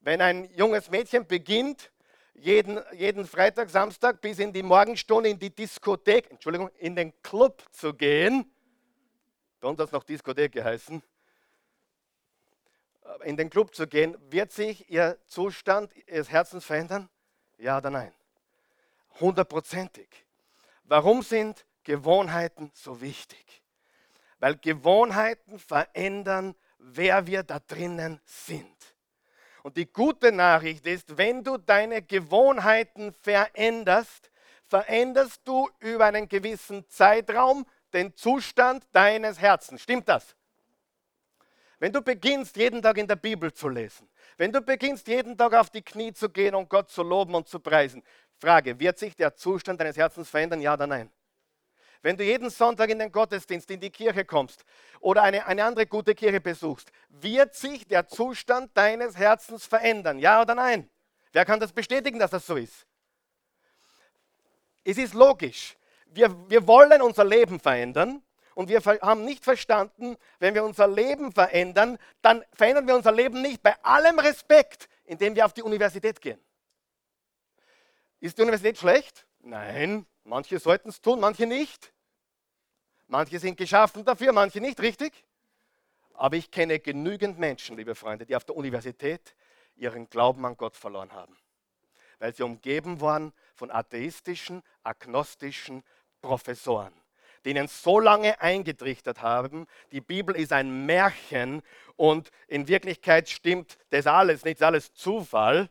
Wenn 0.00 0.20
ein 0.20 0.50
junges 0.54 0.90
Mädchen 0.90 1.26
beginnt, 1.26 1.90
jeden, 2.34 2.80
jeden 2.92 3.26
Freitag, 3.26 3.68
Samstag 3.68 4.20
bis 4.20 4.38
in 4.38 4.52
die 4.52 4.62
Morgenstunde 4.62 5.28
in 5.28 5.38
die 5.38 5.54
Diskothek, 5.54 6.30
Entschuldigung, 6.30 6.70
in 6.78 6.96
den 6.96 7.12
Club 7.22 7.62
zu 7.70 7.92
gehen, 7.92 8.50
bei 9.60 9.68
uns 9.68 9.78
hat 9.78 9.86
es 9.86 9.92
noch 9.92 10.04
Diskothek 10.04 10.52
geheißen, 10.52 11.02
in 13.24 13.36
den 13.36 13.50
Club 13.50 13.74
zu 13.74 13.86
gehen, 13.86 14.16
wird 14.30 14.52
sich 14.52 14.90
ihr 14.90 15.18
Zustand 15.26 15.92
ihres 16.06 16.30
Herzens 16.30 16.64
verändern? 16.64 17.08
Ja 17.58 17.78
oder 17.78 17.90
nein? 17.90 18.12
Hundertprozentig. 19.20 20.08
Warum 20.84 21.22
sind 21.22 21.66
Gewohnheiten 21.84 22.70
so 22.74 23.00
wichtig? 23.00 23.62
Weil 24.38 24.56
Gewohnheiten 24.56 25.58
verändern, 25.58 26.54
wer 26.78 27.26
wir 27.26 27.42
da 27.42 27.58
drinnen 27.58 28.20
sind. 28.24 28.76
Und 29.62 29.76
die 29.76 29.92
gute 29.92 30.32
Nachricht 30.32 30.86
ist, 30.86 31.18
wenn 31.18 31.44
du 31.44 31.58
deine 31.58 32.00
Gewohnheiten 32.00 33.12
veränderst, 33.12 34.30
veränderst 34.68 35.42
du 35.44 35.68
über 35.80 36.06
einen 36.06 36.28
gewissen 36.28 36.88
Zeitraum 36.88 37.66
den 37.92 38.14
Zustand 38.14 38.84
deines 38.92 39.40
Herzens. 39.40 39.82
Stimmt 39.82 40.08
das? 40.08 40.36
Wenn 41.78 41.92
du 41.92 42.02
beginnst, 42.02 42.56
jeden 42.56 42.82
Tag 42.82 42.98
in 42.98 43.08
der 43.08 43.16
Bibel 43.16 43.52
zu 43.52 43.68
lesen, 43.68 44.08
wenn 44.36 44.52
du 44.52 44.60
beginnst, 44.60 45.08
jeden 45.08 45.36
Tag 45.36 45.54
auf 45.54 45.70
die 45.70 45.82
Knie 45.82 46.12
zu 46.12 46.28
gehen 46.28 46.54
und 46.54 46.68
Gott 46.68 46.90
zu 46.90 47.02
loben 47.02 47.34
und 47.34 47.48
zu 47.48 47.58
preisen, 47.58 48.02
Frage, 48.38 48.78
wird 48.78 48.98
sich 48.98 49.16
der 49.16 49.34
Zustand 49.34 49.80
deines 49.80 49.96
Herzens 49.96 50.28
verändern, 50.28 50.60
ja 50.60 50.74
oder 50.74 50.86
nein? 50.86 51.10
Wenn 52.02 52.16
du 52.16 52.24
jeden 52.24 52.48
Sonntag 52.48 52.88
in 52.88 52.98
den 52.98 53.12
Gottesdienst, 53.12 53.70
in 53.70 53.80
die 53.80 53.90
Kirche 53.90 54.24
kommst 54.24 54.64
oder 55.00 55.22
eine, 55.22 55.46
eine 55.46 55.64
andere 55.64 55.86
gute 55.86 56.14
Kirche 56.14 56.40
besuchst, 56.40 56.90
wird 57.08 57.54
sich 57.54 57.86
der 57.86 58.08
Zustand 58.08 58.74
deines 58.74 59.16
Herzens 59.16 59.66
verändern, 59.66 60.18
ja 60.18 60.40
oder 60.40 60.54
nein? 60.54 60.88
Wer 61.32 61.44
kann 61.44 61.60
das 61.60 61.72
bestätigen, 61.72 62.18
dass 62.18 62.30
das 62.30 62.46
so 62.46 62.56
ist? 62.56 62.86
Es 64.84 64.96
ist 64.96 65.14
logisch 65.14 65.76
wir, 66.12 66.50
wir 66.50 66.66
wollen 66.66 67.02
unser 67.02 67.24
Leben 67.24 67.60
verändern 67.60 68.22
und 68.54 68.68
wir 68.68 68.80
haben 68.80 69.24
nicht 69.24 69.44
verstanden, 69.44 70.16
wenn 70.38 70.54
wir 70.54 70.64
unser 70.64 70.86
Leben 70.86 71.32
verändern, 71.32 71.98
dann 72.22 72.44
verändern 72.52 72.86
wir 72.86 72.96
unser 72.96 73.12
Leben 73.12 73.42
nicht 73.42 73.62
bei 73.62 73.74
allem 73.82 74.18
Respekt, 74.18 74.88
indem 75.04 75.34
wir 75.34 75.46
auf 75.46 75.52
die 75.52 75.62
Universität 75.62 76.20
gehen. 76.20 76.40
Ist 78.20 78.36
die 78.36 78.42
Universität 78.42 78.78
schlecht? 78.78 79.26
Nein, 79.40 80.06
manche 80.24 80.58
sollten 80.58 80.90
es 80.90 81.00
tun, 81.00 81.20
manche 81.20 81.46
nicht. 81.46 81.92
Manche 83.08 83.38
sind 83.38 83.56
geschaffen 83.56 84.04
dafür, 84.04 84.32
manche 84.32 84.60
nicht, 84.60 84.78
richtig? 84.80 85.24
Aber 86.14 86.36
ich 86.36 86.50
kenne 86.50 86.78
genügend 86.78 87.38
Menschen, 87.38 87.76
liebe 87.76 87.94
Freunde, 87.94 88.26
die 88.26 88.36
auf 88.36 88.44
der 88.44 88.54
Universität 88.54 89.34
ihren 89.74 90.08
Glauben 90.10 90.44
an 90.44 90.56
Gott 90.56 90.76
verloren 90.76 91.12
haben, 91.12 91.36
weil 92.18 92.34
sie 92.34 92.42
umgeben 92.42 93.00
waren 93.00 93.32
von 93.54 93.70
atheistischen, 93.70 94.62
agnostischen, 94.82 95.82
Professoren, 96.20 96.92
denen 97.44 97.68
so 97.68 98.00
lange 98.00 98.40
eingetrichtert 98.40 99.22
haben, 99.22 99.66
die 99.92 100.00
Bibel 100.00 100.36
ist 100.36 100.52
ein 100.52 100.86
Märchen 100.86 101.62
und 101.96 102.30
in 102.48 102.68
Wirklichkeit 102.68 103.28
stimmt 103.28 103.78
das 103.90 104.06
alles, 104.06 104.44
nicht 104.44 104.62
alles 104.62 104.92
Zufall. 104.94 105.68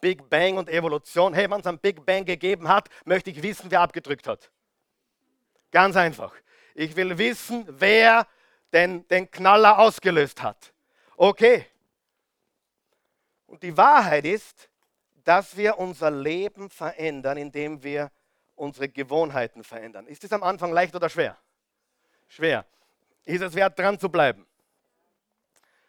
Big 0.00 0.30
Bang 0.30 0.56
und 0.56 0.68
Evolution. 0.68 1.34
Hey, 1.34 1.50
wenn 1.50 1.60
es 1.60 1.66
einen 1.66 1.78
Big 1.78 2.06
Bang 2.06 2.24
gegeben 2.24 2.68
hat, 2.68 2.88
möchte 3.04 3.30
ich 3.30 3.42
wissen, 3.42 3.70
wer 3.70 3.80
abgedrückt 3.80 4.28
hat. 4.28 4.50
Ganz 5.72 5.96
einfach. 5.96 6.32
Ich 6.74 6.94
will 6.94 7.18
wissen, 7.18 7.64
wer 7.68 8.26
den, 8.72 9.06
den 9.08 9.30
Knaller 9.30 9.78
ausgelöst 9.78 10.42
hat. 10.42 10.72
Okay. 11.16 11.66
Und 13.46 13.62
die 13.62 13.76
Wahrheit 13.76 14.24
ist, 14.24 14.68
dass 15.24 15.56
wir 15.56 15.78
unser 15.78 16.10
Leben 16.10 16.70
verändern, 16.70 17.36
indem 17.36 17.82
wir 17.82 18.10
unsere 18.58 18.88
Gewohnheiten 18.88 19.64
verändern. 19.64 20.06
Ist 20.06 20.24
es 20.24 20.32
am 20.32 20.42
Anfang 20.42 20.72
leicht 20.72 20.94
oder 20.94 21.08
schwer? 21.08 21.38
Schwer. 22.28 22.66
Ist 23.24 23.42
es 23.42 23.54
wert, 23.54 23.78
dran 23.78 23.98
zu 23.98 24.08
bleiben? 24.08 24.46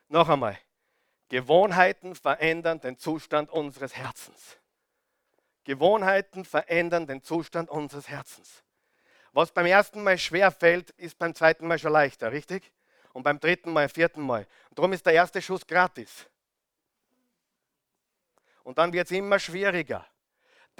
Noch 0.07 0.29
einmal. 0.29 0.57
Gewohnheiten 1.29 2.15
verändern 2.15 2.79
den 2.79 2.97
Zustand 2.97 3.49
unseres 3.49 3.95
Herzens. 3.95 4.57
Gewohnheiten 5.63 6.45
verändern 6.45 7.05
den 7.05 7.21
Zustand 7.21 7.69
unseres 7.69 8.09
Herzens. 8.09 8.63
Was 9.31 9.51
beim 9.51 9.67
ersten 9.67 10.01
Mal 10.03 10.17
schwer 10.17 10.51
fällt, 10.51 10.89
ist 10.91 11.19
beim 11.19 11.35
zweiten 11.35 11.67
Mal 11.67 11.77
schon 11.77 11.91
leichter, 11.91 12.31
richtig? 12.31 12.71
Und 13.13 13.23
beim 13.23 13.39
dritten 13.39 13.71
Mal, 13.71 13.89
vierten 13.89 14.21
Mal. 14.21 14.47
Und 14.69 14.79
darum 14.79 14.93
ist 14.93 15.05
der 15.05 15.13
erste 15.13 15.41
Schuss 15.41 15.65
gratis. 15.67 16.27
Und 18.63 18.77
dann 18.77 18.91
wird 18.91 19.05
es 19.05 19.11
immer 19.11 19.39
schwieriger. 19.39 20.05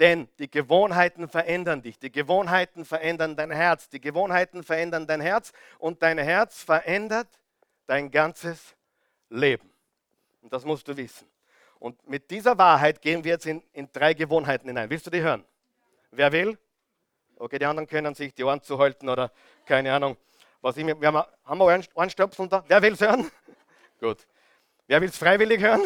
Denn 0.00 0.28
die 0.38 0.50
Gewohnheiten 0.50 1.28
verändern 1.28 1.82
dich. 1.82 1.98
Die 1.98 2.10
Gewohnheiten 2.10 2.86
verändern 2.86 3.36
dein 3.36 3.50
Herz. 3.50 3.90
Die 3.90 4.00
Gewohnheiten 4.00 4.64
verändern 4.64 5.06
dein 5.06 5.20
Herz. 5.20 5.52
Und 5.78 6.02
dein 6.02 6.16
Herz 6.16 6.62
verändert 6.62 7.28
dein 7.86 8.10
ganzes 8.10 8.74
Leben. 9.28 9.70
Und 10.40 10.54
das 10.54 10.64
musst 10.64 10.88
du 10.88 10.96
wissen. 10.96 11.28
Und 11.78 12.08
mit 12.08 12.30
dieser 12.30 12.56
Wahrheit 12.56 13.02
gehen 13.02 13.24
wir 13.24 13.32
jetzt 13.32 13.44
in, 13.44 13.62
in 13.74 13.90
drei 13.92 14.14
Gewohnheiten 14.14 14.68
hinein. 14.68 14.88
Willst 14.88 15.06
du 15.06 15.10
die 15.10 15.20
hören? 15.20 15.44
Wer 16.10 16.32
will? 16.32 16.58
Okay, 17.36 17.58
die 17.58 17.66
anderen 17.66 17.86
können 17.86 18.14
sich 18.14 18.34
die 18.34 18.42
Ohren 18.42 18.62
zuhalten 18.62 19.06
oder 19.08 19.30
keine 19.66 19.92
Ahnung. 19.92 20.16
Was 20.62 20.78
ich, 20.78 20.86
wir 20.86 20.94
haben, 21.08 21.26
haben 21.44 21.58
wir 21.58 21.82
Ohrenstöpsel 21.94 22.48
da? 22.48 22.64
Wer 22.66 22.80
will 22.80 22.94
es 22.94 23.00
hören? 23.02 23.30
Gut. 24.00 24.26
Wer 24.86 25.00
will 25.02 25.10
es 25.10 25.18
freiwillig 25.18 25.60
hören? 25.60 25.82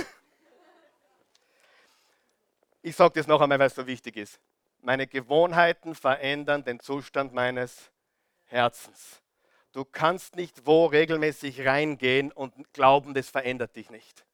Ich 2.87 2.97
sage 2.97 3.15
das 3.15 3.27
noch 3.27 3.41
einmal, 3.41 3.59
weil 3.59 3.69
es 3.69 3.75
so 3.75 3.87
wichtig 3.87 4.19
ist. 4.19 4.39
Meine 4.83 5.07
Gewohnheiten 5.07 5.95
verändern 5.95 6.65
den 6.65 6.81
Zustand 6.81 7.33
meines 7.33 7.91
Herzens. 8.45 9.23
Du 9.73 9.87
kannst 9.87 10.37
nicht 10.37 10.67
wo 10.67 10.85
regelmäßig 10.85 11.65
reingehen 11.65 12.31
und 12.31 12.75
glauben, 12.75 13.15
das 13.15 13.31
verändert 13.31 13.75
dich 13.75 13.89
nicht. 13.89 14.27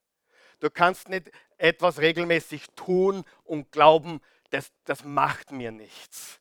Du 0.58 0.68
kannst 0.68 1.08
nicht 1.08 1.30
etwas 1.58 2.00
regelmäßig 2.00 2.66
tun 2.74 3.22
und 3.44 3.70
glauben, 3.70 4.20
das, 4.50 4.72
das 4.82 5.04
macht 5.04 5.52
mir 5.52 5.70
nichts. 5.70 6.40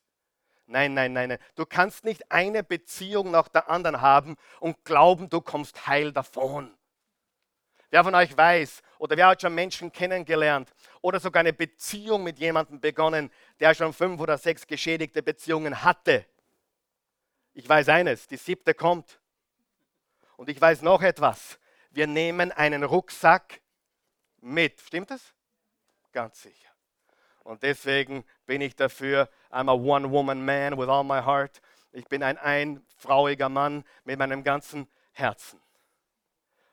Nein, 0.66 0.94
nein, 0.94 1.12
nein, 1.12 1.28
nein. 1.28 1.38
Du 1.54 1.64
kannst 1.64 2.04
nicht 2.04 2.32
eine 2.32 2.64
Beziehung 2.64 3.30
nach 3.30 3.46
der 3.46 3.70
anderen 3.70 4.00
haben 4.00 4.34
und 4.58 4.84
glauben, 4.84 5.30
du 5.30 5.40
kommst 5.40 5.86
heil 5.86 6.10
davon. 6.10 6.76
Wer 7.90 8.04
von 8.04 8.14
euch 8.14 8.36
weiß 8.36 8.82
oder 8.98 9.16
wer 9.16 9.26
hat 9.26 9.42
schon 9.42 9.54
Menschen 9.54 9.90
kennengelernt 9.92 10.72
oder 11.02 11.18
sogar 11.18 11.40
eine 11.40 11.52
Beziehung 11.52 12.22
mit 12.22 12.38
jemandem 12.38 12.80
begonnen, 12.80 13.30
der 13.58 13.74
schon 13.74 13.92
fünf 13.92 14.20
oder 14.20 14.38
sechs 14.38 14.66
geschädigte 14.66 15.22
Beziehungen 15.22 15.82
hatte. 15.82 16.24
Ich 17.52 17.68
weiß 17.68 17.88
eines, 17.88 18.28
die 18.28 18.36
siebte 18.36 18.74
kommt. 18.74 19.20
Und 20.36 20.48
ich 20.48 20.60
weiß 20.60 20.82
noch 20.82 21.02
etwas. 21.02 21.58
Wir 21.90 22.06
nehmen 22.06 22.52
einen 22.52 22.84
Rucksack 22.84 23.60
mit. 24.40 24.80
Stimmt 24.80 25.10
das? 25.10 25.34
Ganz 26.12 26.42
sicher. 26.42 26.68
Und 27.42 27.62
deswegen 27.62 28.24
bin 28.46 28.60
ich 28.60 28.76
dafür, 28.76 29.28
I'm 29.50 29.68
a 29.68 29.74
one-woman-man 29.74 30.78
with 30.78 30.88
all 30.88 31.02
my 31.02 31.20
heart. 31.20 31.60
Ich 31.92 32.06
bin 32.06 32.22
ein 32.22 32.38
einfrauiger 32.38 33.48
Mann 33.48 33.84
mit 34.04 34.18
meinem 34.18 34.44
ganzen 34.44 34.88
Herzen. 35.12 35.60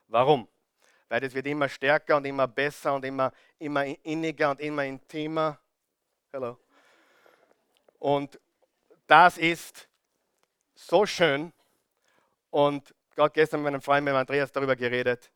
Warum? 0.06 0.48
Weil 1.08 1.24
es 1.24 1.34
wird 1.34 1.46
immer 1.46 1.68
stärker 1.68 2.16
und 2.16 2.24
immer 2.26 2.46
besser 2.46 2.94
und 2.94 3.04
immer, 3.04 3.32
immer 3.58 3.84
inniger 4.04 4.50
und 4.50 4.60
immer 4.60 4.84
intimer. 4.84 5.58
Hello. 6.30 6.58
Und 7.98 8.38
das 9.06 9.38
ist 9.38 9.88
so 10.74 11.06
schön. 11.06 11.52
Und 12.50 12.94
gerade 13.14 13.32
gestern 13.32 13.62
mit 13.62 13.72
meinem 13.72 13.82
Freund, 13.82 14.04
mit 14.04 14.14
Andreas, 14.14 14.52
darüber 14.52 14.76
geredet, 14.76 15.30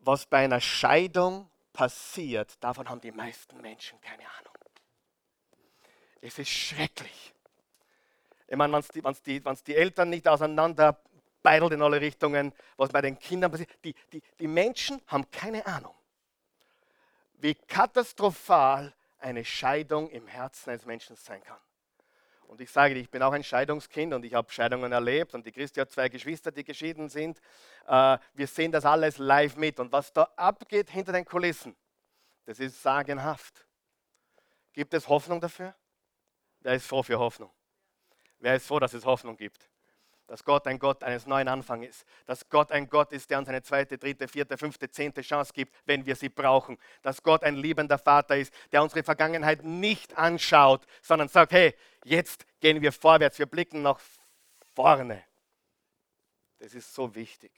was 0.00 0.26
bei 0.26 0.44
einer 0.44 0.60
Scheidung 0.60 1.50
passiert, 1.72 2.62
davon 2.62 2.88
haben 2.88 3.00
die 3.00 3.12
meisten 3.12 3.60
Menschen 3.60 4.00
keine 4.00 4.24
Ahnung. 4.38 4.54
Es 6.20 6.38
ist 6.38 6.50
schrecklich. 6.50 7.32
Ich 8.46 8.56
meine, 8.56 8.72
wenn 8.72 8.80
es 8.80 8.88
die, 9.22 9.40
die, 9.40 9.64
die 9.66 9.76
Eltern 9.76 10.10
nicht 10.10 10.26
auseinander 10.26 11.00
beidelt 11.42 11.72
in 11.72 11.82
alle 11.82 12.00
Richtungen, 12.00 12.52
was 12.76 12.90
bei 12.90 13.00
den 13.00 13.18
Kindern 13.18 13.50
passiert. 13.50 13.70
Die, 13.84 13.94
die, 14.12 14.22
die 14.38 14.46
Menschen 14.46 15.00
haben 15.06 15.30
keine 15.30 15.66
Ahnung, 15.66 15.94
wie 17.34 17.54
katastrophal 17.54 18.94
eine 19.18 19.44
Scheidung 19.44 20.08
im 20.10 20.26
Herzen 20.26 20.70
eines 20.70 20.86
Menschen 20.86 21.16
sein 21.16 21.42
kann. 21.42 21.58
Und 22.50 22.60
ich 22.60 22.70
sage 22.70 22.94
dir, 22.94 23.00
ich 23.00 23.10
bin 23.10 23.22
auch 23.22 23.32
ein 23.32 23.44
Scheidungskind 23.44 24.12
und 24.12 24.24
ich 24.24 24.34
habe 24.34 24.50
Scheidungen 24.50 24.90
erlebt 24.90 25.34
und 25.34 25.46
die 25.46 25.52
Christi 25.52 25.78
hat 25.78 25.92
zwei 25.92 26.08
Geschwister, 26.08 26.50
die 26.50 26.64
geschieden 26.64 27.08
sind. 27.08 27.40
Äh, 27.86 28.18
wir 28.34 28.46
sehen 28.48 28.72
das 28.72 28.84
alles 28.84 29.18
live 29.18 29.54
mit 29.54 29.78
und 29.78 29.92
was 29.92 30.12
da 30.12 30.24
abgeht 30.34 30.90
hinter 30.90 31.12
den 31.12 31.24
Kulissen, 31.24 31.76
das 32.46 32.58
ist 32.58 32.82
sagenhaft. 32.82 33.66
Gibt 34.72 34.94
es 34.94 35.08
Hoffnung 35.08 35.40
dafür? 35.40 35.76
Wer 36.58 36.74
ist 36.74 36.86
froh 36.86 37.04
für 37.04 37.20
Hoffnung? 37.20 37.52
Wer 38.40 38.56
ist 38.56 38.66
froh, 38.66 38.80
dass 38.80 38.94
es 38.94 39.04
Hoffnung 39.04 39.36
gibt? 39.36 39.70
Dass 40.30 40.44
Gott 40.44 40.68
ein 40.68 40.78
Gott 40.78 41.02
eines 41.02 41.26
neuen 41.26 41.48
Anfangs 41.48 41.88
ist, 41.88 42.06
dass 42.24 42.48
Gott 42.48 42.70
ein 42.70 42.88
Gott 42.88 43.10
ist, 43.10 43.28
der 43.30 43.38
uns 43.40 43.48
eine 43.48 43.64
zweite, 43.64 43.98
dritte, 43.98 44.28
vierte, 44.28 44.56
fünfte, 44.56 44.88
zehnte 44.88 45.22
Chance 45.22 45.52
gibt, 45.52 45.74
wenn 45.86 46.06
wir 46.06 46.14
sie 46.14 46.28
brauchen, 46.28 46.78
dass 47.02 47.24
Gott 47.24 47.42
ein 47.42 47.56
liebender 47.56 47.98
Vater 47.98 48.36
ist, 48.36 48.54
der 48.70 48.80
unsere 48.80 49.02
Vergangenheit 49.02 49.64
nicht 49.64 50.16
anschaut, 50.16 50.86
sondern 51.02 51.26
sagt, 51.26 51.50
hey, 51.50 51.74
jetzt 52.04 52.46
gehen 52.60 52.80
wir 52.80 52.92
vorwärts, 52.92 53.40
wir 53.40 53.46
blicken 53.46 53.82
nach 53.82 53.98
vorne. 54.76 55.24
Das 56.60 56.74
ist 56.74 56.94
so 56.94 57.12
wichtig. 57.12 57.50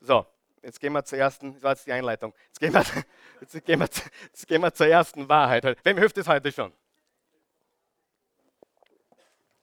So, 0.00 0.24
jetzt 0.62 0.78
gehen 0.78 0.92
wir 0.92 1.04
zur 1.04 1.18
ersten, 1.18 1.54
das 1.54 1.62
war 1.64 1.72
jetzt 1.72 1.84
die 1.84 1.92
Einleitung, 1.92 2.32
jetzt 2.46 2.60
gehen 2.60 2.72
wir, 2.72 2.84
jetzt 3.40 3.64
gehen 3.64 3.80
wir, 3.80 3.88
jetzt 4.26 4.46
gehen 4.46 4.62
wir 4.62 4.72
zur 4.72 4.86
ersten 4.86 5.28
Wahrheit. 5.28 5.78
Wem 5.82 5.98
hilft 5.98 6.16
es 6.16 6.28
heute 6.28 6.52
schon? 6.52 6.72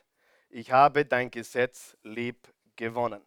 Ich 0.50 0.72
habe 0.72 1.04
dein 1.04 1.32
Gesetz 1.32 1.98
lieb 2.04 2.38
gewonnen. 2.76 3.22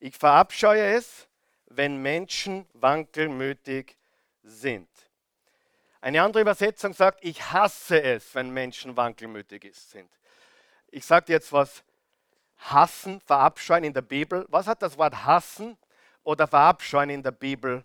Ich 0.00 0.16
verabscheue 0.16 0.94
es, 0.94 1.28
wenn 1.66 2.02
Menschen 2.02 2.66
wankelmütig 2.74 3.96
sind. 4.42 4.88
Eine 6.00 6.22
andere 6.22 6.42
Übersetzung 6.42 6.92
sagt, 6.92 7.24
ich 7.24 7.52
hasse 7.52 8.02
es, 8.02 8.34
wenn 8.34 8.50
Menschen 8.50 8.96
wankelmütig 8.96 9.70
sind. 9.74 10.10
Ich 10.90 11.06
sage 11.06 11.32
jetzt 11.32 11.52
was. 11.52 11.84
Hassen, 12.56 13.20
verabscheuen 13.22 13.84
in 13.84 13.94
der 13.94 14.02
Bibel. 14.02 14.44
Was 14.48 14.66
hat 14.66 14.82
das 14.82 14.98
Wort 14.98 15.24
hassen 15.24 15.78
oder 16.24 16.46
verabscheuen 16.46 17.10
in 17.10 17.22
der 17.22 17.32
Bibel 17.32 17.84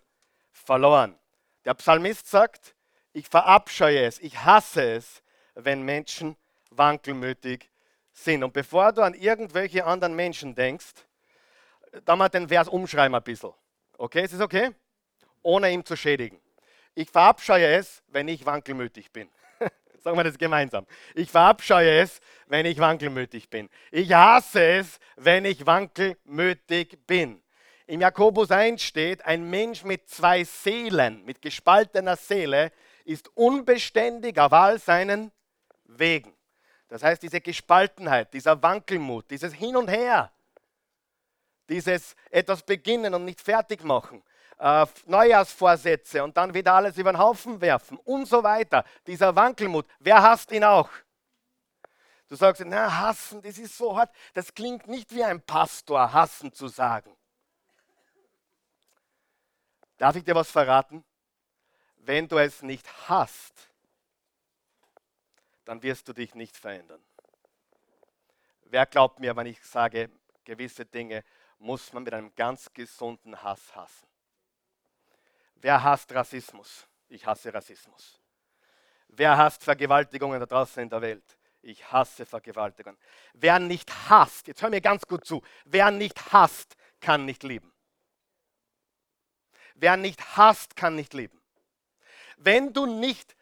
verloren. 0.50 1.18
Der 1.64 1.74
Psalmist 1.74 2.28
sagt, 2.28 2.74
ich 3.12 3.28
verabscheue 3.28 4.04
es, 4.04 4.18
ich 4.20 4.44
hasse 4.44 4.82
es, 4.82 5.22
wenn 5.54 5.82
Menschen 5.82 6.36
wankelmütig 6.70 7.70
sind. 8.12 8.44
Und 8.44 8.52
bevor 8.52 8.92
du 8.92 9.02
an 9.02 9.14
irgendwelche 9.14 9.84
anderen 9.84 10.14
Menschen 10.14 10.54
denkst, 10.54 10.94
da 12.04 12.16
mal 12.16 12.28
den 12.28 12.48
Vers 12.48 12.68
umschreiben 12.68 13.14
ein 13.14 13.22
bisschen. 13.22 13.52
Okay, 13.98 14.24
ist 14.24 14.32
es 14.32 14.40
okay? 14.40 14.70
Ohne 15.42 15.70
ihn 15.70 15.84
zu 15.84 15.96
schädigen. 15.96 16.40
Ich 16.94 17.10
verabscheue 17.10 17.66
es, 17.66 18.02
wenn 18.08 18.28
ich 18.28 18.44
wankelmütig 18.44 19.10
bin. 19.12 19.28
Sagen 20.02 20.16
wir 20.16 20.24
das 20.24 20.38
gemeinsam. 20.38 20.86
Ich 21.14 21.30
verabscheue 21.30 22.00
es, 22.00 22.20
wenn 22.46 22.66
ich 22.66 22.78
wankelmütig 22.78 23.48
bin. 23.48 23.68
Ich 23.90 24.12
hasse 24.12 24.62
es, 24.62 24.98
wenn 25.16 25.44
ich 25.44 25.64
wankelmütig 25.66 26.98
bin. 27.06 27.42
Im 27.88 28.00
Jakobus 28.00 28.50
1 28.50 28.82
steht, 28.82 29.24
ein 29.24 29.48
Mensch 29.48 29.84
mit 29.84 30.08
zwei 30.08 30.42
Seelen, 30.42 31.24
mit 31.24 31.40
gespaltener 31.40 32.16
Seele, 32.16 32.72
ist 33.04 33.30
unbeständig 33.36 34.38
auf 34.40 34.52
all 34.52 34.80
seinen 34.80 35.30
Wegen. 35.84 36.34
Das 36.88 37.04
heißt, 37.04 37.22
diese 37.22 37.40
Gespaltenheit, 37.40 38.34
dieser 38.34 38.60
Wankelmut, 38.60 39.30
dieses 39.30 39.52
Hin 39.54 39.76
und 39.76 39.88
Her, 39.88 40.32
dieses 41.68 42.16
etwas 42.30 42.62
beginnen 42.62 43.14
und 43.14 43.24
nicht 43.24 43.40
fertig 43.40 43.84
machen, 43.84 44.22
äh, 44.58 44.86
Neujahrsvorsätze 45.06 46.24
und 46.24 46.36
dann 46.36 46.54
wieder 46.54 46.74
alles 46.74 46.98
über 46.98 47.12
den 47.12 47.18
Haufen 47.18 47.60
werfen 47.60 47.98
und 47.98 48.26
so 48.26 48.42
weiter. 48.42 48.84
Dieser 49.06 49.34
Wankelmut, 49.36 49.86
wer 50.00 50.22
hasst 50.22 50.50
ihn 50.50 50.64
auch? 50.64 50.90
Du 52.28 52.34
sagst, 52.34 52.62
na, 52.66 53.02
hassen, 53.02 53.40
das 53.42 53.58
ist 53.58 53.76
so 53.76 53.96
hart. 53.96 54.12
Das 54.34 54.52
klingt 54.52 54.88
nicht 54.88 55.14
wie 55.14 55.22
ein 55.22 55.40
Pastor, 55.40 56.12
hassen 56.12 56.52
zu 56.52 56.66
sagen. 56.66 57.15
Darf 59.98 60.16
ich 60.16 60.24
dir 60.24 60.34
was 60.34 60.50
verraten? 60.50 61.04
Wenn 61.96 62.28
du 62.28 62.38
es 62.38 62.62
nicht 62.62 62.86
hast, 63.08 63.70
dann 65.64 65.82
wirst 65.82 66.06
du 66.08 66.12
dich 66.12 66.34
nicht 66.34 66.56
verändern. 66.56 67.02
Wer 68.62 68.86
glaubt 68.86 69.20
mir, 69.20 69.34
wenn 69.36 69.46
ich 69.46 69.62
sage, 69.64 70.10
gewisse 70.44 70.84
Dinge 70.84 71.24
muss 71.58 71.92
man 71.92 72.02
mit 72.02 72.14
einem 72.14 72.34
ganz 72.34 72.72
gesunden 72.72 73.42
Hass 73.42 73.74
hassen? 73.74 74.06
Wer 75.56 75.82
hasst 75.82 76.12
Rassismus? 76.12 76.86
Ich 77.08 77.26
hasse 77.26 77.52
Rassismus. 77.52 78.20
Wer 79.08 79.36
hasst 79.36 79.64
Vergewaltigungen 79.64 80.38
da 80.40 80.46
draußen 80.46 80.82
in 80.82 80.90
der 80.90 81.00
Welt? 81.00 81.38
Ich 81.62 81.90
hasse 81.90 82.26
Vergewaltigungen. 82.26 82.98
Wer 83.32 83.58
nicht 83.58 83.90
hasst, 84.08 84.46
jetzt 84.46 84.62
hör 84.62 84.70
mir 84.70 84.80
ganz 84.80 85.06
gut 85.06 85.24
zu, 85.24 85.42
wer 85.64 85.90
nicht 85.90 86.32
hasst, 86.32 86.76
kann 87.00 87.24
nicht 87.24 87.42
lieben. 87.42 87.72
Wer 89.76 89.96
nicht 89.96 90.36
hasst, 90.36 90.74
kann 90.76 90.94
nicht 90.96 91.14
leben. 91.14 91.40
Wenn 92.36 92.72
du 92.72 92.86
nicht 92.86 93.36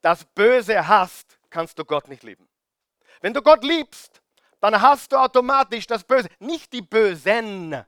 das 0.00 0.24
Böse 0.24 0.86
hast, 0.86 1.38
kannst 1.50 1.78
du 1.78 1.84
Gott 1.84 2.08
nicht 2.08 2.22
lieben. 2.22 2.48
Wenn 3.20 3.34
du 3.34 3.42
Gott 3.42 3.64
liebst, 3.64 4.20
dann 4.60 4.80
hast 4.80 5.12
du 5.12 5.16
automatisch 5.16 5.86
das 5.86 6.04
Böse. 6.04 6.28
Nicht 6.38 6.72
die 6.72 6.82
Bösen, 6.82 7.84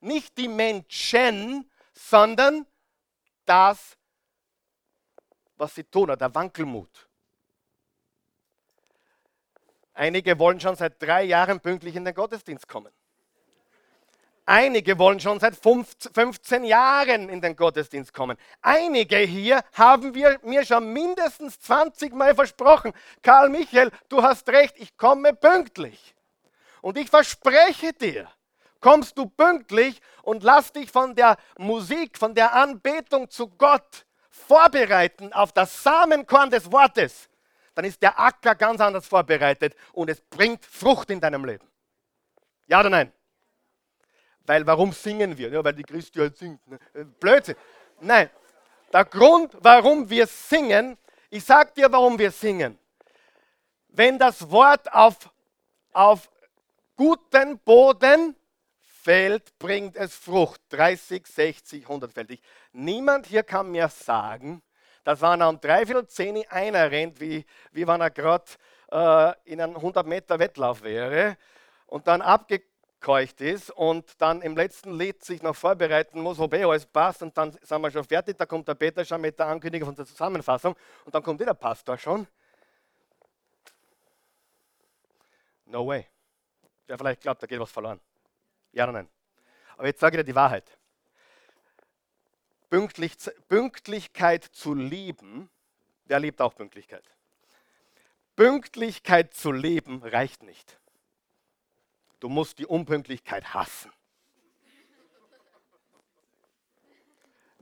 nicht 0.00 0.36
die 0.36 0.48
Menschen, 0.48 1.70
sondern 1.92 2.66
das, 3.44 3.96
was 5.56 5.74
sie 5.74 5.84
tun, 5.84 6.06
der 6.18 6.34
Wankelmut. 6.34 7.08
Einige 9.94 10.38
wollen 10.38 10.60
schon 10.60 10.76
seit 10.76 11.00
drei 11.02 11.24
Jahren 11.24 11.60
pünktlich 11.60 11.94
in 11.96 12.04
den 12.04 12.14
Gottesdienst 12.14 12.66
kommen. 12.66 12.92
Einige 14.52 14.98
wollen 14.98 15.20
schon 15.20 15.38
seit 15.38 15.54
15 15.54 16.64
Jahren 16.64 17.28
in 17.28 17.40
den 17.40 17.54
Gottesdienst 17.54 18.12
kommen. 18.12 18.36
Einige 18.60 19.18
hier 19.18 19.60
haben 19.74 20.12
wir 20.12 20.40
mir 20.42 20.64
schon 20.64 20.92
mindestens 20.92 21.60
20 21.60 22.12
Mal 22.12 22.34
versprochen. 22.34 22.92
Karl 23.22 23.48
Michael, 23.48 23.92
du 24.08 24.24
hast 24.24 24.48
recht, 24.48 24.74
ich 24.78 24.96
komme 24.96 25.34
pünktlich. 25.34 26.16
Und 26.80 26.98
ich 26.98 27.08
verspreche 27.08 27.92
dir, 27.92 28.28
kommst 28.80 29.16
du 29.16 29.26
pünktlich 29.26 30.00
und 30.24 30.42
lass 30.42 30.72
dich 30.72 30.90
von 30.90 31.14
der 31.14 31.36
Musik, 31.56 32.18
von 32.18 32.34
der 32.34 32.52
Anbetung 32.52 33.30
zu 33.30 33.46
Gott 33.50 34.04
vorbereiten 34.30 35.32
auf 35.32 35.52
das 35.52 35.80
Samenkorn 35.80 36.50
des 36.50 36.72
Wortes, 36.72 37.30
dann 37.76 37.84
ist 37.84 38.02
der 38.02 38.18
Acker 38.18 38.56
ganz 38.56 38.80
anders 38.80 39.06
vorbereitet 39.06 39.76
und 39.92 40.10
es 40.10 40.20
bringt 40.20 40.66
Frucht 40.66 41.08
in 41.08 41.20
deinem 41.20 41.44
Leben. 41.44 41.68
Ja 42.66 42.80
oder 42.80 42.90
nein? 42.90 43.12
Weil 44.50 44.66
warum 44.66 44.90
singen 44.90 45.38
wir? 45.38 45.48
Ja, 45.48 45.62
weil 45.62 45.74
die 45.74 45.84
Christi 45.84 46.18
halt 46.18 46.36
singt. 46.36 46.66
Ne? 46.66 46.76
Äh, 46.92 47.04
Blödsinn. 47.04 47.54
Nein. 48.00 48.28
Der 48.92 49.04
Grund, 49.04 49.56
warum 49.60 50.10
wir 50.10 50.26
singen, 50.26 50.98
ich 51.30 51.44
sage 51.44 51.70
dir, 51.76 51.92
warum 51.92 52.18
wir 52.18 52.32
singen. 52.32 52.76
Wenn 53.90 54.18
das 54.18 54.50
Wort 54.50 54.92
auf, 54.92 55.30
auf 55.92 56.28
guten 56.96 57.60
Boden 57.60 58.34
fällt, 58.80 59.56
bringt 59.56 59.94
es 59.94 60.16
Frucht. 60.16 60.60
30, 60.70 61.24
60, 61.28 61.86
100-fältig. 61.86 62.40
Niemand 62.72 63.26
hier 63.26 63.44
kann 63.44 63.70
mir 63.70 63.86
sagen, 63.86 64.62
dass 65.04 65.22
wenn 65.22 65.40
er 65.42 65.48
um 65.48 65.60
dreiviertel 65.60 66.08
zehn 66.08 66.44
einer 66.50 66.90
rennt, 66.90 67.20
wie, 67.20 67.46
wie 67.70 67.86
wenn 67.86 68.00
er 68.00 68.10
gerade 68.10 68.50
äh, 68.90 69.32
in 69.44 69.60
einem 69.60 69.76
100 69.76 70.04
Meter 70.08 70.40
Wettlauf 70.40 70.82
wäre 70.82 71.36
und 71.86 72.08
dann 72.08 72.20
abge 72.20 72.62
keucht 73.00 73.40
ist 73.40 73.70
und 73.70 74.20
dann 74.20 74.42
im 74.42 74.56
letzten 74.56 74.96
Lied 74.98 75.24
sich 75.24 75.42
noch 75.42 75.56
vorbereiten 75.56 76.20
muss, 76.20 76.38
ob 76.38 76.52
eh 76.54 76.64
alles 76.64 76.86
passt 76.86 77.22
und 77.22 77.36
dann 77.36 77.52
sind 77.52 77.80
wir 77.80 77.90
schon 77.90 78.04
fertig, 78.04 78.36
da 78.36 78.46
kommt 78.46 78.68
der 78.68 78.74
Peter 78.74 79.04
schon 79.04 79.20
mit 79.20 79.38
der 79.38 79.46
Ankündigung 79.46 79.86
von 79.86 79.96
der 79.96 80.06
Zusammenfassung 80.06 80.76
und 81.04 81.14
dann 81.14 81.22
kommt 81.22 81.40
der 81.40 81.54
Pastor 81.54 81.96
schon. 81.96 82.26
No 85.64 85.86
way. 85.86 86.06
Wer 86.86 86.98
vielleicht 86.98 87.22
glaubt, 87.22 87.42
da 87.42 87.46
geht 87.46 87.60
was 87.60 87.70
verloren. 87.70 88.00
Ja 88.72 88.84
oder 88.84 88.92
nein? 88.92 89.08
Aber 89.76 89.86
jetzt 89.86 90.00
sage 90.00 90.16
ich 90.16 90.20
dir 90.20 90.24
die 90.24 90.34
Wahrheit. 90.34 90.76
Pünktlich, 92.68 93.16
Pünktlichkeit 93.48 94.44
zu 94.44 94.74
lieben, 94.74 95.48
wer 96.04 96.20
liebt 96.20 96.40
auch 96.40 96.54
Pünktlichkeit? 96.54 97.04
Pünktlichkeit 98.36 99.34
zu 99.34 99.52
leben 99.52 100.02
reicht 100.02 100.42
nicht. 100.42 100.79
Du 102.20 102.28
musst 102.28 102.58
die 102.58 102.66
Unpünktlichkeit 102.66 103.54
hassen. 103.54 103.90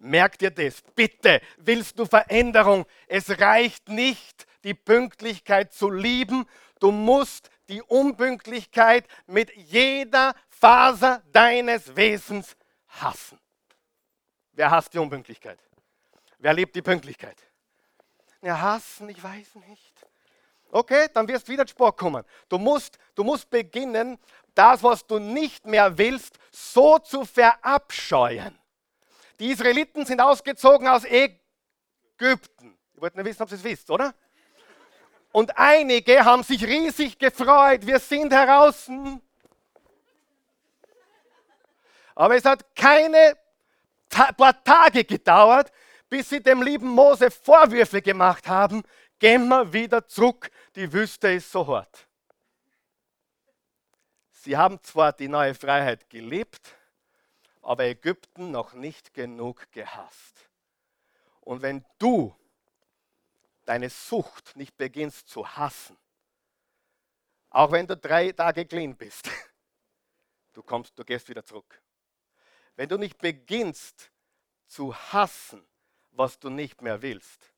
Merk 0.00 0.38
dir 0.38 0.50
das, 0.50 0.82
bitte. 0.94 1.40
Willst 1.56 1.98
du 1.98 2.06
Veränderung? 2.06 2.86
Es 3.06 3.40
reicht 3.40 3.88
nicht, 3.88 4.46
die 4.64 4.74
Pünktlichkeit 4.74 5.72
zu 5.72 5.90
lieben. 5.90 6.46
Du 6.78 6.90
musst 6.90 7.50
die 7.68 7.82
Unpünktlichkeit 7.82 9.06
mit 9.26 9.54
jeder 9.56 10.34
Faser 10.48 11.22
deines 11.32 11.94
Wesens 11.96 12.56
hassen. 12.88 13.38
Wer 14.52 14.70
hasst 14.70 14.94
die 14.94 14.98
Unpünktlichkeit? 14.98 15.58
Wer 16.38 16.54
liebt 16.54 16.74
die 16.74 16.82
Pünktlichkeit? 16.82 17.42
Ja, 18.40 18.60
hassen, 18.60 19.08
ich 19.08 19.22
weiß 19.22 19.56
nicht. 19.68 19.87
Okay, 20.70 21.08
dann 21.14 21.26
wirst 21.28 21.48
du 21.48 21.52
wieder 21.52 21.66
Sport 21.66 21.96
kommen. 21.96 22.24
Du 22.48 22.58
musst, 22.58 22.98
du 23.14 23.24
musst 23.24 23.48
beginnen, 23.48 24.18
das, 24.54 24.82
was 24.82 25.06
du 25.06 25.18
nicht 25.18 25.66
mehr 25.66 25.96
willst, 25.96 26.38
so 26.50 26.98
zu 26.98 27.24
verabscheuen. 27.24 28.58
Die 29.38 29.50
Israeliten 29.50 30.04
sind 30.04 30.20
ausgezogen 30.20 30.88
aus 30.88 31.04
Ägypten. 31.04 32.76
Ihr 32.94 33.00
wollt 33.02 33.14
nicht 33.14 33.24
wissen, 33.24 33.42
ob 33.42 33.50
ihr 33.50 33.56
es 33.56 33.64
wisst, 33.64 33.90
oder? 33.90 34.14
Und 35.30 35.56
einige 35.56 36.24
haben 36.24 36.42
sich 36.42 36.64
riesig 36.64 37.18
gefreut, 37.18 37.86
wir 37.86 38.00
sind 38.00 38.32
heraus. 38.32 38.90
Aber 42.14 42.34
es 42.34 42.44
hat 42.44 42.74
keine 42.74 43.36
paar 44.08 44.64
Tage 44.64 45.04
gedauert, 45.04 45.70
bis 46.08 46.28
sie 46.28 46.42
dem 46.42 46.62
lieben 46.62 46.88
Mose 46.88 47.30
Vorwürfe 47.30 48.02
gemacht 48.02 48.48
haben. 48.48 48.82
Gehen 49.18 49.48
wir 49.48 49.72
wieder 49.72 50.06
zurück, 50.06 50.50
die 50.76 50.92
Wüste 50.92 51.32
ist 51.32 51.50
so 51.50 51.66
hart. 51.66 52.06
Sie 54.30 54.56
haben 54.56 54.80
zwar 54.82 55.12
die 55.12 55.26
neue 55.26 55.54
Freiheit 55.54 56.08
gelebt, 56.08 56.76
aber 57.60 57.84
Ägypten 57.84 58.52
noch 58.52 58.74
nicht 58.74 59.12
genug 59.12 59.70
gehasst. 59.72 60.48
Und 61.40 61.62
wenn 61.62 61.84
du 61.98 62.34
deine 63.64 63.90
Sucht 63.90 64.56
nicht 64.56 64.76
beginnst 64.76 65.28
zu 65.28 65.46
hassen, 65.46 65.96
auch 67.50 67.72
wenn 67.72 67.86
du 67.86 67.96
drei 67.96 68.30
Tage 68.30 68.66
clean 68.66 68.96
bist, 68.96 69.28
du 70.52 70.62
kommst, 70.62 70.96
du 70.96 71.04
gehst 71.04 71.28
wieder 71.28 71.44
zurück. 71.44 71.82
Wenn 72.76 72.88
du 72.88 72.96
nicht 72.96 73.18
beginnst 73.18 74.12
zu 74.68 74.94
hassen, 74.94 75.66
was 76.12 76.38
du 76.38 76.50
nicht 76.50 76.82
mehr 76.82 77.02
willst, 77.02 77.52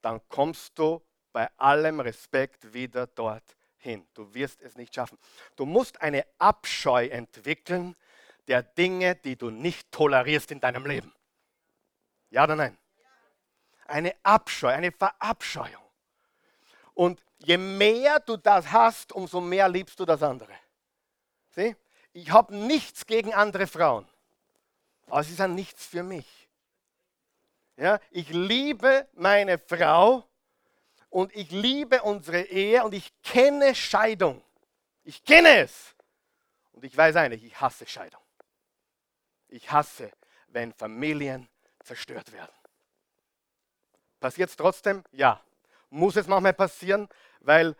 dann 0.00 0.20
kommst 0.28 0.78
du 0.78 1.02
bei 1.32 1.48
allem 1.56 2.00
Respekt 2.00 2.72
wieder 2.72 3.06
dort 3.06 3.56
hin. 3.76 4.06
Du 4.14 4.32
wirst 4.34 4.60
es 4.62 4.76
nicht 4.76 4.94
schaffen. 4.94 5.18
Du 5.56 5.64
musst 5.64 6.00
eine 6.00 6.26
Abscheu 6.38 7.06
entwickeln 7.06 7.96
der 8.48 8.62
Dinge, 8.62 9.14
die 9.14 9.36
du 9.36 9.50
nicht 9.50 9.92
tolerierst 9.92 10.50
in 10.50 10.60
deinem 10.60 10.86
Leben. 10.86 11.14
Ja 12.30 12.44
oder 12.44 12.56
nein? 12.56 12.76
Eine 13.86 14.14
Abscheu, 14.22 14.68
eine 14.68 14.92
Verabscheuung. 14.92 15.82
Und 16.94 17.22
je 17.38 17.56
mehr 17.56 18.20
du 18.20 18.36
das 18.36 18.70
hast, 18.72 19.12
umso 19.12 19.40
mehr 19.40 19.68
liebst 19.68 20.00
du 20.00 20.04
das 20.04 20.22
andere. 20.22 20.52
Sieh? 21.50 21.76
Ich 22.12 22.30
habe 22.32 22.56
nichts 22.56 23.06
gegen 23.06 23.32
andere 23.32 23.66
Frauen, 23.66 24.08
aber 25.06 25.22
sie 25.22 25.34
sind 25.34 25.54
nichts 25.54 25.86
für 25.86 26.02
mich. 26.02 26.47
Ja, 27.78 28.00
ich 28.10 28.28
liebe 28.30 29.06
meine 29.14 29.56
Frau 29.56 30.24
und 31.10 31.34
ich 31.36 31.52
liebe 31.52 32.02
unsere 32.02 32.42
Ehe 32.42 32.82
und 32.82 32.92
ich 32.92 33.12
kenne 33.22 33.72
Scheidung. 33.72 34.42
Ich 35.04 35.24
kenne 35.24 35.60
es. 35.60 35.94
Und 36.72 36.84
ich 36.84 36.96
weiß 36.96 37.14
eigentlich, 37.14 37.44
ich 37.44 37.60
hasse 37.60 37.86
Scheidung. 37.86 38.20
Ich 39.46 39.70
hasse, 39.70 40.10
wenn 40.48 40.72
Familien 40.72 41.48
zerstört 41.84 42.32
werden. 42.32 42.52
Passiert 44.18 44.50
es 44.50 44.56
trotzdem? 44.56 45.04
Ja. 45.12 45.40
Muss 45.88 46.16
es 46.16 46.26
manchmal 46.26 46.54
passieren, 46.54 47.08
weil 47.38 47.76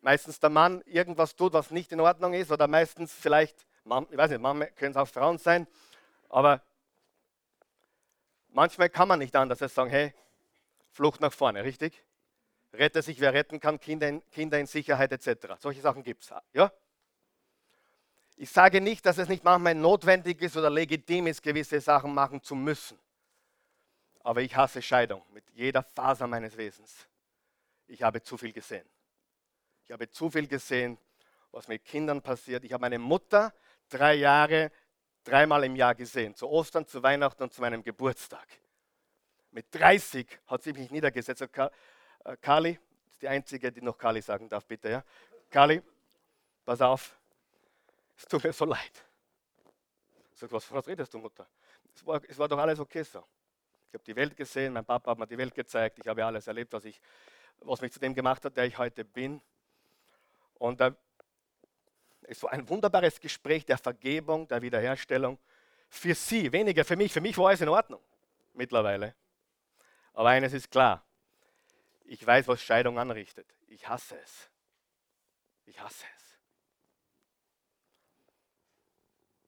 meistens 0.00 0.40
der 0.40 0.48
Mann 0.48 0.80
irgendwas 0.86 1.36
tut, 1.36 1.52
was 1.52 1.70
nicht 1.70 1.92
in 1.92 2.00
Ordnung 2.00 2.32
ist 2.32 2.50
oder 2.50 2.66
meistens 2.68 3.12
vielleicht, 3.12 3.66
ich 3.84 4.16
weiß 4.16 4.30
nicht, 4.30 4.40
manchmal 4.40 4.70
können 4.72 4.92
es 4.92 4.96
auch 4.96 5.08
Frauen 5.08 5.36
sein, 5.36 5.66
aber 6.30 6.62
manchmal 8.52 8.88
kann 8.88 9.08
man 9.08 9.18
nicht 9.18 9.34
anders 9.34 9.62
als 9.62 9.74
sagen, 9.74 9.90
hey, 9.90 10.14
Flucht 10.92 11.20
nach 11.20 11.32
vorne, 11.32 11.64
richtig? 11.64 12.04
rette 12.74 13.02
sich, 13.02 13.20
wer 13.20 13.32
retten 13.32 13.60
kann, 13.60 13.78
Kinder 13.78 14.08
in, 14.08 14.22
Kinder 14.30 14.58
in 14.58 14.66
Sicherheit 14.66 15.12
etc. 15.12 15.54
Solche 15.58 15.80
Sachen 15.80 16.02
gibt 16.02 16.24
es. 16.24 16.32
Ja? 16.52 16.72
Ich 18.36 18.50
sage 18.50 18.80
nicht, 18.80 19.04
dass 19.04 19.18
es 19.18 19.28
nicht 19.28 19.44
manchmal 19.44 19.74
notwendig 19.74 20.40
ist 20.40 20.56
oder 20.56 20.70
legitim 20.70 21.26
ist, 21.26 21.42
gewisse 21.42 21.80
Sachen 21.80 22.14
machen 22.14 22.42
zu 22.42 22.54
müssen. 22.54 22.98
Aber 24.20 24.40
ich 24.40 24.56
hasse 24.56 24.80
Scheidung 24.80 25.22
mit 25.32 25.44
jeder 25.50 25.82
Faser 25.82 26.26
meines 26.26 26.56
Wesens. 26.56 27.06
Ich 27.86 28.02
habe 28.02 28.22
zu 28.22 28.38
viel 28.38 28.52
gesehen. 28.52 28.88
Ich 29.84 29.90
habe 29.90 30.08
zu 30.08 30.30
viel 30.30 30.46
gesehen, 30.46 30.96
was 31.50 31.68
mit 31.68 31.84
Kindern 31.84 32.22
passiert. 32.22 32.64
Ich 32.64 32.72
habe 32.72 32.80
meine 32.80 32.98
Mutter 32.98 33.52
drei 33.88 34.14
Jahre, 34.14 34.70
dreimal 35.24 35.64
im 35.64 35.76
Jahr 35.76 35.94
gesehen. 35.94 36.34
Zu 36.34 36.48
Ostern, 36.48 36.86
zu 36.86 37.02
Weihnachten 37.02 37.42
und 37.42 37.52
zu 37.52 37.60
meinem 37.60 37.82
Geburtstag. 37.82 38.46
Mit 39.50 39.66
30 39.70 40.26
hat 40.46 40.62
sie 40.62 40.72
mich 40.72 40.90
niedergesetzt. 40.90 41.42
Äh, 41.42 41.70
Kali, 42.40 42.78
ist 43.06 43.20
die 43.20 43.28
einzige, 43.28 43.70
die 43.70 43.82
noch 43.82 43.98
Kali 43.98 44.22
sagen 44.22 44.48
darf, 44.48 44.64
bitte. 44.66 44.88
Ja? 44.90 45.04
Kali, 45.50 45.82
pass 46.64 46.80
auf, 46.80 47.18
es 48.16 48.24
tut 48.26 48.42
mir 48.44 48.52
so 48.52 48.64
leid. 48.64 49.04
Sag, 50.34 50.50
was, 50.52 50.70
was 50.72 50.86
redest 50.86 51.12
du, 51.12 51.18
Mutter? 51.18 51.46
Es 51.94 52.06
war, 52.06 52.20
es 52.26 52.38
war 52.38 52.48
doch 52.48 52.58
alles 52.58 52.80
okay 52.80 53.02
so. 53.02 53.24
Ich 53.88 53.94
habe 53.94 54.04
die 54.04 54.16
Welt 54.16 54.36
gesehen, 54.36 54.72
mein 54.72 54.84
Papa 54.84 55.10
hat 55.10 55.18
mir 55.18 55.26
die 55.26 55.36
Welt 55.36 55.54
gezeigt, 55.54 55.98
ich 55.98 56.08
habe 56.08 56.24
alles 56.24 56.46
erlebt, 56.46 56.72
was, 56.72 56.84
ich, 56.86 57.00
was 57.60 57.80
mich 57.82 57.92
zu 57.92 58.00
dem 58.00 58.14
gemacht 58.14 58.44
hat, 58.44 58.56
der 58.56 58.64
ich 58.64 58.78
heute 58.78 59.04
bin. 59.04 59.42
Und 60.54 60.80
äh, 60.80 60.92
es 62.32 62.42
war 62.42 62.52
ein 62.52 62.66
wunderbares 62.66 63.20
Gespräch 63.20 63.66
der 63.66 63.76
Vergebung, 63.76 64.48
der 64.48 64.62
Wiederherstellung. 64.62 65.38
Für 65.90 66.14
sie, 66.14 66.50
weniger 66.50 66.84
für 66.84 66.96
mich. 66.96 67.12
Für 67.12 67.20
mich 67.20 67.36
war 67.36 67.48
alles 67.48 67.60
in 67.60 67.68
Ordnung 67.68 68.00
mittlerweile. 68.54 69.14
Aber 70.14 70.30
eines 70.30 70.54
ist 70.54 70.70
klar, 70.70 71.04
ich 72.06 72.26
weiß, 72.26 72.48
was 72.48 72.62
Scheidung 72.62 72.98
anrichtet. 72.98 73.46
Ich 73.68 73.86
hasse 73.86 74.18
es. 74.18 74.50
Ich 75.66 75.78
hasse 75.78 76.06
es. 76.16 76.38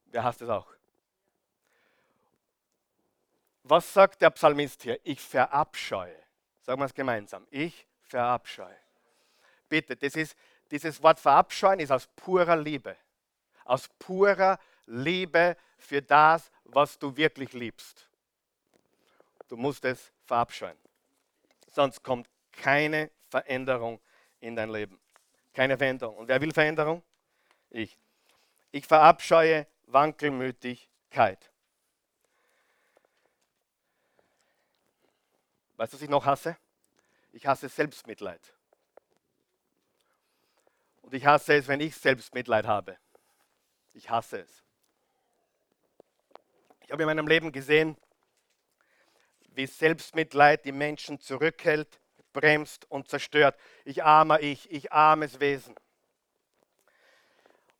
Wer 0.07 0.23
hasst 0.23 0.43
es 0.43 0.49
auch? 0.51 0.71
Was 3.63 3.95
sagt 3.95 4.21
der 4.21 4.31
Psalmist 4.31 4.83
hier? 4.83 5.01
Ich 5.05 5.21
verabscheue. 5.21 6.23
Sagen 6.61 6.81
wir 6.81 6.85
es 6.85 6.95
gemeinsam. 6.95 7.47
Ich 7.51 7.87
verabscheue. 8.03 8.77
Bitte, 9.71 9.97
das 9.97 10.15
ist, 10.15 10.37
dieses 10.75 11.01
Wort 11.05 11.21
verabscheuen 11.21 11.79
ist 11.79 11.93
aus 11.93 12.09
purer 12.17 12.57
Liebe. 12.57 12.97
Aus 13.65 13.89
purer 14.01 14.59
Liebe 14.87 15.57
für 15.79 16.03
das, 16.03 16.51
was 16.65 16.99
du 16.99 17.17
wirklich 17.17 17.53
liebst. 17.53 18.09
Du 19.47 19.57
musst 19.57 19.85
es 19.85 20.11
verabscheuen. 20.25 20.77
Sonst 21.69 22.03
kommt 22.03 22.29
keine 22.51 23.13
Veränderung 23.29 24.01
in 24.41 24.57
dein 24.57 24.69
Leben. 24.69 25.01
Keine 25.53 25.79
Veränderung. 25.79 26.17
Und 26.17 26.27
wer 26.27 26.41
will 26.41 26.53
Veränderung? 26.53 27.05
Ich. 27.71 27.97
Ich 28.73 28.85
verabscheue 28.85 29.69
Wankelmütigkeit. 29.87 31.53
Weißt 35.77 35.93
du, 35.93 35.97
was 35.97 36.03
ich 36.03 36.11
noch 36.11 36.27
hasse? 36.27 36.57
Ich 37.31 37.47
hasse 37.47 37.69
Selbstmitleid. 37.69 38.53
Und 41.05 41.13
ich 41.13 41.27
hasse 41.27 41.55
es, 41.55 41.69
wenn 41.69 41.81
ich 41.81 41.95
Selbstmitleid 41.97 42.67
habe. 42.67 42.97
Ich 43.93 44.09
hasse 44.09 44.41
es. 44.41 44.65
Ich 46.81 46.91
habe 46.91 47.03
in 47.03 47.07
meinem 47.07 47.29
Leben 47.29 47.53
gesehen, 47.53 47.97
wie 49.49 49.67
Selbstmitleid 49.67 50.65
die 50.65 50.73
Menschen 50.73 51.21
zurückhält, 51.21 52.01
bremst 52.33 52.91
und 52.91 53.09
zerstört. 53.09 53.57
Ich 53.85 54.03
armer 54.03 54.41
ich, 54.41 54.71
ich 54.71 54.93
armes 54.93 55.41
Wesen. 55.41 55.75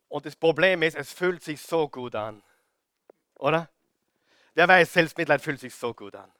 Und 0.07 0.27
das 0.27 0.35
Problem 0.35 0.83
ist, 0.83 0.95
es 0.95 1.11
fühlt 1.11 1.43
sich 1.43 1.61
so 1.61 1.89
gut 1.89 2.13
an. 2.15 2.43
Oder? 3.39 3.69
Wer 4.53 4.67
weiß, 4.67 4.93
Selbstmitleid 4.93 5.41
fühlt 5.41 5.59
sich 5.59 5.73
so 5.73 5.93
gut 5.93 6.15
an. 6.15 6.31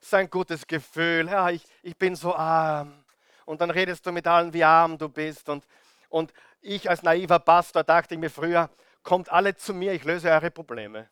Es 0.00 0.08
ist 0.08 0.14
ein 0.14 0.28
gutes 0.28 0.66
Gefühl. 0.66 1.28
Ja, 1.28 1.50
ich, 1.50 1.64
ich 1.82 1.96
bin 1.96 2.14
so 2.14 2.34
arm. 2.34 3.05
Und 3.46 3.62
dann 3.62 3.70
redest 3.70 4.04
du 4.04 4.12
mit 4.12 4.26
allen, 4.26 4.52
wie 4.52 4.64
arm 4.64 4.98
du 4.98 5.08
bist. 5.08 5.48
Und, 5.48 5.64
und 6.10 6.34
ich 6.60 6.90
als 6.90 7.02
naiver 7.02 7.38
Pastor 7.38 7.82
dachte 7.82 8.14
ich 8.14 8.20
mir 8.20 8.30
früher, 8.30 8.68
kommt 9.02 9.30
alle 9.32 9.56
zu 9.56 9.72
mir, 9.72 9.94
ich 9.94 10.04
löse 10.04 10.28
eure 10.28 10.50
Probleme. 10.50 11.08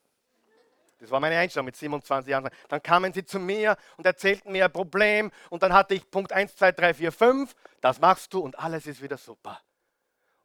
Das 0.99 1.11
war 1.11 1.20
meine 1.20 1.39
Einstellung 1.39 1.66
mit 1.66 1.76
27 1.76 2.30
Jahren. 2.30 2.49
Dann 2.68 2.82
kamen 2.82 3.12
sie 3.12 3.24
zu 3.24 3.39
mir 3.39 3.76
und 3.97 4.07
erzählten 4.07 4.53
mir 4.53 4.66
ein 4.66 4.72
Problem 4.72 5.30
und 5.51 5.62
dann 5.62 5.72
hatte 5.72 5.95
ich 5.95 6.11
Punkt 6.11 6.32
1, 6.32 6.57
2, 6.57 6.72
3, 6.72 6.95
4, 6.95 7.12
5. 7.12 7.55
Das 7.80 8.01
machst 8.01 8.32
du 8.35 8.41
und 8.41 8.59
alles 8.59 8.87
ist 8.87 9.03
wieder 9.03 9.16
super. 9.16 9.61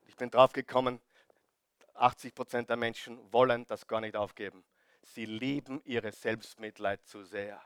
Ich 0.07 0.15
bin 0.15 0.29
drauf 0.29 0.53
gekommen, 0.53 1.01
80 1.95 2.35
Prozent 2.35 2.69
der 2.69 2.77
Menschen 2.77 3.19
wollen 3.31 3.65
das 3.67 3.87
gar 3.87 4.01
nicht 4.01 4.15
aufgeben. 4.15 4.63
Sie 5.03 5.25
lieben 5.25 5.81
ihre 5.85 6.11
Selbstmitleid 6.11 7.05
zu 7.05 7.23
sehr. 7.23 7.61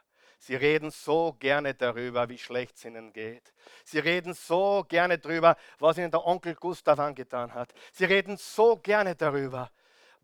Sie 0.46 0.56
reden 0.56 0.92
so 0.92 1.38
gerne 1.40 1.74
darüber, 1.74 2.28
wie 2.28 2.38
schlecht 2.38 2.76
es 2.76 2.84
ihnen 2.84 3.14
geht. 3.14 3.54
Sie 3.86 4.00
reden 4.00 4.34
so 4.34 4.86
gerne 4.90 5.18
darüber, 5.18 5.56
was 5.80 5.98
ihnen 5.98 6.12
der 6.12 6.28
Onkel 6.28 6.54
Gustav 6.56 7.00
angetan 7.00 7.54
hat. 7.54 7.74
Sie 7.94 8.04
reden 8.04 8.36
so 8.36 8.76
gerne 8.76 9.16
darüber, 9.16 9.72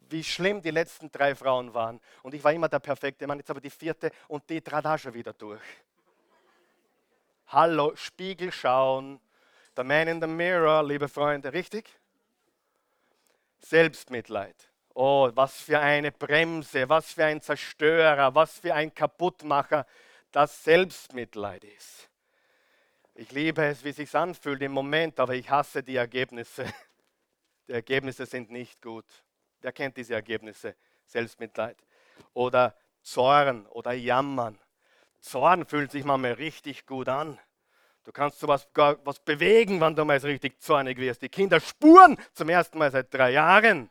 wie 0.10 0.22
schlimm 0.22 0.62
die 0.62 0.72
letzten 0.72 1.10
drei 1.10 1.36
Frauen 1.36 1.74
waren. 1.74 2.02
Und 2.22 2.34
ich 2.34 2.44
war 2.44 2.52
immer 2.52 2.68
der 2.68 2.80
perfekte 2.80 3.26
Mann, 3.28 3.38
jetzt 3.38 3.50
aber 3.50 3.62
die 3.62 3.70
vierte 3.70 4.12
und 4.28 4.50
die 4.50 4.60
trat 4.60 4.86
auch 4.86 4.98
schon 4.98 5.14
wieder 5.14 5.32
durch. 5.32 5.64
Hallo, 7.48 7.96
Spiegel 7.96 8.52
schauen. 8.52 9.22
The 9.78 9.86
man 9.86 10.10
in 10.10 10.20
the 10.20 10.28
mirror, 10.28 10.84
liebe 10.84 11.08
Freunde, 11.08 11.54
richtig? 11.54 11.98
Selbstmitleid. 13.60 14.70
Oh, 14.94 15.32
was 15.34 15.62
für 15.62 15.80
eine 15.80 16.12
Bremse, 16.12 16.90
was 16.90 17.14
für 17.14 17.24
ein 17.24 17.42
Zerstörer, 17.42 18.36
was 18.36 18.60
für 18.60 18.74
ein 18.74 18.94
Kaputtmacher 18.94 19.86
das 20.32 20.64
Selbstmitleid 20.64 21.64
ist. 21.64 22.10
Ich 23.16 23.32
liebe 23.32 23.66
es, 23.66 23.84
wie 23.84 23.90
es 23.90 23.98
sich 23.98 24.16
anfühlt 24.16 24.62
im 24.62 24.72
Moment, 24.72 25.20
aber 25.20 25.36
ich 25.36 25.50
hasse 25.50 25.84
die 25.84 25.98
Ergebnisse. 25.98 26.66
Die 27.68 27.74
Ergebnisse 27.74 28.26
sind 28.26 28.50
nicht 28.50 28.82
gut. 28.82 29.06
Wer 29.62 29.72
kennt 29.72 29.96
diese 29.96 30.16
Ergebnisse? 30.16 30.76
Selbstmitleid. 31.06 31.78
Oder 32.34 32.76
Zorn 33.04 33.68
oder 33.68 33.94
Jammern. 33.94 34.58
Zorn 35.20 35.68
fühlt 35.68 35.92
sich 35.92 36.04
manchmal 36.04 36.34
richtig 36.34 36.88
gut 36.88 37.08
an. 37.10 37.38
Du 38.06 38.12
kannst 38.12 38.40
sowas 38.40 38.68
was 38.74 39.20
bewegen, 39.20 39.80
wenn 39.82 39.96
du 39.96 40.04
mal 40.04 40.18
richtig 40.18 40.60
zornig 40.62 40.98
wirst. 40.98 41.22
Die 41.22 41.30
Kinder 41.30 41.60
spuren 41.60 42.18
zum 42.34 42.50
ersten 42.50 42.80
Mal 42.80 42.90
seit 42.90 43.14
drei 43.14 43.32
Jahren. 43.32 43.90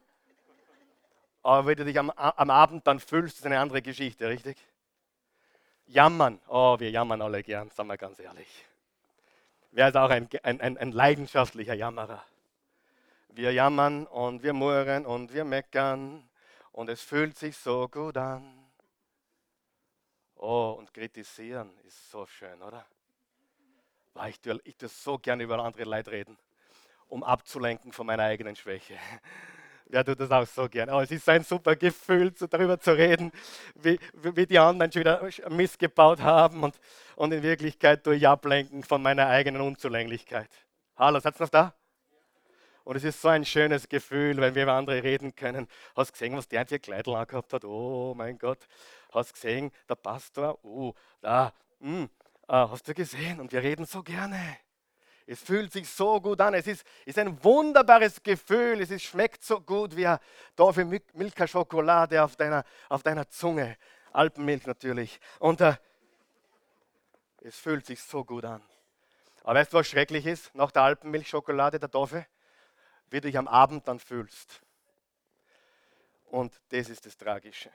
Aber 1.43 1.67
wenn 1.67 1.77
du 1.77 1.85
dich 1.85 1.99
am, 1.99 2.11
am 2.11 2.51
Abend 2.51 2.87
dann 2.87 2.99
fühlst, 2.99 3.39
ist 3.39 3.47
eine 3.47 3.61
andere 3.61 3.81
Geschichte, 3.81 4.29
richtig? 4.29 4.57
Jammern. 5.89 6.39
Oh, 6.49 6.79
wir 6.79 6.91
jammern 6.91 7.23
alle 7.23 7.43
gern, 7.43 7.71
sagen 7.71 7.89
wir 7.89 7.97
ganz 7.97 8.19
ehrlich. 8.19 8.67
Wer 9.73 9.89
ist 9.89 9.97
auch 9.97 10.11
ein, 10.11 10.29
ein, 10.43 10.61
ein, 10.61 10.79
ein 10.79 10.93
leidenschaftlicher 10.93 11.75
Jammerer? 11.75 12.23
Wir 13.31 13.53
jammern 13.53 14.07
und 14.07 14.43
wir 14.43 14.53
murren 14.53 15.07
und 15.07 15.33
wir 15.33 15.45
meckern 15.45 16.29
und 16.73 16.89
es 16.91 17.01
fühlt 17.03 17.39
sich 17.39 17.57
so 17.57 17.89
gut 17.89 18.17
an. 18.17 18.67
Oh, 20.37 20.75
und 20.79 20.93
kritisieren 20.93 21.77
ist 21.85 22.11
so 22.11 22.27
schön, 22.27 22.63
oder? 22.63 22.85
Ich 24.27 24.41
tue, 24.41 24.61
ich 24.65 24.77
tue 24.77 24.89
so 24.89 25.19
gerne 25.19 25.43
über 25.43 25.59
andere 25.59 25.85
Leute 25.85 26.11
reden, 26.11 26.37
um 27.07 27.23
abzulenken 27.23 27.93
von 27.93 28.07
meiner 28.07 28.25
eigenen 28.25 28.57
Schwäche. 28.57 28.99
Wer 29.91 30.05
tut 30.05 30.21
das 30.21 30.31
auch 30.31 30.47
so 30.47 30.69
gerne? 30.69 30.93
Aber 30.93 31.03
es 31.03 31.11
ist 31.11 31.29
ein 31.29 31.43
super 31.45 31.75
Gefühl, 31.75 32.33
so 32.37 32.47
darüber 32.47 32.79
zu 32.79 32.93
reden, 32.93 33.33
wie, 33.75 33.99
wie 34.13 34.47
die 34.47 34.59
anderen 34.59 34.93
schon 34.93 35.01
wieder 35.01 35.29
missgebaut 35.49 36.21
haben 36.21 36.63
und, 36.63 36.79
und 37.17 37.33
in 37.33 37.43
Wirklichkeit 37.43 38.07
durch 38.07 38.27
Ablenken 38.27 38.83
von 38.83 39.01
meiner 39.01 39.29
eigenen 39.29 39.63
Unzulänglichkeit. 39.63 40.51
Hallo, 40.97 41.21
seid 41.21 41.37
ihr 41.37 41.43
noch 41.43 41.49
da? 41.49 41.75
Und 42.85 42.97
es 42.97 43.05
ist 43.05 43.21
so 43.21 43.29
ein 43.29 43.45
schönes 43.45 43.89
Gefühl, 43.89 44.37
wenn 44.39 44.55
wir 44.55 44.63
über 44.63 44.73
andere 44.73 45.03
reden 45.03 45.35
können. 45.35 45.69
Hast 45.97 46.11
du 46.11 46.13
gesehen, 46.13 46.37
was 46.37 46.49
der 46.49 46.67
für 46.67 46.79
Kleidel 46.79 47.15
angehabt 47.15 47.53
hat? 47.53 47.65
Oh 47.65 48.15
mein 48.17 48.39
Gott. 48.39 48.67
Hast 49.13 49.31
du 49.31 49.35
gesehen, 49.35 49.71
der 49.89 49.95
Pastor? 49.95 50.59
Oh, 50.65 50.95
da. 51.21 51.53
Hm, 51.81 52.09
ah, 52.47 52.69
hast 52.71 52.89
du 52.89 52.95
gesehen? 52.95 53.41
Und 53.41 53.53
wir 53.53 53.63
reden 53.63 53.85
so 53.85 54.03
gerne. 54.03 54.59
Es 55.29 55.41
fühlt 55.41 55.73
sich 55.73 55.89
so 55.89 56.21
gut 56.21 56.41
an. 56.41 56.55
Es 56.55 56.67
ist, 56.67 56.85
ist 57.05 57.19
ein 57.19 57.43
wunderbares 57.45 58.23
Gefühl. 58.23 58.81
Es 58.81 58.91
ist, 58.91 59.03
schmeckt 59.03 59.45
so 59.45 59.61
gut 59.61 59.97
wie 59.97 60.13
Dorfe 60.57 60.85
Milka 60.85 61.47
Schokolade 61.47 62.23
auf 62.23 62.35
deiner, 62.35 62.65
auf 62.89 63.03
deiner 63.03 63.29
Zunge. 63.29 63.77
Alpenmilch 64.13 64.67
natürlich. 64.67 65.21
Und 65.39 65.61
äh, 65.61 65.77
es 67.43 67.57
fühlt 67.59 67.87
sich 67.87 68.03
so 68.03 68.25
gut 68.25 68.45
an. 68.45 68.63
Aber 69.45 69.61
weißt 69.61 69.73
du, 69.73 69.77
was 69.77 69.87
schrecklich 69.87 70.27
ist 70.27 70.55
nach 70.55 70.73
der 70.73 70.83
Alpenmilchschokolade, 70.83 71.79
der 71.79 71.89
Dorfe? 71.89 72.27
wie 73.11 73.21
du 73.21 73.29
dich 73.29 73.39
am 73.39 73.49
Abend 73.49 73.87
dann 73.89 73.99
fühlst. 73.99 74.61
Und 76.27 76.61
das 76.71 76.89
ist 76.89 77.07
das 77.07 77.17
Tragische. 77.17 77.71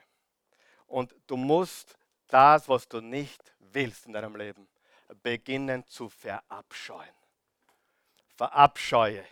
Und 0.86 1.14
du 1.26 1.36
musst 1.36 1.96
das, 2.28 2.68
was 2.68 2.88
du 2.88 3.00
nicht 3.00 3.52
willst 3.58 4.06
in 4.06 4.12
deinem 4.12 4.36
Leben, 4.36 4.68
beginnen 5.22 5.86
zu 5.86 6.08
verabscheuen. 6.08 7.14
Verabscheue 8.36 9.24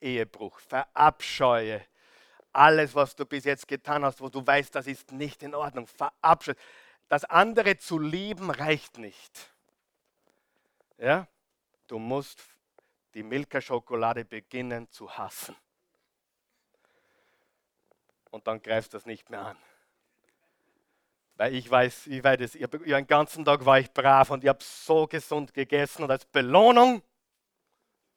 Ehebruch, 0.00 0.58
verabscheue 0.60 1.84
alles, 2.52 2.94
was 2.94 3.16
du 3.16 3.24
bis 3.24 3.44
jetzt 3.44 3.66
getan 3.66 4.04
hast, 4.04 4.20
wo 4.20 4.28
du 4.28 4.46
weißt, 4.46 4.74
das 4.74 4.86
ist 4.86 5.12
nicht 5.12 5.42
in 5.42 5.54
Ordnung. 5.54 5.86
Verabscheue. 5.86 6.56
Das 7.08 7.24
andere 7.24 7.78
zu 7.78 7.98
lieben 7.98 8.50
reicht 8.50 8.98
nicht. 8.98 9.52
Ja? 10.98 11.26
Du 11.86 11.98
musst 11.98 12.42
die 13.14 13.22
Milka-Schokolade 13.22 14.24
beginnen 14.24 14.90
zu 14.90 15.10
hassen. 15.10 15.56
Und 18.30 18.46
dann 18.46 18.62
greifst 18.62 18.92
du 18.92 18.96
das 18.96 19.06
nicht 19.06 19.28
mehr 19.28 19.46
an. 19.46 19.56
Weil 21.36 21.54
ich 21.54 21.70
weiß, 21.70 22.06
ich 22.06 22.22
weiß 22.22 22.40
es, 22.40 22.54
ich 22.54 22.62
hab, 22.62 22.70
den 22.70 23.06
ganzen 23.06 23.44
Tag 23.44 23.64
war 23.64 23.78
ich 23.78 23.90
brav 23.90 24.30
und 24.30 24.44
ich 24.44 24.48
habe 24.48 24.62
so 24.62 25.06
gesund 25.06 25.52
gegessen 25.52 26.04
und 26.04 26.10
als 26.10 26.24
Belohnung 26.26 27.02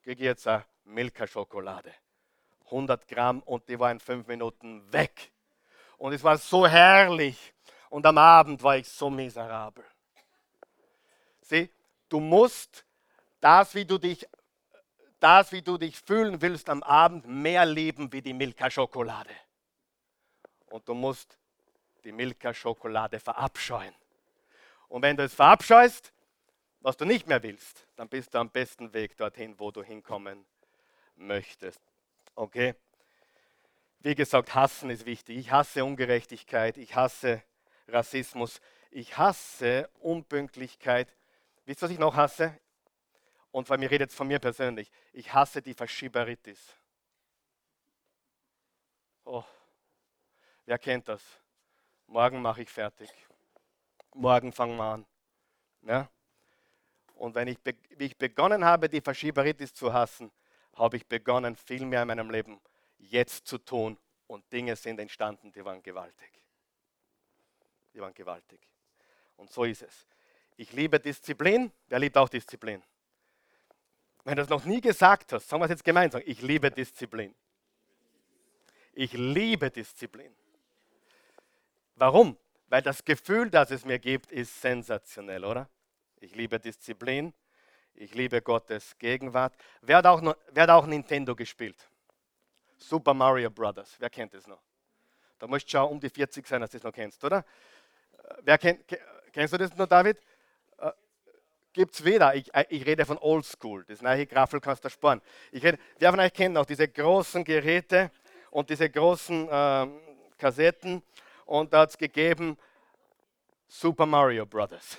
kriege 0.06 0.22
ich 0.22 0.26
jetzt 0.26 0.46
eine 0.46 0.64
Milka-Schokolade. 0.84 1.92
100 2.66 3.08
Gramm 3.08 3.42
und 3.42 3.68
die 3.68 3.76
war 3.76 3.90
in 3.90 3.98
fünf 3.98 4.28
Minuten 4.28 4.92
weg. 4.92 5.32
Und 5.98 6.12
es 6.12 6.22
war 6.22 6.38
so 6.38 6.64
herrlich. 6.64 7.52
Und 7.90 8.06
am 8.06 8.16
Abend 8.16 8.62
war 8.62 8.76
ich 8.76 8.88
so 8.88 9.10
miserabel. 9.10 9.84
Sieh, 11.40 11.68
du 12.08 12.20
musst 12.20 12.86
das, 13.40 13.74
wie 13.74 13.84
du 13.84 13.98
dich 13.98 14.24
das, 15.18 15.50
wie 15.50 15.62
du 15.62 15.76
dich 15.76 15.98
fühlen 15.98 16.40
willst 16.40 16.68
am 16.68 16.84
Abend, 16.84 17.26
mehr 17.26 17.66
lieben 17.66 18.12
wie 18.12 18.22
die 18.22 18.32
Milka-Schokolade. 18.32 19.34
Und 20.66 20.88
du 20.88 20.94
musst 20.94 21.36
die 22.04 22.12
Milka-Schokolade 22.12 23.18
verabscheuen. 23.18 23.94
Und 24.86 25.02
wenn 25.02 25.16
du 25.16 25.24
es 25.24 25.34
verabscheust, 25.34 26.12
was 26.86 26.96
du 26.96 27.04
nicht 27.04 27.26
mehr 27.26 27.42
willst, 27.42 27.88
dann 27.96 28.08
bist 28.08 28.32
du 28.32 28.38
am 28.38 28.48
besten 28.48 28.92
Weg 28.92 29.16
dorthin, 29.16 29.58
wo 29.58 29.72
du 29.72 29.82
hinkommen 29.82 30.46
möchtest. 31.16 31.82
Okay? 32.36 32.76
Wie 33.98 34.14
gesagt, 34.14 34.54
hassen 34.54 34.90
ist 34.90 35.04
wichtig. 35.04 35.36
Ich 35.36 35.50
hasse 35.50 35.84
Ungerechtigkeit, 35.84 36.76
ich 36.76 36.94
hasse 36.94 37.42
Rassismus, 37.88 38.60
ich 38.92 39.18
hasse 39.18 39.90
Unpünktlichkeit. 39.98 41.12
Wisst 41.64 41.82
ihr, 41.82 41.86
was 41.86 41.90
ich 41.90 41.98
noch 41.98 42.14
hasse? 42.14 42.56
Und 43.50 43.66
vor 43.66 43.74
allem, 43.74 43.82
ich 43.82 43.90
rede 43.90 44.04
jetzt 44.04 44.14
von 44.14 44.28
mir 44.28 44.38
persönlich. 44.38 44.88
Ich 45.12 45.34
hasse 45.34 45.62
die 45.62 45.74
Verschieberitis. 45.74 46.60
Oh, 49.24 49.42
wer 50.66 50.78
kennt 50.78 51.08
das? 51.08 51.20
Morgen 52.06 52.40
mache 52.40 52.62
ich 52.62 52.70
fertig. 52.70 53.10
Morgen 54.14 54.52
fangen 54.52 54.76
wir 54.76 54.84
an. 54.84 55.06
Ja? 55.82 56.08
Und 57.16 57.34
wenn 57.34 57.48
ich, 57.48 57.58
wie 57.96 58.04
ich 58.04 58.16
begonnen 58.16 58.64
habe, 58.64 58.88
die 58.88 59.00
Verschieberitis 59.00 59.74
zu 59.74 59.92
hassen, 59.92 60.30
habe 60.74 60.98
ich 60.98 61.06
begonnen, 61.06 61.56
viel 61.56 61.84
mehr 61.84 62.02
in 62.02 62.08
meinem 62.08 62.30
Leben 62.30 62.60
jetzt 62.98 63.46
zu 63.46 63.58
tun. 63.58 63.98
Und 64.26 64.50
Dinge 64.52 64.76
sind 64.76 65.00
entstanden, 65.00 65.52
die 65.52 65.64
waren 65.64 65.82
gewaltig. 65.82 66.30
Die 67.94 68.00
waren 68.00 68.12
gewaltig. 68.12 68.60
Und 69.36 69.50
so 69.50 69.64
ist 69.64 69.82
es. 69.82 70.06
Ich 70.56 70.72
liebe 70.72 71.00
Disziplin. 71.00 71.72
Wer 71.88 71.98
liebt 71.98 72.16
auch 72.16 72.28
Disziplin? 72.28 72.82
Wenn 74.24 74.36
du 74.36 74.42
das 74.42 74.50
noch 74.50 74.64
nie 74.64 74.80
gesagt 74.80 75.32
hast, 75.32 75.48
sagen 75.48 75.60
wir 75.60 75.66
es 75.66 75.70
jetzt 75.70 75.84
gemeinsam. 75.84 76.20
Ich 76.26 76.42
liebe 76.42 76.70
Disziplin. 76.70 77.34
Ich 78.92 79.12
liebe 79.12 79.70
Disziplin. 79.70 80.34
Warum? 81.94 82.36
Weil 82.68 82.82
das 82.82 83.04
Gefühl, 83.04 83.48
das 83.48 83.70
es 83.70 83.84
mir 83.84 83.98
gibt, 83.98 84.32
ist 84.32 84.60
sensationell, 84.60 85.44
oder? 85.44 85.68
Ich 86.20 86.34
liebe 86.34 86.58
Disziplin. 86.58 87.34
Ich 87.94 88.14
liebe 88.14 88.40
Gottes 88.42 88.96
Gegenwart. 88.98 89.54
Wer 89.80 89.98
hat 89.98 90.06
auch, 90.06 90.20
noch, 90.20 90.36
wer 90.50 90.64
hat 90.64 90.70
auch 90.70 90.86
Nintendo 90.86 91.34
gespielt? 91.34 91.76
Super 92.78 93.14
Mario 93.14 93.50
Brothers. 93.50 93.96
Wer 93.98 94.10
kennt 94.10 94.34
das 94.34 94.46
noch? 94.46 94.62
Da 95.38 95.46
musst 95.46 95.66
du 95.66 95.70
schon 95.70 95.90
um 95.90 96.00
die 96.00 96.10
40 96.10 96.46
sein, 96.46 96.60
dass 96.60 96.70
du 96.70 96.78
das 96.78 96.84
noch 96.84 96.92
kennst, 96.92 97.22
oder? 97.24 97.38
Äh, 97.38 98.34
wer 98.42 98.58
kennt, 98.58 98.84
kennst 99.32 99.52
du 99.52 99.58
das 99.58 99.74
noch, 99.76 99.86
David? 99.86 100.18
Äh, 100.78 100.90
Gibt 101.72 101.94
es 101.94 102.04
weder. 102.04 102.34
Ich, 102.34 102.54
äh, 102.54 102.64
ich, 102.70 102.86
rede 102.86 103.04
von 103.04 103.18
Oldschool. 103.18 103.84
Das 103.84 104.00
neue 104.00 104.26
Graffel 104.26 104.60
kannst 104.60 104.84
du 104.84 104.90
sparen. 104.90 105.20
Ich 105.52 105.62
rede, 105.62 105.78
wer 105.98 106.10
von 106.10 106.20
euch 106.20 106.32
kennt 106.32 106.56
auch 106.56 106.66
diese 106.66 106.88
großen 106.88 107.44
Geräte 107.44 108.10
und 108.50 108.70
diese 108.70 108.88
großen 108.88 109.48
ähm, 109.50 110.00
Kassetten? 110.38 111.02
Und 111.44 111.72
da 111.72 111.80
hat 111.80 111.90
es 111.90 111.98
gegeben 111.98 112.58
Super 113.68 114.06
Mario 114.06 114.46
Brothers 114.46 114.98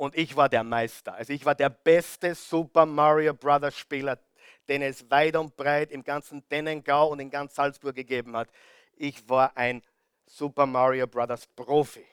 und 0.00 0.16
ich 0.16 0.34
war 0.34 0.48
der 0.48 0.64
Meister. 0.64 1.12
Also 1.12 1.34
ich 1.34 1.44
war 1.44 1.54
der 1.54 1.68
beste 1.68 2.34
Super 2.34 2.86
Mario 2.86 3.34
Brothers 3.34 3.76
Spieler, 3.76 4.18
den 4.66 4.80
es 4.80 5.10
weit 5.10 5.36
und 5.36 5.54
breit 5.54 5.90
im 5.90 6.02
ganzen 6.02 6.42
Dennengau 6.48 7.08
und 7.08 7.20
in 7.20 7.28
ganz 7.28 7.54
Salzburg 7.54 7.94
gegeben 7.94 8.34
hat. 8.34 8.48
Ich 8.96 9.28
war 9.28 9.54
ein 9.58 9.82
Super 10.24 10.64
Mario 10.64 11.06
Brothers 11.06 11.46
Profi. 11.48 12.06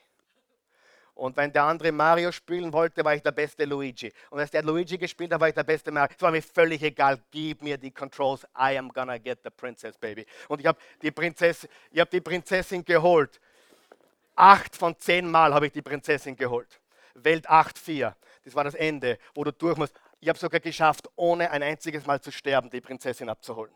Und 1.14 1.38
wenn 1.38 1.50
der 1.50 1.64
andere 1.64 1.90
Mario 1.90 2.30
spielen 2.30 2.74
wollte, 2.74 3.02
war 3.06 3.14
ich 3.14 3.22
der 3.22 3.32
beste 3.32 3.64
Luigi. 3.64 4.12
Und 4.28 4.38
als 4.38 4.50
der 4.50 4.62
Luigi 4.64 4.98
gespielt 4.98 5.32
hat, 5.32 5.40
war 5.40 5.48
ich 5.48 5.54
der 5.54 5.64
beste 5.64 5.90
Mario. 5.90 6.14
Es 6.14 6.22
war 6.22 6.30
mir 6.30 6.42
völlig 6.42 6.82
egal. 6.82 7.18
Gib 7.30 7.62
mir 7.62 7.78
die 7.78 7.90
Controls. 7.90 8.44
I 8.54 8.76
am 8.76 8.92
gonna 8.92 9.16
get 9.16 9.38
the 9.42 9.50
princess, 9.50 9.96
baby. 9.96 10.26
Und 10.48 10.60
ich 10.60 10.66
habe 10.66 10.78
die, 11.00 11.10
Prinzessin, 11.10 11.70
hab 11.96 12.10
die 12.10 12.20
Prinzessin 12.20 12.84
geholt. 12.84 13.40
Acht 14.36 14.76
von 14.76 14.94
zehn 14.98 15.30
Mal 15.30 15.54
habe 15.54 15.68
ich 15.68 15.72
die 15.72 15.80
Prinzessin 15.80 16.36
geholt. 16.36 16.78
Welt 17.24 17.48
8.4. 17.48 18.14
Das 18.44 18.54
war 18.54 18.64
das 18.64 18.74
Ende, 18.74 19.18
wo 19.34 19.44
du 19.44 19.52
durch 19.52 19.76
musst. 19.76 19.94
Ich 20.20 20.28
habe 20.28 20.38
sogar 20.38 20.60
geschafft, 20.60 21.08
ohne 21.16 21.50
ein 21.50 21.62
einziges 21.62 22.06
Mal 22.06 22.20
zu 22.20 22.32
sterben, 22.32 22.70
die 22.70 22.80
Prinzessin 22.80 23.28
abzuholen. 23.28 23.72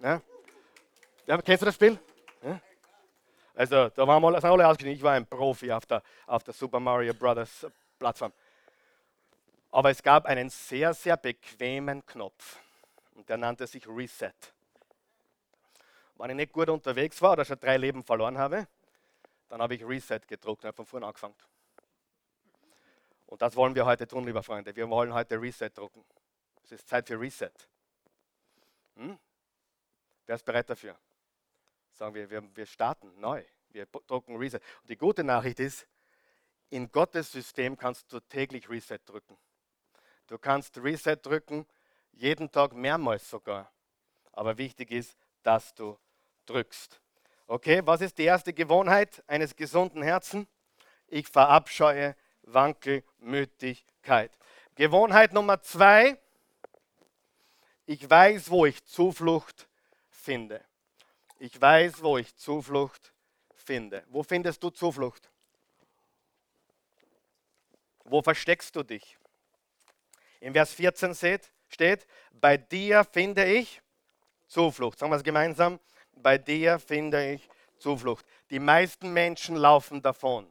Ja? 0.00 0.20
Ja, 1.26 1.40
kennst 1.42 1.62
du 1.62 1.66
das 1.66 1.74
Spiel? 1.74 1.98
Ja? 2.42 2.60
Also, 3.54 3.88
da 3.88 4.06
waren 4.06 4.22
wir, 4.22 4.40
sind 4.40 4.50
alle 4.50 4.66
ausgestiegen. 4.66 4.96
Ich 4.96 5.02
war 5.02 5.12
ein 5.12 5.26
Profi 5.26 5.72
auf 5.72 5.86
der, 5.86 6.02
auf 6.26 6.42
der 6.42 6.54
Super 6.54 6.80
Mario 6.80 7.14
Brothers 7.14 7.66
Plattform. 7.98 8.32
Aber 9.70 9.90
es 9.90 10.02
gab 10.02 10.26
einen 10.26 10.50
sehr, 10.50 10.94
sehr 10.94 11.16
bequemen 11.16 12.04
Knopf. 12.06 12.58
Und 13.14 13.28
der 13.28 13.36
nannte 13.36 13.66
sich 13.66 13.86
Reset. 13.88 14.32
Wenn 16.16 16.30
ich 16.30 16.36
nicht 16.36 16.52
gut 16.52 16.68
unterwegs 16.68 17.20
war 17.22 17.32
oder 17.32 17.44
schon 17.44 17.58
drei 17.58 17.76
Leben 17.76 18.04
verloren 18.04 18.38
habe, 18.38 18.66
dann 19.48 19.60
habe 19.60 19.74
ich 19.74 19.84
Reset 19.84 20.20
gedruckt 20.26 20.64
und 20.64 20.68
habe 20.68 20.76
von 20.76 20.86
vorne 20.86 21.06
angefangen. 21.06 21.36
Und 23.26 23.42
das 23.42 23.56
wollen 23.56 23.74
wir 23.74 23.84
heute 23.86 24.06
tun, 24.06 24.24
lieber 24.24 24.42
Freunde. 24.42 24.74
Wir 24.76 24.88
wollen 24.88 25.12
heute 25.12 25.40
Reset 25.40 25.70
drucken. 25.74 26.04
Es 26.62 26.72
ist 26.72 26.88
Zeit 26.88 27.06
für 27.08 27.18
Reset. 27.18 27.52
Hm? 28.96 29.18
Wer 30.26 30.34
ist 30.36 30.44
bereit 30.44 30.70
dafür? 30.70 30.96
Sagen 31.92 32.14
wir, 32.14 32.30
wir, 32.30 32.56
wir 32.56 32.66
starten 32.66 33.18
neu. 33.20 33.44
Wir 33.70 33.86
drucken 33.86 34.36
Reset. 34.36 34.60
Und 34.82 34.90
die 34.90 34.96
gute 34.96 35.24
Nachricht 35.24 35.60
ist, 35.60 35.86
in 36.70 36.90
Gottes 36.90 37.32
System 37.32 37.76
kannst 37.76 38.12
du 38.12 38.20
täglich 38.20 38.68
Reset 38.68 38.98
drücken. 39.04 39.36
Du 40.26 40.38
kannst 40.38 40.78
Reset 40.78 41.16
drücken, 41.16 41.66
jeden 42.12 42.50
Tag 42.50 42.72
mehrmals 42.72 43.28
sogar. 43.28 43.72
Aber 44.32 44.58
wichtig 44.58 44.90
ist, 44.90 45.16
dass 45.42 45.74
du 45.74 45.98
drückst. 46.46 47.00
Okay, 47.46 47.82
was 47.84 48.00
ist 48.00 48.16
die 48.16 48.24
erste 48.24 48.54
Gewohnheit 48.54 49.22
eines 49.26 49.54
gesunden 49.54 50.02
Herzens? 50.02 50.46
Ich 51.08 51.28
verabscheue 51.28 52.16
Wankelmütigkeit. 52.42 54.32
Gewohnheit 54.74 55.34
Nummer 55.34 55.60
zwei, 55.60 56.18
ich 57.84 58.08
weiß, 58.08 58.50
wo 58.50 58.64
ich 58.64 58.82
Zuflucht 58.86 59.68
finde. 60.08 60.64
Ich 61.38 61.60
weiß, 61.60 62.02
wo 62.02 62.16
ich 62.16 62.34
Zuflucht 62.34 63.12
finde. 63.54 64.04
Wo 64.08 64.22
findest 64.22 64.62
du 64.62 64.70
Zuflucht? 64.70 65.30
Wo 68.04 68.22
versteckst 68.22 68.74
du 68.74 68.82
dich? 68.82 69.18
In 70.40 70.54
Vers 70.54 70.72
14 70.72 71.40
steht, 71.68 72.06
bei 72.32 72.56
dir 72.56 73.04
finde 73.04 73.44
ich 73.44 73.82
Zuflucht. 74.46 74.98
Sagen 74.98 75.12
wir 75.12 75.16
es 75.16 75.24
gemeinsam 75.24 75.78
bei 76.16 76.38
dir 76.38 76.78
finde 76.78 77.32
ich 77.32 77.48
Zuflucht. 77.78 78.24
Die 78.50 78.58
meisten 78.58 79.12
Menschen 79.12 79.56
laufen 79.56 80.02
davon. 80.02 80.46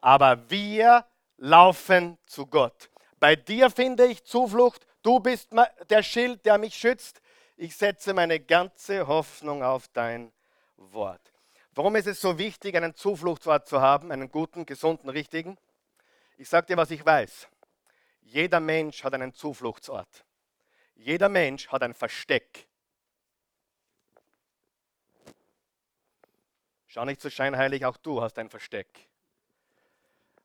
Aber 0.00 0.50
wir 0.50 1.04
laufen 1.38 2.18
zu 2.26 2.46
Gott. 2.46 2.90
Bei 3.18 3.36
dir 3.36 3.70
finde 3.70 4.06
ich 4.06 4.24
Zuflucht. 4.24 4.86
Du 5.02 5.20
bist 5.20 5.50
der 5.88 6.02
Schild, 6.02 6.44
der 6.44 6.58
mich 6.58 6.74
schützt. 6.74 7.20
Ich 7.56 7.76
setze 7.76 8.12
meine 8.12 8.40
ganze 8.40 9.06
Hoffnung 9.06 9.62
auf 9.62 9.88
dein 9.88 10.32
Wort. 10.76 11.32
Warum 11.72 11.96
ist 11.96 12.06
es 12.06 12.20
so 12.20 12.38
wichtig, 12.38 12.74
einen 12.76 12.94
Zufluchtsort 12.94 13.66
zu 13.66 13.80
haben, 13.80 14.10
einen 14.10 14.30
guten, 14.30 14.66
gesunden, 14.66 15.10
richtigen? 15.10 15.58
Ich 16.38 16.48
sage 16.48 16.66
dir, 16.66 16.76
was 16.76 16.90
ich 16.90 17.04
weiß. 17.04 17.48
Jeder 18.22 18.60
Mensch 18.60 19.04
hat 19.04 19.14
einen 19.14 19.32
Zufluchtsort. 19.32 20.24
Jeder 20.94 21.28
Mensch 21.28 21.68
hat 21.68 21.82
ein 21.82 21.94
Versteck. 21.94 22.66
Schau 26.96 27.04
nicht 27.04 27.20
so 27.20 27.28
scheinheilig, 27.28 27.84
auch 27.84 27.98
du 27.98 28.22
hast 28.22 28.38
ein 28.38 28.48
Versteck. 28.48 28.88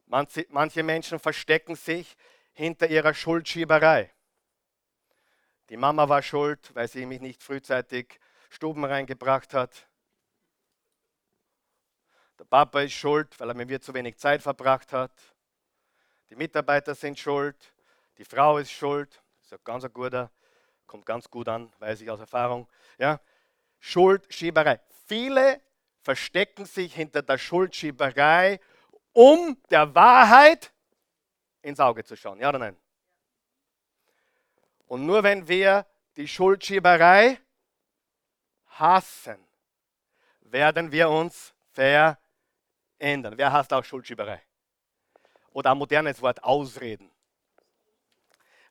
Manche, 0.05 0.83
Menschen 0.83 1.17
verstecken 1.17 1.77
sich 1.77 2.17
hinter 2.51 2.89
ihrer 2.89 3.13
Schuldschieberei. 3.13 4.11
Die 5.69 5.77
Mama 5.77 6.09
war 6.09 6.21
schuld, 6.21 6.75
weil 6.75 6.89
sie 6.89 7.05
mich 7.05 7.21
nicht 7.21 7.41
frühzeitig 7.41 8.19
Stuben 8.49 8.83
reingebracht 8.83 9.53
hat. 9.53 9.87
Der 12.37 12.43
Papa 12.43 12.81
ist 12.81 12.95
schuld, 12.95 13.39
weil 13.39 13.47
er 13.47 13.55
mit 13.55 13.69
mir 13.69 13.79
zu 13.79 13.93
wenig 13.93 14.17
Zeit 14.17 14.41
verbracht 14.41 14.91
hat. 14.91 15.13
Die 16.29 16.35
Mitarbeiter 16.35 16.95
sind 16.95 17.17
schuld. 17.17 17.55
Die 18.17 18.25
Frau 18.25 18.57
ist 18.57 18.71
schuld. 18.71 19.23
Das 19.37 19.53
ist 19.53 19.53
ein 19.53 19.63
ganz 19.63 19.85
guter, 19.93 20.29
kommt 20.85 21.05
ganz 21.05 21.29
gut 21.29 21.47
an, 21.47 21.71
weiß 21.79 22.01
ich 22.01 22.09
aus 22.09 22.19
Erfahrung. 22.19 22.67
Ja? 22.97 23.21
Schuldschieberei. 23.79 24.81
Viele 25.07 25.61
verstecken 26.01 26.65
sich 26.65 26.95
hinter 26.95 27.21
der 27.21 27.37
Schuldschieberei, 27.37 28.59
um 29.13 29.57
der 29.69 29.93
Wahrheit 29.93 30.71
ins 31.61 31.79
Auge 31.79 32.03
zu 32.03 32.15
schauen. 32.15 32.39
Ja 32.39 32.49
oder 32.49 32.59
nein? 32.59 32.77
Und 34.87 35.05
nur 35.05 35.23
wenn 35.23 35.47
wir 35.47 35.85
die 36.17 36.27
Schuldschieberei 36.27 37.39
hassen, 38.67 39.37
werden 40.41 40.91
wir 40.91 41.09
uns 41.09 41.53
verändern. 41.71 43.37
Wer 43.37 43.53
hasst 43.53 43.71
auch 43.73 43.85
Schuldschieberei? 43.85 44.41
Oder 45.53 45.71
ein 45.71 45.77
modernes 45.77 46.21
Wort, 46.21 46.43
Ausreden. 46.43 47.11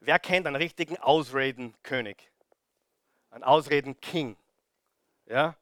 Wer 0.00 0.18
kennt 0.18 0.46
einen 0.46 0.56
richtigen 0.56 0.96
Ausreden-König? 0.98 2.30
Ein 3.30 3.44
Ausreden-King? 3.44 4.36
Ja? 5.26 5.56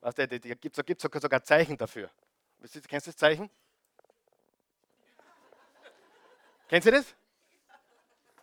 Was 0.00 0.14
der, 0.14 0.26
da 0.26 0.38
gibt 0.38 0.78
es 0.78 1.02
sogar 1.02 1.42
Zeichen 1.42 1.76
dafür. 1.76 2.10
Kennst 2.88 3.06
du 3.06 3.10
das 3.10 3.16
Zeichen? 3.16 3.50
Kennst 6.68 6.86
du 6.86 6.90
das? 6.90 7.14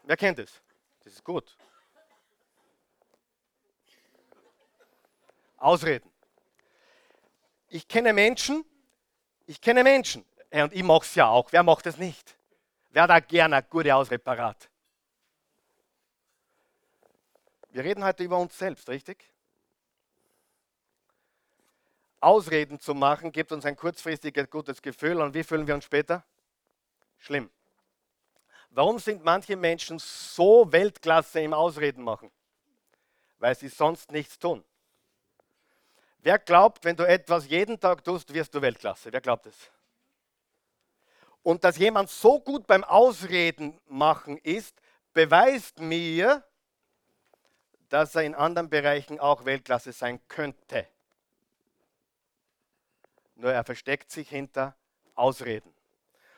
Wer 0.03 0.17
kennt 0.17 0.39
das? 0.39 0.61
Das 1.03 1.13
ist 1.13 1.23
gut. 1.23 1.57
Ausreden. 5.57 6.11
Ich 7.69 7.87
kenne 7.87 8.13
Menschen, 8.13 8.65
ich 9.45 9.59
kenne 9.61 9.83
Menschen, 9.83 10.25
und 10.51 10.73
ich 10.73 10.83
mache 10.83 11.05
es 11.05 11.15
ja 11.15 11.27
auch. 11.27 11.51
Wer 11.51 11.63
macht 11.63 11.85
es 11.87 11.97
nicht? 11.97 12.37
Wer 12.89 13.03
hat 13.03 13.09
da 13.09 13.19
gerne 13.19 13.57
eine 13.57 13.65
gute 13.65 13.93
Ausrede 13.95 14.19
parat? 14.19 14.69
Wir 17.69 17.83
reden 17.83 18.03
heute 18.03 18.23
über 18.23 18.37
uns 18.37 18.57
selbst, 18.57 18.87
richtig? 18.87 19.29
Ausreden 22.19 22.79
zu 22.79 22.93
machen, 22.93 23.31
gibt 23.31 23.51
uns 23.51 23.65
ein 23.65 23.75
kurzfristiges 23.75 24.49
gutes 24.49 24.81
Gefühl. 24.81 25.21
Und 25.21 25.33
wie 25.33 25.43
fühlen 25.43 25.67
wir 25.67 25.75
uns 25.75 25.85
später? 25.85 26.23
Schlimm. 27.17 27.49
Warum 28.69 28.99
sind 28.99 29.23
manche 29.23 29.55
Menschen 29.55 29.99
so 29.99 30.71
Weltklasse 30.71 31.39
im 31.39 31.53
Ausreden 31.53 32.03
machen? 32.03 32.29
Weil 33.39 33.55
sie 33.55 33.69
sonst 33.69 34.11
nichts 34.11 34.37
tun. 34.37 34.63
Wer 36.19 36.39
glaubt, 36.39 36.83
wenn 36.83 36.95
du 36.95 37.07
etwas 37.07 37.47
jeden 37.47 37.79
Tag 37.79 38.03
tust, 38.03 38.33
wirst 38.33 38.53
du 38.55 38.61
Weltklasse? 38.61 39.13
Wer 39.13 39.21
glaubt 39.21 39.45
es? 39.45 39.55
Und 41.43 41.63
dass 41.63 41.77
jemand 41.77 42.09
so 42.09 42.39
gut 42.39 42.65
beim 42.65 42.83
Ausreden 42.83 43.79
machen 43.85 44.37
ist, 44.39 44.75
beweist 45.13 45.79
mir, 45.79 46.43
dass 47.89 48.15
er 48.15 48.23
in 48.23 48.33
anderen 48.33 48.69
Bereichen 48.69 49.19
auch 49.19 49.45
Weltklasse 49.45 49.91
sein 49.91 50.19
könnte. 50.27 50.87
Nur 53.35 53.51
er 53.51 53.63
versteckt 53.63 54.11
sich 54.11 54.29
hinter 54.29 54.75
Ausreden. 55.13 55.73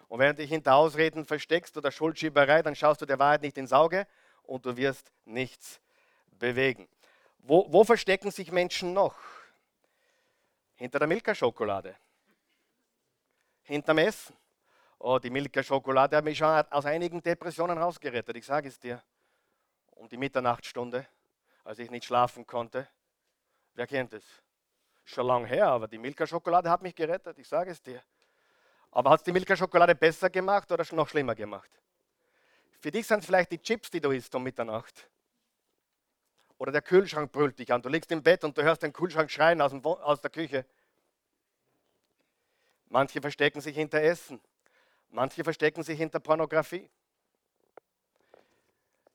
Und 0.07 0.19
wenn 0.19 0.35
du 0.35 0.41
dich 0.41 0.49
hinter 0.49 0.75
Ausreden 0.75 1.25
versteckst 1.25 1.75
oder 1.77 1.91
Schuldschieberei, 1.91 2.61
dann 2.61 2.75
schaust 2.75 3.01
du 3.01 3.05
der 3.05 3.19
Wahrheit 3.19 3.41
nicht 3.41 3.57
ins 3.57 3.73
Auge 3.73 4.07
und 4.43 4.65
du 4.65 4.75
wirst 4.77 5.11
nichts 5.25 5.81
bewegen. 6.31 6.87
Wo, 7.39 7.71
wo 7.71 7.83
verstecken 7.83 8.31
sich 8.31 8.51
Menschen 8.51 8.93
noch? 8.93 9.15
Hinter 10.75 10.99
der 10.99 11.07
Milka-Schokolade. 11.07 11.95
Hinterm 13.63 13.97
Essen. 13.97 14.35
Oh, 14.99 15.19
die 15.19 15.29
Milka-Schokolade 15.29 16.17
hat 16.17 16.23
mich 16.23 16.37
schon 16.37 16.47
aus 16.47 16.85
einigen 16.85 17.21
Depressionen 17.21 17.77
rausgerettet, 17.77 18.35
ich 18.35 18.45
sage 18.45 18.67
es 18.69 18.79
dir. 18.79 19.03
Um 19.91 20.07
die 20.07 20.17
Mitternachtsstunde, 20.17 21.05
als 21.63 21.79
ich 21.79 21.91
nicht 21.91 22.05
schlafen 22.05 22.45
konnte. 22.45 22.87
Wer 23.73 23.87
kennt 23.87 24.13
es? 24.13 24.23
Schon 25.07 25.25
lange 25.25 25.47
her, 25.47 25.67
aber 25.67 25.87
die 25.87 25.97
Milka-Schokolade 25.97 26.69
hat 26.69 26.81
mich 26.81 26.93
gerettet, 26.93 27.39
ich 27.39 27.47
sage 27.47 27.71
es 27.71 27.81
dir. 27.81 28.01
Aber 28.91 29.09
hat 29.09 29.21
es 29.21 29.23
die 29.23 29.31
Milka-Schokolade 29.31 29.95
besser 29.95 30.29
gemacht 30.29 30.71
oder 30.71 30.85
noch 30.91 31.07
schlimmer 31.07 31.35
gemacht? 31.35 31.69
Für 32.79 32.91
dich 32.91 33.07
sind 33.07 33.19
es 33.19 33.25
vielleicht 33.25 33.51
die 33.51 33.59
Chips, 33.59 33.89
die 33.89 34.01
du 34.01 34.11
isst 34.11 34.33
um 34.35 34.43
Mitternacht. 34.43 35.09
Oder 36.57 36.71
der 36.71 36.81
Kühlschrank 36.81 37.31
brüllt 37.31 37.57
dich 37.59 37.71
an. 37.71 37.81
Du 37.81 37.89
liegst 37.89 38.11
im 38.11 38.21
Bett 38.21 38.43
und 38.43 38.57
du 38.57 38.63
hörst 38.63 38.83
den 38.83 38.93
Kühlschrank 38.93 39.29
schreien 39.31 39.61
aus, 39.61 39.73
aus 39.73 40.21
der 40.21 40.31
Küche. 40.31 40.65
Manche 42.89 43.21
verstecken 43.21 43.61
sich 43.61 43.75
hinter 43.75 44.01
Essen. 44.01 44.41
Manche 45.09 45.43
verstecken 45.43 45.83
sich 45.83 45.97
hinter 45.97 46.19
Pornografie. 46.19 46.89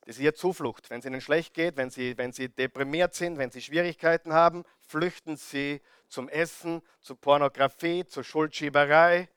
Das 0.05 0.17
ist 0.17 0.23
ihre 0.23 0.35
Zuflucht. 0.35 0.91
Wenn 0.91 1.01
es 1.01 1.07
ihnen 1.07 1.21
schlecht 1.21 1.55
geht, 1.55 1.77
wenn 1.77 1.91
sie, 1.91 2.17
wenn 2.19 2.33
sie 2.33 2.49
deprimiert 2.49 3.15
sind, 3.15 3.39
wenn 3.39 3.51
sie 3.51 3.63
Schwierigkeiten 3.63 4.33
haben, 4.33 4.65
flüchten 4.81 5.37
sie 5.37 5.81
zum 6.09 6.29
Essen, 6.29 6.83
zur 7.01 7.21
Pornografie, 7.21 8.05
zur 8.05 8.25
Schuldschieberei, 8.25 9.29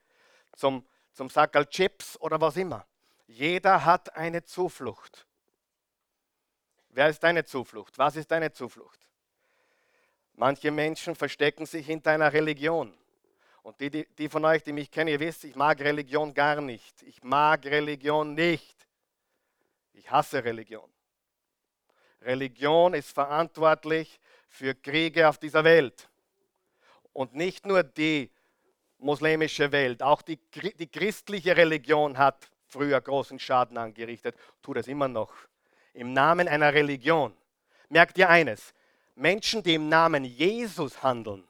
zum, 0.56 0.86
zum 1.14 1.30
Sackerl 1.30 1.68
Chips 1.68 2.20
oder 2.20 2.42
was 2.42 2.58
immer. 2.58 2.86
Jeder 3.28 3.86
hat 3.86 4.16
eine 4.16 4.44
Zuflucht. 4.44 5.26
Wer 6.90 7.10
ist 7.10 7.24
deine 7.24 7.46
Zuflucht? 7.46 7.98
Was 7.98 8.16
ist 8.16 8.32
deine 8.32 8.52
Zuflucht? 8.52 9.00
Manche 10.36 10.72
Menschen 10.72 11.16
verstecken 11.16 11.66
sich 11.66 11.86
hinter 11.86 12.12
einer 12.12 12.34
Religion. 12.34 12.94
Und 13.64 13.80
die, 13.80 13.90
die, 13.90 14.08
die 14.18 14.30
von 14.30 14.46
euch, 14.46 14.64
die 14.64 14.74
mich 14.74 14.92
kennen, 14.92 15.10
ihr 15.10 15.20
wisst, 15.20 15.44
ich 15.44 15.56
mag 15.56 15.80
Religion 15.80 16.34
gar 16.34 16.62
nicht. 16.62 17.04
Ich 17.04 17.24
mag 17.24 17.66
Religion 17.66 18.34
nicht. 18.34 18.85
Ich 19.96 20.10
hasse 20.10 20.44
Religion. 20.44 20.90
Religion 22.22 22.94
ist 22.94 23.12
verantwortlich 23.12 24.20
für 24.50 24.74
Kriege 24.76 25.28
auf 25.28 25.38
dieser 25.38 25.64
Welt. 25.64 26.10
Und 27.14 27.34
nicht 27.34 27.66
nur 27.66 27.84
die 27.84 28.32
muslimische 28.98 29.72
Welt, 29.72 30.02
auch 30.02 30.22
die, 30.22 30.40
die 30.80 30.88
christliche 30.88 31.56
Religion 31.56 32.18
hat 32.18 32.50
früher 32.68 33.00
großen 33.00 33.40
Schaden 33.40 33.78
angerichtet, 33.78 34.36
tut 34.62 34.78
es 34.78 34.88
immer 34.88 35.08
noch. 35.08 35.34
Im 35.94 36.14
Namen 36.14 36.48
einer 36.48 36.74
Religion. 36.74 37.34
Merkt 37.90 38.18
ihr 38.18 38.30
eines, 38.30 38.74
Menschen, 39.16 39.64
die 39.64 39.76
im 39.76 39.88
Namen 39.88 40.26
Jesus 40.26 41.02
handeln, 41.02 41.48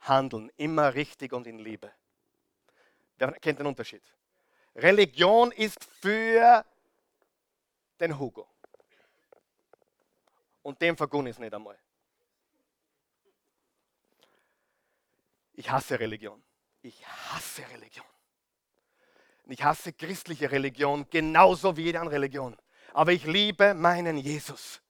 handeln 0.00 0.50
immer 0.56 0.94
richtig 0.94 1.32
und 1.32 1.46
in 1.46 1.58
Liebe. 1.58 1.92
Wer 3.18 3.32
kennt 3.32 3.60
den 3.60 3.66
Unterschied? 3.66 4.02
Religion 4.74 5.52
ist 5.52 5.84
für 6.00 6.64
den 8.00 8.18
Hugo. 8.18 8.48
Und 10.62 10.80
dem 10.80 10.96
vergun 10.96 11.26
ich 11.26 11.32
es 11.32 11.38
nicht 11.38 11.54
einmal. 11.54 11.78
Ich 15.52 15.70
hasse 15.70 15.98
Religion. 16.00 16.42
Ich 16.82 17.06
hasse 17.06 17.62
Religion. 17.70 18.06
Ich 19.46 19.62
hasse 19.62 19.92
christliche 19.92 20.50
Religion 20.50 21.06
genauso 21.10 21.76
wie 21.76 21.84
jede 21.84 22.00
andere 22.00 22.16
Religion. 22.16 22.56
Aber 22.92 23.12
ich 23.12 23.24
liebe 23.24 23.74
meinen 23.74 24.16
Jesus. 24.16 24.80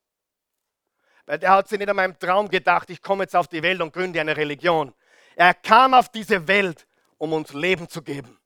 Weil 1.26 1.38
der 1.38 1.50
hat 1.50 1.68
sich 1.68 1.78
nicht 1.78 1.88
an 1.88 1.96
meinem 1.96 2.18
Traum 2.18 2.48
gedacht, 2.48 2.90
ich 2.90 3.02
komme 3.02 3.24
jetzt 3.24 3.34
auf 3.34 3.48
die 3.48 3.62
Welt 3.62 3.80
und 3.80 3.92
gründe 3.92 4.20
eine 4.20 4.36
Religion. 4.36 4.94
Er 5.36 5.54
kam 5.54 5.94
auf 5.94 6.08
diese 6.10 6.46
Welt, 6.46 6.86
um 7.18 7.32
uns 7.32 7.52
Leben 7.52 7.88
zu 7.88 8.02
geben. 8.02 8.38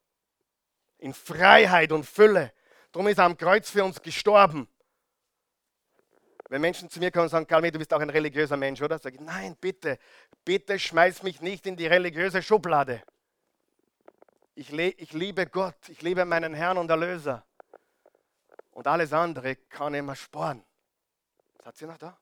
In 0.99 1.13
Freiheit 1.13 1.93
und 1.93 2.05
Fülle. 2.05 2.53
Darum 2.93 3.09
ist 3.09 3.19
er 3.19 3.25
am 3.25 3.37
Kreuz 3.37 3.71
für 3.71 3.85
uns 3.85 4.01
gestorben. 4.01 4.69
Wenn 6.49 6.63
Menschen 6.63 6.89
zu 6.89 6.99
mir 6.99 7.11
kommen 7.11 7.25
und 7.25 7.29
sagen, 7.29 7.47
Karl, 7.47 7.71
du 7.71 7.79
bist 7.79 7.93
auch 7.93 8.01
ein 8.01 8.09
religiöser 8.09 8.57
Mensch, 8.57 8.81
oder? 8.81 8.99
Sage 8.99 9.17
ich, 9.17 9.21
nein, 9.21 9.55
bitte, 9.61 9.99
bitte 10.45 10.79
schmeiß 10.79 11.23
mich 11.23 11.43
nicht 11.43 11.67
in 11.67 11.77
die 11.77 11.87
religiöse 11.87 12.43
Schublade. 12.43 13.03
Ich, 14.55 14.73
ich 14.73 15.13
liebe 15.13 15.47
Gott, 15.47 15.89
ich 15.89 16.01
liebe 16.01 16.25
meinen 16.25 16.55
Herrn 16.55 16.79
und 16.79 16.91
Erlöser. 16.91 17.45
Und 18.73 18.87
alles 18.87 19.13
andere 19.13 19.57
kann 19.57 19.93
immer 19.93 20.17
sparen. 20.17 20.65
Seid 21.63 21.81
ihr 21.83 21.89
noch 21.89 21.99
da? 21.99 22.19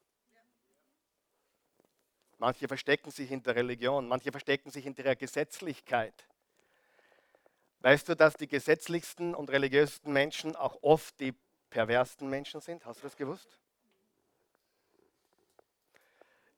Manche 2.39 2.69
verstecken 2.69 3.11
sich 3.11 3.29
hinter 3.29 3.55
Religion, 3.55 4.09
manche 4.09 4.31
verstecken 4.31 4.71
sich 4.71 4.85
hinter 4.85 5.05
der 5.05 5.17
Gesetzlichkeit. 5.17 6.27
Weißt 7.87 8.09
du, 8.09 8.16
dass 8.16 8.34
die 8.34 8.49
gesetzlichsten 8.49 9.32
und 9.32 9.49
religiösesten 9.49 10.12
Menschen 10.12 10.57
auch 10.57 10.76
oft 10.82 11.20
die 11.20 11.37
perversten 11.70 12.28
Menschen 12.28 12.61
sind? 12.61 12.84
Hast 12.84 12.99
du 12.99 13.07
das 13.07 13.16
gewusst? 13.16 13.61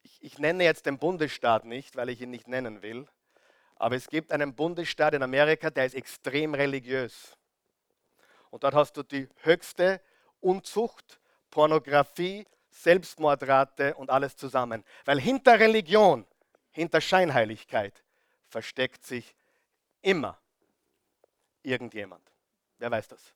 Ich, 0.00 0.22
ich 0.22 0.38
nenne 0.38 0.64
jetzt 0.64 0.86
den 0.86 0.96
Bundesstaat 0.96 1.66
nicht, 1.66 1.96
weil 1.96 2.08
ich 2.08 2.22
ihn 2.22 2.30
nicht 2.30 2.48
nennen 2.48 2.80
will, 2.80 3.06
aber 3.76 3.94
es 3.94 4.08
gibt 4.08 4.32
einen 4.32 4.54
Bundesstaat 4.54 5.12
in 5.12 5.22
Amerika, 5.22 5.68
der 5.68 5.84
ist 5.84 5.94
extrem 5.94 6.54
religiös. 6.54 7.36
Und 8.48 8.64
dort 8.64 8.72
hast 8.72 8.96
du 8.96 9.02
die 9.02 9.28
höchste 9.42 10.00
Unzucht, 10.40 11.20
Pornografie, 11.50 12.46
Selbstmordrate 12.70 13.96
und 13.96 14.08
alles 14.08 14.34
zusammen. 14.34 14.82
Weil 15.04 15.20
hinter 15.20 15.60
Religion, 15.60 16.24
hinter 16.70 17.02
Scheinheiligkeit 17.02 18.02
versteckt 18.48 19.04
sich 19.04 19.36
immer 20.00 20.40
irgendjemand. 21.68 22.22
Wer 22.78 22.90
weiß 22.90 23.08
das? 23.08 23.34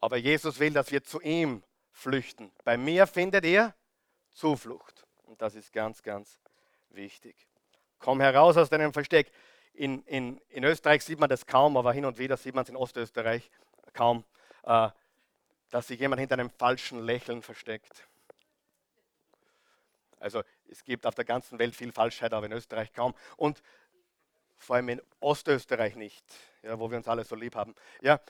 Aber 0.00 0.16
Jesus 0.16 0.58
will, 0.58 0.72
dass 0.72 0.90
wir 0.90 1.02
zu 1.02 1.20
ihm 1.20 1.62
flüchten. 1.92 2.52
Bei 2.64 2.76
mir 2.76 3.06
findet 3.06 3.44
ihr 3.44 3.74
Zuflucht. 4.30 5.06
Und 5.24 5.40
das 5.40 5.54
ist 5.54 5.72
ganz, 5.72 6.02
ganz 6.02 6.40
wichtig. 6.90 7.34
Komm 7.98 8.20
heraus 8.20 8.56
aus 8.56 8.68
deinem 8.68 8.92
Versteck. 8.92 9.30
In, 9.72 10.02
in, 10.04 10.40
in 10.50 10.64
Österreich 10.64 11.02
sieht 11.04 11.18
man 11.18 11.28
das 11.28 11.46
kaum, 11.46 11.76
aber 11.76 11.92
hin 11.92 12.04
und 12.04 12.18
wieder 12.18 12.36
sieht 12.36 12.54
man 12.54 12.62
es 12.62 12.68
in 12.68 12.76
Ostösterreich 12.76 13.50
kaum, 13.92 14.24
äh, 14.64 14.88
dass 15.70 15.88
sich 15.88 15.98
jemand 15.98 16.20
hinter 16.20 16.34
einem 16.34 16.50
falschen 16.50 17.00
Lächeln 17.02 17.42
versteckt. 17.42 18.06
Also 20.20 20.42
es 20.70 20.84
gibt 20.84 21.06
auf 21.06 21.14
der 21.14 21.24
ganzen 21.24 21.58
Welt 21.58 21.74
viel 21.74 21.92
Falschheit, 21.92 22.32
aber 22.32 22.46
in 22.46 22.52
Österreich 22.52 22.92
kaum. 22.92 23.14
Und 23.36 23.62
vor 24.64 24.76
allem 24.76 24.88
in 24.88 25.02
Ostösterreich 25.20 25.94
nicht, 25.96 26.24
ja, 26.62 26.78
wo 26.78 26.90
wir 26.90 26.96
uns 26.96 27.08
alle 27.08 27.24
so 27.24 27.36
lieb 27.36 27.54
haben. 27.54 27.74
Ja. 28.00 28.20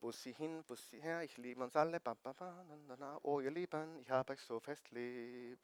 Bussi 0.00 0.34
hin, 0.34 0.62
Bussi 0.64 1.00
her, 1.00 1.22
ich 1.22 1.36
liebe 1.36 1.62
uns 1.62 1.74
alle. 1.74 1.98
Ba, 1.98 2.14
ba, 2.14 2.32
ba, 2.32 2.64
na, 2.86 2.96
na, 2.96 3.18
oh, 3.22 3.40
ihr 3.40 3.50
Lieben, 3.50 3.98
ich 4.00 4.10
habe 4.10 4.34
euch 4.34 4.40
so 4.40 4.60
fest 4.60 4.88
lieb. 4.90 5.58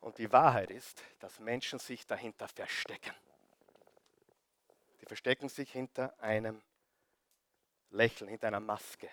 Und 0.00 0.18
die 0.18 0.30
Wahrheit 0.32 0.70
ist, 0.70 1.02
dass 1.18 1.40
Menschen 1.40 1.78
sich 1.78 2.06
dahinter 2.06 2.48
verstecken. 2.48 3.14
Die 5.00 5.06
verstecken 5.06 5.48
sich 5.48 5.72
hinter 5.72 6.18
einem 6.22 6.62
Lächeln, 7.90 8.28
hinter 8.28 8.46
einer 8.46 8.60
Maske. 8.60 9.10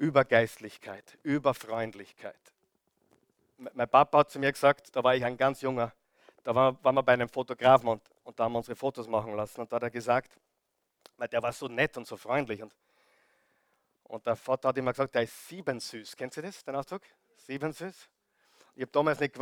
Über 0.00 0.24
Geistlichkeit, 0.24 1.18
über 1.22 1.52
Freundlichkeit. 1.52 2.40
Mein 3.58 3.86
Papa 3.86 4.20
hat 4.20 4.30
zu 4.30 4.38
mir 4.38 4.50
gesagt, 4.50 4.96
da 4.96 5.04
war 5.04 5.14
ich 5.14 5.22
ein 5.22 5.36
ganz 5.36 5.60
junger, 5.60 5.92
da 6.42 6.54
waren, 6.54 6.78
waren 6.82 6.94
wir 6.94 7.02
bei 7.02 7.12
einem 7.12 7.28
Fotografen 7.28 7.86
und, 7.86 8.02
und 8.24 8.40
da 8.40 8.44
haben 8.44 8.52
wir 8.52 8.58
unsere 8.58 8.76
Fotos 8.76 9.06
machen 9.06 9.36
lassen. 9.36 9.60
Und 9.60 9.70
da 9.70 9.76
hat 9.76 9.82
er 9.82 9.90
gesagt, 9.90 10.40
weil 11.18 11.28
der 11.28 11.42
war 11.42 11.52
so 11.52 11.68
nett 11.68 11.98
und 11.98 12.06
so 12.06 12.16
freundlich. 12.16 12.62
Und, 12.62 12.74
und 14.04 14.26
der 14.26 14.36
Vater 14.36 14.68
hat 14.68 14.78
immer 14.78 14.92
gesagt, 14.92 15.14
der 15.14 15.24
ist 15.24 15.48
sieben 15.48 15.78
süß. 15.78 16.16
Kennt 16.16 16.34
ihr 16.38 16.44
das, 16.44 16.64
den 16.64 16.76
Ausdruck? 16.76 17.02
Sieben 17.36 17.70
süß? 17.70 18.08
Ich 18.76 18.82
habe 18.82 18.92
damals 18.92 19.20
nicht 19.20 19.34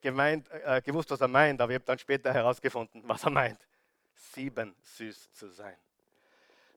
gemeint, 0.00 0.50
äh, 0.50 0.82
gewusst, 0.82 1.12
was 1.12 1.20
er 1.20 1.28
meint, 1.28 1.60
aber 1.60 1.70
ich 1.70 1.76
habe 1.76 1.84
dann 1.84 1.98
später 2.00 2.34
herausgefunden, 2.34 3.02
was 3.04 3.22
er 3.22 3.30
meint. 3.30 3.60
Sieben 4.16 4.74
süß 4.82 5.32
zu 5.32 5.48
sein. 5.48 5.76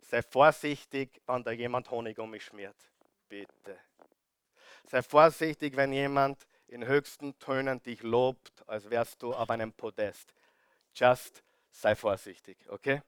Sei 0.02 0.22
vorsichtig, 0.22 1.20
wenn 1.26 1.44
da 1.44 1.50
jemand 1.50 1.90
Honig 1.90 2.20
um 2.20 2.30
mich 2.30 2.44
schmiert. 2.44 2.76
Bitte. 3.28 3.80
Sei 4.86 5.02
vorsichtig, 5.02 5.76
wenn 5.76 5.92
jemand 5.92 6.46
in 6.68 6.86
höchsten 6.86 7.38
Tönen 7.40 7.82
dich 7.82 8.04
lobt, 8.04 8.68
als 8.68 8.90
wärst 8.90 9.22
du 9.22 9.34
auf 9.34 9.50
einem 9.50 9.74
Podest. 9.74 10.34
Just 10.94 11.44
sei 11.72 11.96
vorsichtig, 11.96 12.58
okay? 12.70 13.02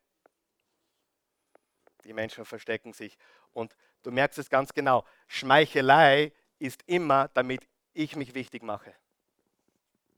Die 2.03 2.13
Menschen 2.13 2.45
verstecken 2.45 2.93
sich. 2.93 3.17
Und 3.53 3.75
du 4.03 4.11
merkst 4.11 4.39
es 4.39 4.49
ganz 4.49 4.73
genau. 4.73 5.05
Schmeichelei 5.27 6.33
ist 6.59 6.83
immer, 6.87 7.29
damit 7.29 7.67
ich 7.93 8.15
mich 8.15 8.33
wichtig 8.33 8.63
mache. 8.63 8.93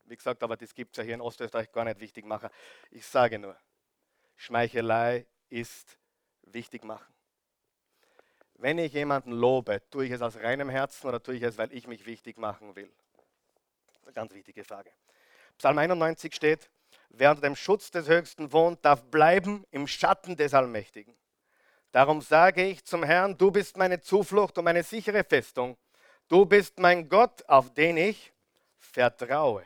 Wie 0.04 0.16
gesagt, 0.16 0.42
aber 0.42 0.56
das 0.56 0.74
gibt 0.74 0.92
es 0.92 0.98
ja 0.98 1.04
hier 1.04 1.14
in 1.14 1.20
Ostösterreich 1.20 1.70
gar 1.70 1.84
nicht 1.84 2.00
wichtig 2.00 2.24
machen. 2.24 2.50
Ich 2.90 3.06
sage 3.06 3.38
nur, 3.38 3.56
Schmeichelei 4.36 5.26
ist 5.48 5.98
wichtig 6.42 6.84
machen. 6.84 7.14
Wenn 8.60 8.76
ich 8.76 8.92
jemanden 8.92 9.32
lobe, 9.32 9.80
tue 9.88 10.04
ich 10.04 10.10
es 10.10 10.20
aus 10.20 10.36
reinem 10.36 10.68
Herzen 10.68 11.08
oder 11.08 11.22
tue 11.22 11.34
ich 11.34 11.42
es, 11.42 11.56
weil 11.56 11.72
ich 11.72 11.86
mich 11.86 12.04
wichtig 12.04 12.36
machen 12.36 12.76
will? 12.76 12.92
Eine 14.02 14.12
ganz 14.12 14.34
wichtige 14.34 14.64
Frage. 14.64 14.90
Psalm 15.56 15.78
91 15.78 16.34
steht, 16.34 16.68
wer 17.08 17.30
unter 17.30 17.40
dem 17.40 17.56
Schutz 17.56 17.90
des 17.90 18.06
Höchsten 18.06 18.52
wohnt, 18.52 18.84
darf 18.84 19.02
bleiben 19.04 19.64
im 19.70 19.86
Schatten 19.86 20.36
des 20.36 20.52
Allmächtigen. 20.52 21.16
Darum 21.90 22.20
sage 22.20 22.66
ich 22.66 22.84
zum 22.84 23.02
Herrn, 23.02 23.38
du 23.38 23.50
bist 23.50 23.78
meine 23.78 24.02
Zuflucht 24.02 24.58
und 24.58 24.64
meine 24.64 24.82
sichere 24.82 25.24
Festung. 25.24 25.78
Du 26.28 26.44
bist 26.44 26.78
mein 26.78 27.08
Gott, 27.08 27.42
auf 27.48 27.72
den 27.72 27.96
ich 27.96 28.30
vertraue. 28.76 29.64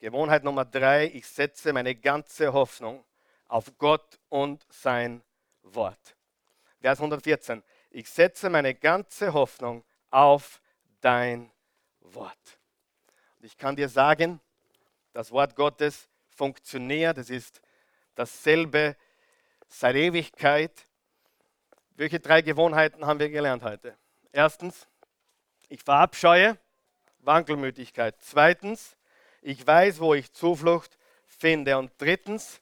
Gewohnheit 0.00 0.42
Nummer 0.42 0.64
drei, 0.64 1.06
ich 1.06 1.28
setze 1.28 1.72
meine 1.72 1.94
ganze 1.94 2.52
Hoffnung 2.52 3.04
auf 3.46 3.78
Gott 3.78 4.18
und 4.28 4.66
sein 4.68 5.22
Wort. 5.62 6.17
Vers 6.80 6.98
114, 6.98 7.62
ich 7.90 8.08
setze 8.08 8.50
meine 8.50 8.74
ganze 8.74 9.32
Hoffnung 9.32 9.84
auf 10.10 10.60
dein 11.00 11.50
Wort. 12.00 12.58
Und 13.38 13.46
ich 13.46 13.56
kann 13.56 13.76
dir 13.76 13.88
sagen, 13.88 14.40
das 15.12 15.32
Wort 15.32 15.56
Gottes 15.56 16.08
funktioniert, 16.30 17.18
es 17.18 17.30
ist 17.30 17.60
dasselbe 18.14 18.96
seit 19.68 19.96
Ewigkeit. 19.96 20.86
Welche 21.96 22.20
drei 22.20 22.42
Gewohnheiten 22.42 23.06
haben 23.06 23.18
wir 23.18 23.28
gelernt 23.28 23.62
heute? 23.64 23.96
Erstens, 24.32 24.86
ich 25.68 25.82
verabscheue 25.82 26.58
Wankelmütigkeit. 27.18 28.16
Zweitens, 28.20 28.96
ich 29.42 29.66
weiß, 29.66 30.00
wo 30.00 30.14
ich 30.14 30.32
Zuflucht 30.32 30.96
finde. 31.26 31.76
Und 31.78 31.92
drittens, 31.98 32.60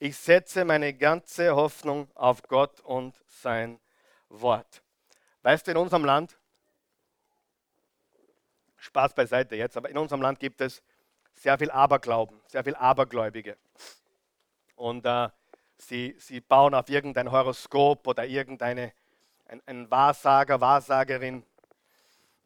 ich 0.00 0.16
setze 0.16 0.64
meine 0.64 0.94
ganze 0.94 1.54
Hoffnung 1.54 2.08
auf 2.14 2.42
Gott 2.44 2.80
und 2.80 3.14
sein 3.26 3.78
Wort. 4.30 4.82
Weißt 5.42 5.66
du, 5.66 5.72
in 5.72 5.76
unserem 5.76 6.06
Land, 6.06 6.38
Spaß 8.78 9.14
beiseite 9.14 9.56
jetzt, 9.56 9.76
aber 9.76 9.90
in 9.90 9.98
unserem 9.98 10.22
Land 10.22 10.40
gibt 10.40 10.62
es 10.62 10.82
sehr 11.34 11.58
viel 11.58 11.70
Aberglauben, 11.70 12.40
sehr 12.46 12.64
viel 12.64 12.74
Abergläubige. 12.76 13.58
Und 14.74 15.04
äh, 15.04 15.28
sie, 15.76 16.16
sie 16.18 16.40
bauen 16.40 16.74
auf 16.74 16.88
irgendein 16.88 17.30
Horoskop 17.30 18.06
oder 18.06 18.24
irgendeine 18.24 18.94
ein, 19.48 19.62
ein 19.66 19.90
Wahrsager, 19.90 20.62
Wahrsagerin. 20.62 21.44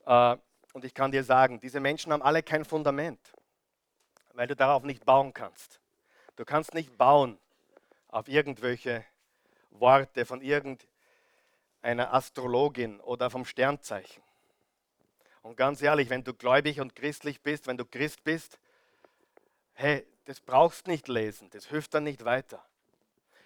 Äh, 0.07 0.37
und 0.73 0.85
ich 0.85 0.93
kann 0.93 1.13
dir 1.13 1.23
sagen, 1.23 1.61
diese 1.61 1.79
Menschen 1.79 2.13
haben 2.13 2.23
alle 2.23 2.43
kein 2.43 2.65
Fundament, 2.65 3.21
weil 4.33 4.49
du 4.49 4.57
darauf 4.57 4.83
nicht 4.83 5.05
bauen 5.05 5.33
kannst. 5.33 5.81
Du 6.35 6.45
kannst 6.45 6.75
nicht 6.75 6.99
bauen 6.99 7.39
auf 8.15 8.29
irgendwelche 8.29 9.05
Worte 9.71 10.25
von 10.25 10.41
irgendeiner 10.41 12.15
Astrologin 12.15 13.01
oder 13.01 13.29
vom 13.29 13.45
Sternzeichen. 13.45 14.23
Und 15.43 15.57
ganz 15.57 15.83
ehrlich, 15.83 16.11
wenn 16.11 16.23
du 16.23 16.33
gläubig 16.33 16.81
und 16.81 16.95
christlich 16.95 17.43
bist, 17.43 17.67
wenn 17.67 17.77
du 17.77 17.85
Christ 17.85 18.23
bist, 18.23 18.61
hey, 19.73 20.07
das 20.27 20.41
brauchst 20.41 20.87
nicht 20.87 21.09
lesen, 21.09 21.51
das 21.51 21.67
hilft 21.67 21.93
dann 21.93 22.05
nicht 22.05 22.25
weiter. 22.25 22.65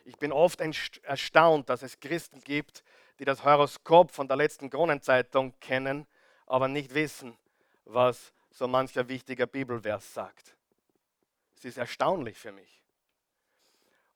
Ich 0.04 0.18
bin 0.18 0.32
oft 0.32 0.60
erstaunt, 0.60 1.70
dass 1.70 1.82
es 1.82 1.98
Christen 1.98 2.42
gibt, 2.42 2.84
die 3.18 3.24
das 3.24 3.44
Horoskop 3.44 4.10
von 4.10 4.28
der 4.28 4.36
letzten 4.36 4.68
Kronenzeitung 4.68 5.58
kennen, 5.60 6.06
aber 6.46 6.68
nicht 6.68 6.92
wissen, 6.92 7.38
was 7.86 8.34
so 8.50 8.68
mancher 8.68 9.08
wichtiger 9.08 9.46
Bibelvers 9.46 10.12
sagt. 10.12 10.54
Es 11.56 11.64
ist 11.64 11.78
erstaunlich 11.78 12.36
für 12.38 12.52
mich. 12.52 12.77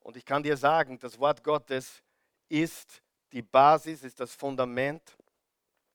Und 0.02 0.16
ich 0.16 0.24
kann 0.24 0.42
dir 0.42 0.56
sagen, 0.56 0.98
das 0.98 1.18
Wort 1.18 1.42
Gottes 1.42 2.02
ist 2.48 3.02
die 3.32 3.42
Basis, 3.42 4.02
ist 4.02 4.20
das 4.20 4.34
Fundament. 4.34 5.16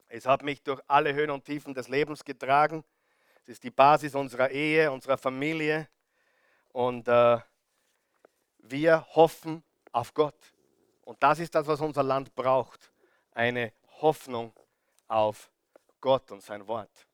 Es 0.07 0.25
hat 0.25 0.43
mich 0.43 0.63
durch 0.63 0.81
alle 0.87 1.13
Höhen 1.13 1.29
und 1.29 1.45
Tiefen 1.45 1.73
des 1.73 1.87
Lebens 1.87 2.23
getragen. 2.23 2.83
Es 3.43 3.49
ist 3.49 3.63
die 3.63 3.71
Basis 3.71 4.15
unserer 4.15 4.49
Ehe, 4.49 4.91
unserer 4.91 5.17
Familie. 5.17 5.87
Und 6.71 7.07
äh, 7.07 7.37
wir 8.59 9.05
hoffen 9.15 9.63
auf 9.91 10.13
Gott. 10.13 10.53
Und 11.03 11.21
das 11.21 11.39
ist 11.39 11.53
das, 11.55 11.67
was 11.67 11.81
unser 11.81 12.03
Land 12.03 12.33
braucht. 12.35 12.91
Eine 13.31 13.73
Hoffnung 14.01 14.53
auf 15.07 15.49
Gott 16.01 16.31
und 16.31 16.41
sein 16.41 16.67
Wort. 16.67 17.07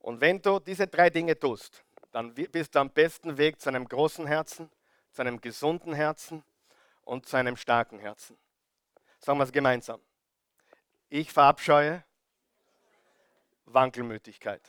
Und 0.00 0.20
wenn 0.20 0.40
du 0.40 0.58
diese 0.58 0.86
drei 0.86 1.10
Dinge 1.10 1.38
tust, 1.38 1.84
dann 2.10 2.34
bist 2.34 2.74
du 2.74 2.78
am 2.78 2.90
besten 2.90 3.36
Weg 3.36 3.60
zu 3.60 3.68
einem 3.68 3.86
großen 3.86 4.26
Herzen, 4.26 4.70
zu 5.12 5.22
einem 5.22 5.40
gesunden 5.40 5.92
Herzen 5.92 6.44
und 7.02 7.26
zu 7.26 7.36
einem 7.36 7.56
starken 7.56 7.98
Herzen. 7.98 8.36
Sagen 9.18 9.38
wir 9.38 9.44
es 9.44 9.52
gemeinsam. 9.52 10.00
Ich 11.08 11.32
verabscheue 11.32 12.04
Wankelmütigkeit. 13.66 14.62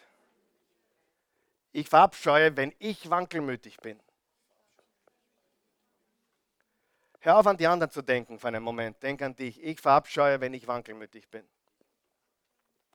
Ich 1.71 1.87
verabscheue, 1.87 2.57
wenn 2.57 2.73
ich 2.79 3.09
wankelmütig 3.09 3.77
bin. 3.77 3.99
Hör 7.19 7.37
auf 7.37 7.47
an 7.47 7.57
die 7.57 7.67
anderen 7.67 7.91
zu 7.91 8.01
denken 8.01 8.39
für 8.39 8.47
einen 8.47 8.63
Moment. 8.63 9.01
Denk 9.03 9.21
an 9.21 9.35
dich. 9.35 9.63
Ich 9.63 9.79
verabscheue, 9.79 10.41
wenn 10.41 10.53
ich 10.53 10.67
wankelmütig 10.67 11.29
bin. 11.29 11.47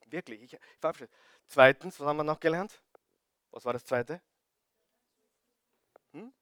Wirklich, 0.07 0.43
ich, 0.43 0.59
verabscheue. 0.81 1.09
Zweitens, 1.47 1.99
was 2.01 2.07
haben 2.07 2.17
wir 2.17 2.25
noch 2.25 2.41
gelernt? 2.41 2.81
Was 3.53 3.65
war 3.65 3.73
das 3.73 3.85
zweite? 3.85 4.21
Hm? 6.13 6.33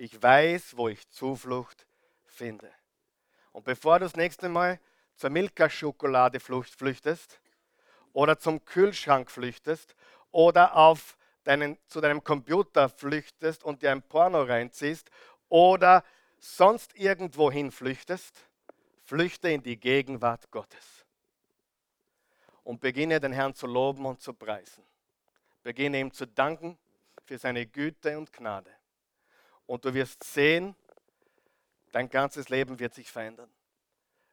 Ich 0.00 0.22
weiß, 0.22 0.76
wo 0.76 0.88
ich 0.88 1.10
Zuflucht 1.10 1.84
finde. 2.24 2.70
Und 3.50 3.64
bevor 3.64 3.98
du 3.98 4.04
das 4.04 4.14
nächste 4.14 4.48
Mal 4.48 4.78
zur 5.16 5.30
Milka-Schokolade 5.30 6.38
flüchtest 6.38 7.40
oder 8.12 8.38
zum 8.38 8.64
Kühlschrank 8.64 9.28
flüchtest 9.28 9.96
oder 10.30 10.76
auf 10.76 11.18
deinen, 11.42 11.78
zu 11.88 12.00
deinem 12.00 12.22
Computer 12.22 12.88
flüchtest 12.88 13.64
und 13.64 13.82
dir 13.82 13.90
ein 13.90 14.02
Porno 14.02 14.42
reinziehst 14.42 15.10
oder 15.48 16.04
sonst 16.38 16.94
irgendwo 16.94 17.50
hin 17.50 17.72
flüchtest, 17.72 18.48
flüchte 19.02 19.50
in 19.50 19.64
die 19.64 19.80
Gegenwart 19.80 20.48
Gottes 20.52 21.04
und 22.62 22.80
beginne 22.80 23.18
den 23.18 23.32
Herrn 23.32 23.52
zu 23.52 23.66
loben 23.66 24.06
und 24.06 24.20
zu 24.20 24.32
preisen. 24.32 24.84
Beginne 25.64 25.98
ihm 25.98 26.12
zu 26.12 26.24
danken 26.24 26.78
für 27.24 27.36
seine 27.36 27.66
Güte 27.66 28.16
und 28.16 28.32
Gnade. 28.32 28.77
Und 29.68 29.84
du 29.84 29.92
wirst 29.92 30.24
sehen, 30.24 30.74
dein 31.92 32.08
ganzes 32.08 32.48
Leben 32.48 32.78
wird 32.78 32.94
sich 32.94 33.12
verändern. 33.12 33.50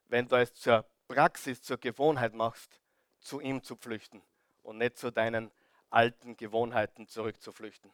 Wenn 0.08 0.26
du 0.26 0.36
es 0.36 0.54
zur 0.54 0.86
Praxis, 1.08 1.60
zur 1.60 1.76
Gewohnheit 1.76 2.32
machst, 2.32 2.80
zu 3.20 3.40
ihm 3.40 3.62
zu 3.62 3.76
flüchten 3.76 4.22
und 4.62 4.78
nicht 4.78 4.96
zu 4.96 5.12
deinen 5.12 5.52
alten 5.90 6.38
Gewohnheiten 6.38 7.06
zurückzuflüchten, 7.06 7.92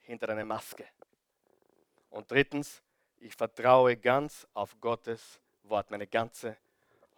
hinter 0.00 0.26
deine 0.26 0.44
Maske. 0.44 0.84
Und 2.10 2.28
drittens, 2.28 2.82
ich 3.18 3.36
vertraue 3.36 3.96
ganz 3.96 4.48
auf 4.52 4.80
Gottes 4.80 5.38
Wort. 5.62 5.92
Meine 5.92 6.08
ganze 6.08 6.56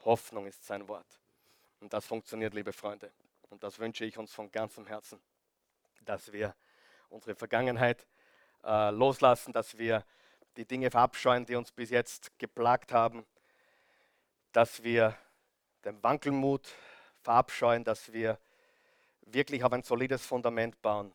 Hoffnung 0.05 0.47
ist 0.47 0.67
sein 0.67 0.87
Wort. 0.87 1.19
Und 1.81 1.95
das 1.95 2.05
funktioniert, 2.05 2.53
liebe 2.53 2.75
Freunde. 2.75 3.11
Und 3.49 3.63
das 3.63 3.79
wünsche 3.79 4.05
ich 4.05 4.19
uns 4.19 4.35
von 4.35 4.51
ganzem 4.51 4.87
Herzen, 4.87 5.19
dass 6.05 6.31
wir 6.31 6.55
unsere 7.09 7.35
Vergangenheit 7.35 8.07
äh, 8.65 8.91
loslassen, 8.91 9.53
dass 9.53 9.79
wir 9.79 10.05
die 10.57 10.67
Dinge 10.67 10.91
verabscheuen, 10.91 11.47
die 11.47 11.57
uns 11.57 11.73
bis 11.73 11.91
jetzt 11.91 12.39
geplagt 12.39 12.93
haben, 12.93 13.25
dass 14.53 14.83
wir 14.83 15.17
den 15.85 16.03
Wankelmut 16.03 16.69
verabscheuen, 17.23 17.85
dass 17.85 18.13
wir 18.13 18.39
wirklich 19.23 19.65
auf 19.65 19.73
ein 19.73 19.83
solides 19.83 20.27
Fundament 20.27 20.81
bauen 20.83 21.15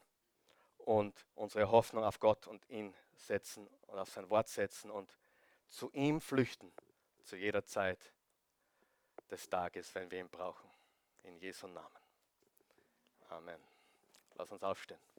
und 0.80 1.26
unsere 1.36 1.70
Hoffnung 1.70 2.04
auf 2.04 2.20
Gott 2.20 2.48
und 2.48 2.68
ihn 2.70 2.94
setzen 3.16 3.68
und 3.88 4.00
auf 4.00 4.10
sein 4.10 4.30
Wort 4.30 4.48
setzen 4.48 4.90
und 4.90 5.18
zu 5.68 5.92
ihm 5.92 6.22
flüchten, 6.22 6.72
zu 7.24 7.36
jeder 7.36 7.64
Zeit 7.66 8.14
des 9.30 9.50
Tages, 9.50 9.94
wenn 9.96 10.10
wir 10.10 10.20
ihn 10.20 10.30
brauchen. 10.30 10.70
In 11.24 11.38
Jesu 11.40 11.68
Namen. 11.68 11.88
Amen. 13.30 13.62
Lass 14.36 14.52
uns 14.52 14.64
aufstehen. 14.64 15.17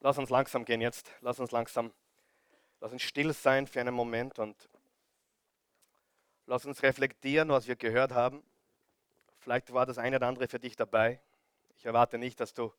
Lass 0.00 0.18
uns 0.18 0.30
langsam 0.30 0.64
gehen 0.64 0.80
jetzt. 0.80 1.10
Lass 1.20 1.40
uns 1.40 1.50
langsam, 1.50 1.92
lass 2.80 2.92
uns 2.92 3.02
still 3.02 3.32
sein 3.32 3.66
für 3.66 3.80
einen 3.80 3.94
Moment 3.94 4.38
und 4.38 4.68
lass 6.46 6.64
uns 6.66 6.82
reflektieren, 6.82 7.48
was 7.48 7.66
wir 7.66 7.76
gehört 7.76 8.12
haben. 8.12 8.42
Vielleicht 9.38 9.72
war 9.72 9.86
das 9.86 9.98
eine 9.98 10.16
oder 10.16 10.26
andere 10.26 10.48
für 10.48 10.58
dich 10.58 10.76
dabei. 10.76 11.20
Ich 11.76 11.86
erwarte 11.86 12.18
nicht, 12.18 12.40
dass 12.40 12.52
du 12.52 12.72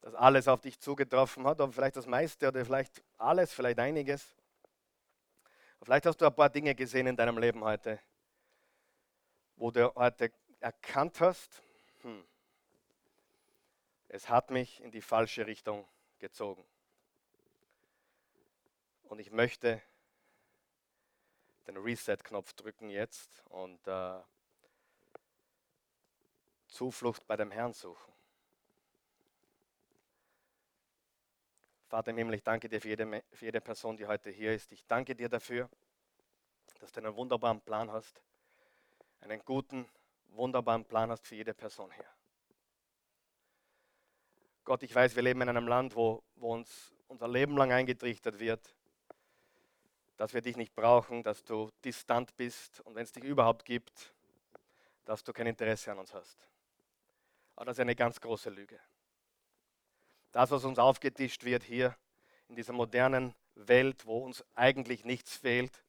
das 0.00 0.14
alles 0.14 0.48
auf 0.48 0.60
dich 0.60 0.80
zugetroffen 0.80 1.46
hat, 1.46 1.60
aber 1.60 1.72
vielleicht 1.72 1.96
das 1.96 2.06
meiste 2.06 2.48
oder 2.48 2.64
vielleicht 2.64 3.02
alles, 3.18 3.52
vielleicht 3.52 3.78
einiges. 3.78 4.34
Vielleicht 5.82 6.06
hast 6.06 6.20
du 6.20 6.26
ein 6.26 6.34
paar 6.34 6.50
Dinge 6.50 6.74
gesehen 6.74 7.06
in 7.06 7.16
deinem 7.16 7.38
Leben 7.38 7.62
heute, 7.62 8.00
wo 9.56 9.70
du 9.70 9.92
heute 9.94 10.32
erkannt 10.60 11.20
hast, 11.20 11.62
hm, 12.02 12.24
es 14.08 14.28
hat 14.28 14.50
mich 14.50 14.80
in 14.82 14.90
die 14.90 15.00
falsche 15.00 15.46
Richtung 15.46 15.88
gezogen. 16.22 16.64
Und 19.04 19.18
ich 19.18 19.30
möchte 19.30 19.82
den 21.66 21.76
Reset-Knopf 21.76 22.54
drücken 22.54 22.88
jetzt 22.88 23.42
und 23.50 23.86
äh, 23.86 24.20
Zuflucht 26.68 27.26
bei 27.26 27.36
dem 27.36 27.50
Herrn 27.50 27.74
suchen. 27.74 28.12
Vater 31.88 32.12
im 32.12 32.16
Himmel, 32.16 32.36
ich 32.36 32.42
danke 32.42 32.70
dir 32.70 32.80
für 32.80 32.88
jede, 32.88 33.22
für 33.32 33.44
jede 33.44 33.60
Person, 33.60 33.98
die 33.98 34.06
heute 34.06 34.30
hier 34.30 34.54
ist. 34.54 34.72
Ich 34.72 34.86
danke 34.86 35.14
dir 35.14 35.28
dafür, 35.28 35.68
dass 36.80 36.90
du 36.92 37.00
einen 37.00 37.14
wunderbaren 37.14 37.60
Plan 37.60 37.90
hast, 37.90 38.22
einen 39.20 39.44
guten, 39.44 39.86
wunderbaren 40.28 40.84
Plan 40.86 41.10
hast 41.10 41.26
für 41.26 41.34
jede 41.34 41.52
Person 41.52 41.90
hier. 41.92 42.08
Gott, 44.64 44.84
ich 44.84 44.94
weiß, 44.94 45.16
wir 45.16 45.24
leben 45.24 45.40
in 45.42 45.48
einem 45.48 45.66
Land, 45.66 45.96
wo, 45.96 46.22
wo 46.36 46.54
uns 46.54 46.94
unser 47.08 47.26
Leben 47.26 47.56
lang 47.56 47.72
eingetrichtert 47.72 48.38
wird, 48.38 48.76
dass 50.16 50.34
wir 50.34 50.40
dich 50.40 50.56
nicht 50.56 50.72
brauchen, 50.74 51.24
dass 51.24 51.42
du 51.42 51.68
distant 51.84 52.36
bist 52.36 52.80
und 52.82 52.94
wenn 52.94 53.02
es 53.02 53.10
dich 53.10 53.24
überhaupt 53.24 53.64
gibt, 53.64 54.14
dass 55.04 55.24
du 55.24 55.32
kein 55.32 55.48
Interesse 55.48 55.90
an 55.90 55.98
uns 55.98 56.14
hast. 56.14 56.48
Aber 57.56 57.66
das 57.66 57.76
ist 57.76 57.80
eine 57.80 57.96
ganz 57.96 58.20
große 58.20 58.50
Lüge. 58.50 58.78
Das, 60.30 60.52
was 60.52 60.64
uns 60.64 60.78
aufgetischt 60.78 61.42
wird 61.42 61.64
hier 61.64 61.96
in 62.48 62.54
dieser 62.54 62.72
modernen 62.72 63.34
Welt, 63.56 64.06
wo 64.06 64.18
uns 64.18 64.44
eigentlich 64.54 65.04
nichts 65.04 65.36
fehlt 65.36 65.82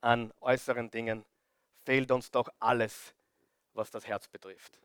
an 0.00 0.32
äußeren 0.40 0.90
Dingen, 0.90 1.26
fehlt 1.84 2.10
uns 2.10 2.30
doch 2.30 2.48
alles, 2.58 3.14
was 3.74 3.90
das 3.90 4.06
Herz 4.06 4.26
betrifft. 4.26 4.80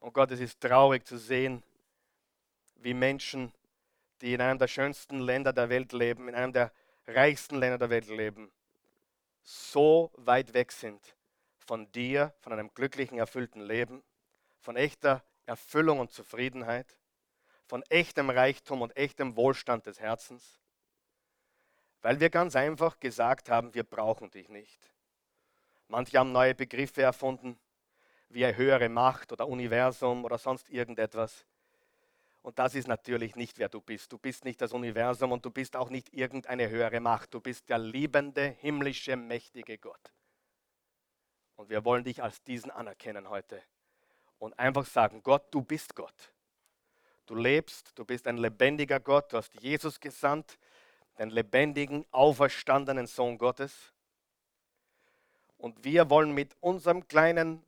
Und 0.00 0.12
Gott, 0.12 0.32
es 0.32 0.40
ist 0.40 0.60
traurig 0.60 1.06
zu 1.06 1.16
sehen, 1.16 1.62
wie 2.82 2.94
Menschen, 2.94 3.52
die 4.20 4.34
in 4.34 4.40
einem 4.40 4.58
der 4.58 4.68
schönsten 4.68 5.20
Länder 5.20 5.52
der 5.52 5.68
Welt 5.68 5.92
leben, 5.92 6.28
in 6.28 6.34
einem 6.34 6.52
der 6.52 6.72
reichsten 7.06 7.56
Länder 7.56 7.78
der 7.78 7.90
Welt 7.90 8.08
leben, 8.08 8.50
so 9.42 10.12
weit 10.16 10.54
weg 10.54 10.72
sind 10.72 11.16
von 11.58 11.90
dir, 11.92 12.34
von 12.40 12.52
einem 12.52 12.72
glücklichen, 12.74 13.18
erfüllten 13.18 13.60
Leben, 13.60 14.02
von 14.58 14.76
echter 14.76 15.22
Erfüllung 15.46 16.00
und 16.00 16.12
Zufriedenheit, 16.12 16.96
von 17.66 17.82
echtem 17.88 18.30
Reichtum 18.30 18.82
und 18.82 18.96
echtem 18.96 19.36
Wohlstand 19.36 19.86
des 19.86 20.00
Herzens, 20.00 20.60
weil 22.02 22.18
wir 22.20 22.30
ganz 22.30 22.56
einfach 22.56 22.98
gesagt 22.98 23.48
haben, 23.50 23.74
wir 23.74 23.84
brauchen 23.84 24.30
dich 24.30 24.48
nicht. 24.48 24.90
Manche 25.88 26.18
haben 26.18 26.32
neue 26.32 26.54
Begriffe 26.54 27.02
erfunden, 27.02 27.58
wie 28.28 28.44
eine 28.44 28.56
höhere 28.56 28.88
Macht 28.88 29.32
oder 29.32 29.48
Universum 29.48 30.24
oder 30.24 30.38
sonst 30.38 30.70
irgendetwas. 30.70 31.46
Und 32.42 32.58
das 32.58 32.74
ist 32.74 32.88
natürlich 32.88 33.36
nicht, 33.36 33.58
wer 33.58 33.68
du 33.68 33.80
bist. 33.80 34.12
Du 34.12 34.18
bist 34.18 34.44
nicht 34.44 34.60
das 34.60 34.72
Universum 34.72 35.32
und 35.32 35.44
du 35.44 35.50
bist 35.50 35.76
auch 35.76 35.90
nicht 35.90 36.12
irgendeine 36.14 36.70
höhere 36.70 37.00
Macht. 37.00 37.34
Du 37.34 37.40
bist 37.40 37.68
der 37.68 37.78
liebende, 37.78 38.48
himmlische, 38.60 39.16
mächtige 39.16 39.76
Gott. 39.76 40.12
Und 41.56 41.68
wir 41.68 41.84
wollen 41.84 42.04
dich 42.04 42.22
als 42.22 42.42
diesen 42.42 42.70
anerkennen 42.70 43.28
heute. 43.28 43.62
Und 44.38 44.58
einfach 44.58 44.86
sagen, 44.86 45.22
Gott, 45.22 45.52
du 45.52 45.60
bist 45.60 45.94
Gott. 45.94 46.32
Du 47.26 47.34
lebst, 47.34 47.92
du 47.96 48.06
bist 48.06 48.26
ein 48.26 48.38
lebendiger 48.38 48.98
Gott. 48.98 49.32
Du 49.32 49.36
hast 49.36 49.54
Jesus 49.60 50.00
gesandt, 50.00 50.58
den 51.18 51.28
lebendigen, 51.28 52.06
auferstandenen 52.10 53.06
Sohn 53.06 53.36
Gottes. 53.36 53.92
Und 55.58 55.84
wir 55.84 56.08
wollen 56.08 56.32
mit 56.32 56.56
unserem 56.60 57.06
kleinen 57.06 57.62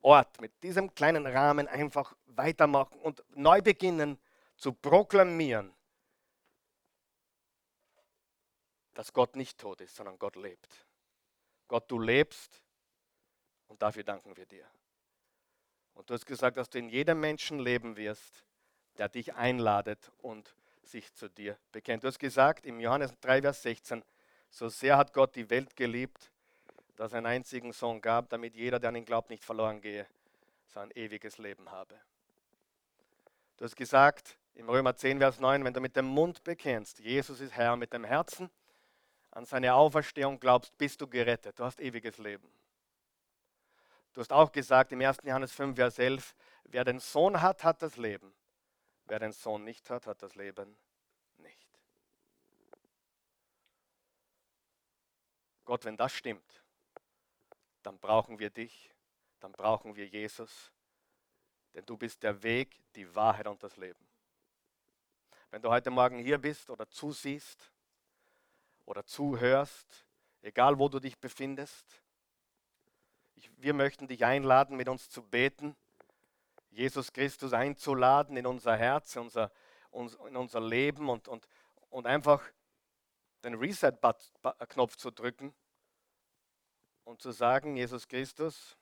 Ort, 0.00 0.40
mit 0.40 0.62
diesem 0.62 0.94
kleinen 0.94 1.26
Rahmen 1.26 1.68
einfach 1.68 2.14
weitermachen 2.26 3.00
und 3.00 3.22
neu 3.30 3.60
beginnen 3.60 4.18
zu 4.56 4.72
proklamieren, 4.72 5.74
dass 8.94 9.12
Gott 9.12 9.36
nicht 9.36 9.58
tot 9.58 9.80
ist, 9.80 9.96
sondern 9.96 10.18
Gott 10.18 10.36
lebt. 10.36 10.86
Gott, 11.68 11.90
du 11.90 11.98
lebst 11.98 12.62
und 13.68 13.82
dafür 13.82 14.02
danken 14.02 14.36
wir 14.36 14.46
dir. 14.46 14.66
Und 15.94 16.08
du 16.08 16.14
hast 16.14 16.26
gesagt, 16.26 16.56
dass 16.56 16.70
du 16.70 16.78
in 16.78 16.88
jedem 16.88 17.20
Menschen 17.20 17.58
leben 17.58 17.96
wirst, 17.96 18.44
der 18.96 19.08
dich 19.08 19.34
einladet 19.34 20.10
und 20.18 20.54
sich 20.82 21.12
zu 21.14 21.28
dir 21.28 21.58
bekennt. 21.72 22.02
Du 22.02 22.08
hast 22.08 22.18
gesagt 22.18 22.66
im 22.66 22.80
Johannes 22.80 23.12
3, 23.20 23.42
Vers 23.42 23.62
16, 23.62 24.04
so 24.50 24.68
sehr 24.68 24.96
hat 24.96 25.12
Gott 25.12 25.36
die 25.36 25.50
Welt 25.50 25.76
geliebt, 25.76 26.32
dass 26.98 27.12
er 27.12 27.18
einen 27.18 27.26
einzigen 27.26 27.72
Sohn 27.72 28.00
gab, 28.00 28.28
damit 28.28 28.56
jeder, 28.56 28.80
der 28.80 28.88
an 28.88 28.96
ihn 28.96 29.04
glaubt, 29.04 29.30
nicht 29.30 29.44
verloren 29.44 29.80
gehe, 29.80 30.04
sein 30.66 30.90
ewiges 30.96 31.38
Leben 31.38 31.70
habe. 31.70 31.94
Du 33.56 33.64
hast 33.64 33.76
gesagt 33.76 34.36
im 34.54 34.68
Römer 34.68 34.96
10, 34.96 35.18
Vers 35.18 35.38
9, 35.38 35.64
wenn 35.64 35.72
du 35.72 35.80
mit 35.80 35.94
dem 35.94 36.06
Mund 36.06 36.42
bekennst, 36.42 36.98
Jesus 36.98 37.40
ist 37.40 37.52
Herr, 37.52 37.76
mit 37.76 37.92
dem 37.92 38.02
Herzen 38.02 38.50
an 39.30 39.44
seine 39.44 39.74
Auferstehung 39.74 40.40
glaubst, 40.40 40.76
bist 40.76 41.00
du 41.00 41.06
gerettet. 41.06 41.60
Du 41.60 41.64
hast 41.64 41.80
ewiges 41.80 42.18
Leben. 42.18 42.50
Du 44.12 44.20
hast 44.20 44.32
auch 44.32 44.50
gesagt 44.50 44.90
im 44.90 45.00
1. 45.00 45.18
Johannes 45.22 45.52
5, 45.52 45.76
Vers 45.76 46.00
11, 46.00 46.34
wer 46.64 46.82
den 46.82 46.98
Sohn 46.98 47.40
hat, 47.40 47.62
hat 47.62 47.80
das 47.80 47.96
Leben. 47.96 48.34
Wer 49.04 49.20
den 49.20 49.30
Sohn 49.30 49.62
nicht 49.62 49.88
hat, 49.88 50.08
hat 50.08 50.20
das 50.20 50.34
Leben 50.34 50.76
nicht. 51.36 51.80
Gott, 55.64 55.84
wenn 55.84 55.96
das 55.96 56.12
stimmt, 56.12 56.64
dann 57.82 57.98
brauchen 57.98 58.38
wir 58.38 58.50
dich, 58.50 58.90
dann 59.40 59.52
brauchen 59.52 59.96
wir 59.96 60.06
Jesus, 60.06 60.72
denn 61.74 61.86
du 61.86 61.96
bist 61.96 62.22
der 62.22 62.42
Weg, 62.42 62.80
die 62.94 63.14
Wahrheit 63.14 63.46
und 63.46 63.62
das 63.62 63.76
Leben. 63.76 64.06
Wenn 65.50 65.62
du 65.62 65.70
heute 65.70 65.90
Morgen 65.90 66.18
hier 66.18 66.38
bist 66.38 66.70
oder 66.70 66.88
zusiehst 66.88 67.72
oder 68.84 69.04
zuhörst, 69.04 70.06
egal 70.42 70.78
wo 70.78 70.88
du 70.88 71.00
dich 71.00 71.18
befindest, 71.18 72.02
ich, 73.34 73.50
wir 73.56 73.74
möchten 73.74 74.08
dich 74.08 74.24
einladen, 74.24 74.76
mit 74.76 74.88
uns 74.88 75.08
zu 75.08 75.22
beten, 75.22 75.76
Jesus 76.70 77.12
Christus 77.12 77.52
einzuladen 77.52 78.36
in 78.36 78.46
unser 78.46 78.76
Herz, 78.76 79.16
unser, 79.16 79.50
in 79.92 80.36
unser 80.36 80.60
Leben 80.60 81.08
und, 81.08 81.28
und, 81.28 81.48
und 81.90 82.06
einfach 82.06 82.42
den 83.44 83.54
Reset-Knopf 83.54 84.96
zu 84.96 85.10
drücken 85.10 85.54
und 87.08 87.22
zu 87.22 87.30
sagen, 87.30 87.74
Jesus 87.74 88.06
Christus, 88.06 88.76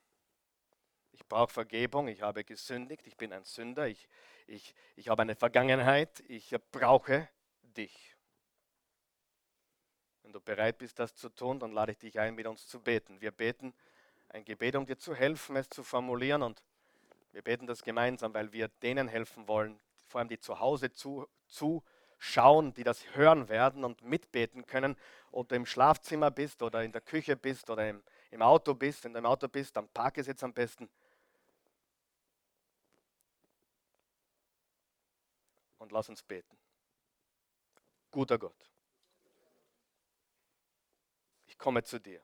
ich 1.13 1.25
brauche 1.29 1.53
Vergebung, 1.53 2.09
ich 2.09 2.23
habe 2.23 2.43
gesündigt, 2.43 3.07
ich 3.07 3.17
bin 3.17 3.33
ein 3.33 3.45
Sünder, 3.45 3.87
ich, 3.87 4.09
ich, 4.49 4.75
ich 4.97 5.09
habe 5.09 5.23
eine 5.23 5.37
Vergangenheit, 5.37 6.25
ich 6.27 6.53
brauche 6.73 7.29
dich. 7.63 8.17
Wenn 10.25 10.33
du 10.33 10.41
bereit 10.41 10.79
bist, 10.79 10.99
das 10.99 11.15
zu 11.15 11.29
tun, 11.29 11.61
dann 11.61 11.71
lade 11.71 11.93
ich 11.93 11.99
dich 11.99 12.19
ein, 12.19 12.35
mit 12.35 12.49
uns 12.49 12.67
zu 12.67 12.81
beten. 12.81 13.21
Wir 13.21 13.31
beten 13.31 13.73
ein 14.31 14.45
Gebet, 14.45 14.75
um 14.75 14.87
dir 14.87 14.99
zu 14.99 15.15
helfen, 15.15 15.55
es 15.55 15.71
zu 15.71 15.85
formulieren 15.85 16.43
und 16.43 16.65
wir 17.31 17.43
beten 17.43 17.69
das 17.69 17.85
gemeinsam, 17.85 18.35
weil 18.35 18.53
wir 18.53 18.67
denen 18.83 19.07
helfen 19.07 19.47
wollen, 19.47 19.79
vor 20.09 20.19
allem 20.19 20.29
die 20.29 20.41
zu 20.41 20.59
Hause 20.59 20.91
zu, 20.91 21.29
zuschauen, 21.47 22.75
die 22.75 22.83
das 22.83 23.15
hören 23.15 23.49
werden 23.49 23.85
und 23.85 24.03
mitbeten 24.03 24.67
können, 24.67 24.97
ob 25.31 25.49
du 25.49 25.55
im 25.55 25.65
Schlafzimmer 25.65 26.33
bist 26.33 26.61
oder 26.63 26.83
in 26.83 26.91
der 26.91 27.03
Küche 27.03 27.37
bist 27.37 27.71
oder 27.71 27.89
im, 27.89 28.03
im 28.31 28.43
Auto 28.43 28.75
bist, 28.75 29.05
wenn 29.05 29.13
du 29.13 29.19
im 29.19 29.27
Auto 29.27 29.49
bist, 29.49 29.77
dann 29.77 29.89
parke 29.89 30.21
es 30.21 30.27
jetzt 30.27 30.43
am 30.43 30.53
besten. 30.53 30.89
Und 35.79 35.93
lass 35.93 36.09
uns 36.09 36.23
beten. 36.23 36.57
Guter 38.11 38.39
Gott, 38.39 38.71
ich 41.47 41.59
komme 41.59 41.83
zu 41.83 42.01
dir, 42.01 42.23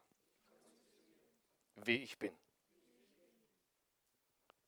wie 1.77 2.03
ich 2.03 2.19
bin. 2.19 2.37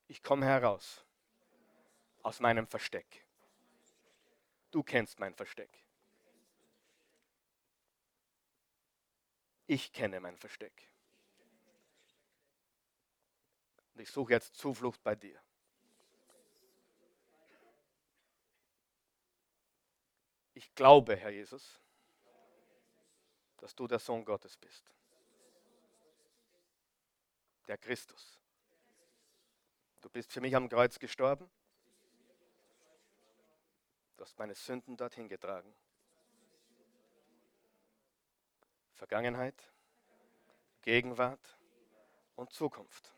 Ich 0.06 0.22
komme 0.22 0.46
heraus 0.46 1.04
aus 2.22 2.40
meinem 2.40 2.66
Versteck. 2.66 3.24
Du 4.70 4.82
kennst 4.82 5.18
mein 5.18 5.34
Versteck. 5.34 5.70
Ich 9.66 9.92
kenne 9.92 10.20
mein 10.20 10.36
Versteck. 10.36 10.93
Und 13.94 14.00
ich 14.00 14.10
suche 14.10 14.32
jetzt 14.32 14.56
Zuflucht 14.56 15.02
bei 15.02 15.14
dir. 15.14 15.40
Ich 20.54 20.74
glaube, 20.74 21.16
Herr 21.16 21.30
Jesus, 21.30 21.80
dass 23.58 23.74
du 23.74 23.86
der 23.86 23.98
Sohn 23.98 24.24
Gottes 24.24 24.56
bist. 24.56 24.90
Der 27.66 27.78
Christus. 27.78 28.40
Du 30.00 30.10
bist 30.10 30.32
für 30.32 30.40
mich 30.40 30.54
am 30.54 30.68
Kreuz 30.68 30.98
gestorben. 30.98 31.50
Du 34.16 34.22
hast 34.22 34.38
meine 34.38 34.54
Sünden 34.54 34.96
dorthin 34.96 35.28
getragen. 35.28 35.74
Vergangenheit, 38.92 39.72
Gegenwart 40.82 41.58
und 42.36 42.52
Zukunft. 42.52 43.14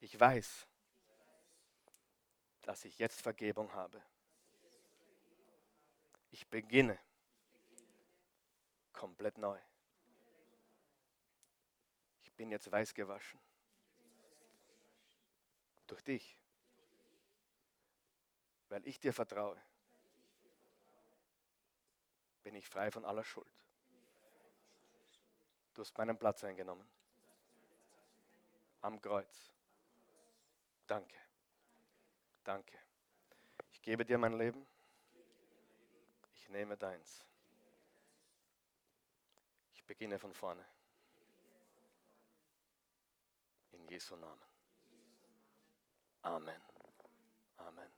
Ich 0.00 0.18
weiß, 0.18 0.66
dass 2.62 2.84
ich 2.84 2.98
jetzt 2.98 3.20
Vergebung 3.20 3.72
habe. 3.72 4.02
Ich 6.30 6.46
beginne 6.48 6.98
komplett 8.92 9.38
neu. 9.38 9.58
Ich 12.22 12.32
bin 12.32 12.50
jetzt 12.50 12.70
weiß 12.70 12.92
gewaschen. 12.92 13.40
Durch 15.86 16.02
dich. 16.02 16.36
Weil 18.68 18.86
ich 18.86 18.98
dir 18.98 19.12
vertraue, 19.12 19.60
bin 22.42 22.56
ich 22.56 22.68
frei 22.68 22.90
von 22.90 23.04
aller 23.04 23.24
Schuld. 23.24 23.52
Du 25.74 25.82
hast 25.82 25.96
meinen 25.96 26.18
Platz 26.18 26.42
eingenommen. 26.42 26.88
Am 28.80 29.00
Kreuz. 29.00 29.55
Danke. 30.86 31.16
Danke. 32.44 32.78
Ich 33.72 33.82
gebe 33.82 34.04
dir 34.04 34.18
mein 34.18 34.38
Leben. 34.38 34.64
Ich 36.32 36.48
nehme 36.48 36.76
deins. 36.76 37.24
Ich 39.74 39.84
beginne 39.84 40.18
von 40.18 40.32
vorne. 40.32 40.64
In 43.72 43.88
Jesu 43.88 44.14
Namen. 44.16 44.42
Amen. 46.22 46.60
Amen. 47.56 47.90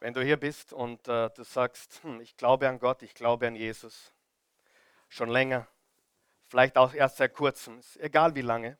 Wenn 0.00 0.14
du 0.14 0.24
hier 0.24 0.36
bist 0.36 0.72
und 0.72 1.06
äh, 1.06 1.30
du 1.30 1.44
sagst, 1.44 2.02
hm, 2.02 2.20
ich 2.20 2.36
glaube 2.36 2.68
an 2.68 2.80
Gott, 2.80 3.02
ich 3.02 3.14
glaube 3.14 3.46
an 3.46 3.54
Jesus, 3.54 4.12
schon 5.12 5.28
länger, 5.28 5.68
vielleicht 6.46 6.78
auch 6.78 6.94
erst 6.94 7.18
seit 7.18 7.34
kurzem, 7.34 7.78
ist 7.78 7.98
egal 7.98 8.34
wie 8.34 8.40
lange, 8.40 8.78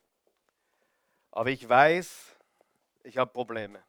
aber 1.31 1.51
ich 1.51 1.69
weiß, 1.69 2.35
ich 3.03 3.19
habe 3.19 3.31
Probleme. 3.31 3.83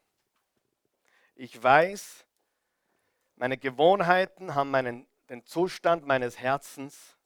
Ich 1.36 1.62
weiß, 1.62 2.26
meine 3.38 3.58
Gewohnheiten 3.58 4.56
haben 4.56 4.72
meinen, 4.72 5.08
den 5.30 5.46
Zustand 5.46 6.06
meines 6.06 6.38
Herzens 6.38 7.18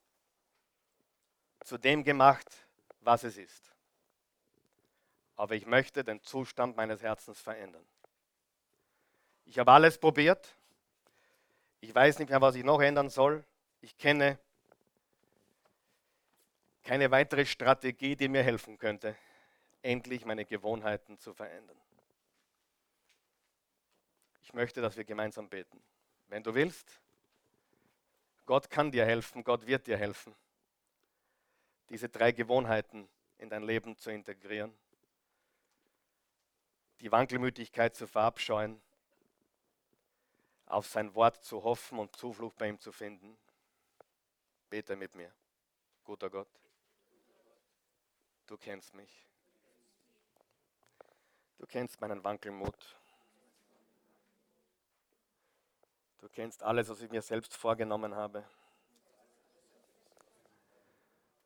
zu 1.61 1.79
dem 1.79 2.03
gemacht, 2.03 2.47
was 3.01 3.23
es 3.23 3.37
ist. 3.37 3.73
Aber 5.35 5.55
ich 5.55 5.65
möchte 5.65 6.03
den 6.03 6.21
Zustand 6.21 6.77
meines 6.77 7.01
Herzens 7.01 7.41
verändern. 7.41 7.85
Ich 9.45 9.57
habe 9.57 9.71
alles 9.71 9.97
probiert. 9.97 10.55
Ich 11.79 11.93
weiß 11.93 12.19
nicht 12.19 12.29
mehr, 12.29 12.41
was 12.41 12.55
ich 12.55 12.63
noch 12.63 12.81
ändern 12.81 13.09
soll. 13.09 13.43
Ich 13.81 13.97
kenne 13.97 14.39
keine 16.87 17.11
weitere 17.11 17.45
Strategie, 17.45 18.15
die 18.15 18.29
mir 18.29 18.43
helfen 18.43 18.77
könnte 18.77 19.13
endlich 19.81 20.23
meine 20.23 20.45
Gewohnheiten 20.45 21.19
zu 21.19 21.33
verändern. 21.33 21.79
Ich 24.41 24.53
möchte, 24.53 24.81
dass 24.81 24.95
wir 24.95 25.03
gemeinsam 25.03 25.49
beten. 25.49 25.83
Wenn 26.27 26.43
du 26.43 26.55
willst, 26.55 27.01
Gott 28.45 28.69
kann 28.69 28.89
dir 28.89 29.05
helfen, 29.05 29.43
Gott 29.43 29.67
wird 29.67 29.85
dir 29.87 29.97
helfen, 29.97 30.33
diese 31.89 32.07
drei 32.07 32.31
Gewohnheiten 32.31 33.09
in 33.37 33.49
dein 33.49 33.63
Leben 33.63 33.97
zu 33.97 34.09
integrieren, 34.09 34.73
die 37.01 37.11
Wankelmütigkeit 37.11 37.97
zu 37.97 38.07
verabscheuen, 38.07 38.81
auf 40.65 40.87
sein 40.87 41.13
Wort 41.15 41.43
zu 41.43 41.63
hoffen 41.63 41.99
und 41.99 42.15
Zuflucht 42.15 42.57
bei 42.57 42.69
ihm 42.69 42.79
zu 42.79 42.93
finden. 42.93 43.37
Bete 44.69 44.95
mit 44.95 45.15
mir, 45.15 45.33
guter 46.05 46.29
Gott. 46.29 46.47
Du 48.47 48.57
kennst 48.57 48.93
mich. 48.93 49.27
Du 51.57 51.65
kennst 51.67 51.99
meinen 51.99 52.23
Wankelmut. 52.23 52.97
Du 56.19 56.29
kennst 56.29 56.63
alles, 56.63 56.87
was 56.89 57.01
ich 57.01 57.11
mir 57.11 57.21
selbst 57.21 57.55
vorgenommen 57.55 58.15
habe. 58.15 58.49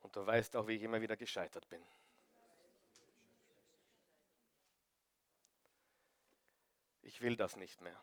Und 0.02 0.16
du 0.16 0.26
weißt 0.26 0.56
auch, 0.56 0.68
wie 0.68 0.76
ich 0.76 0.84
immer 0.84 1.02
wieder 1.02 1.18
gescheitert 1.18 1.68
bin. 1.70 1.84
Ich 7.02 7.20
will 7.22 7.36
das 7.36 7.56
nicht 7.56 7.82
mehr. 7.82 8.00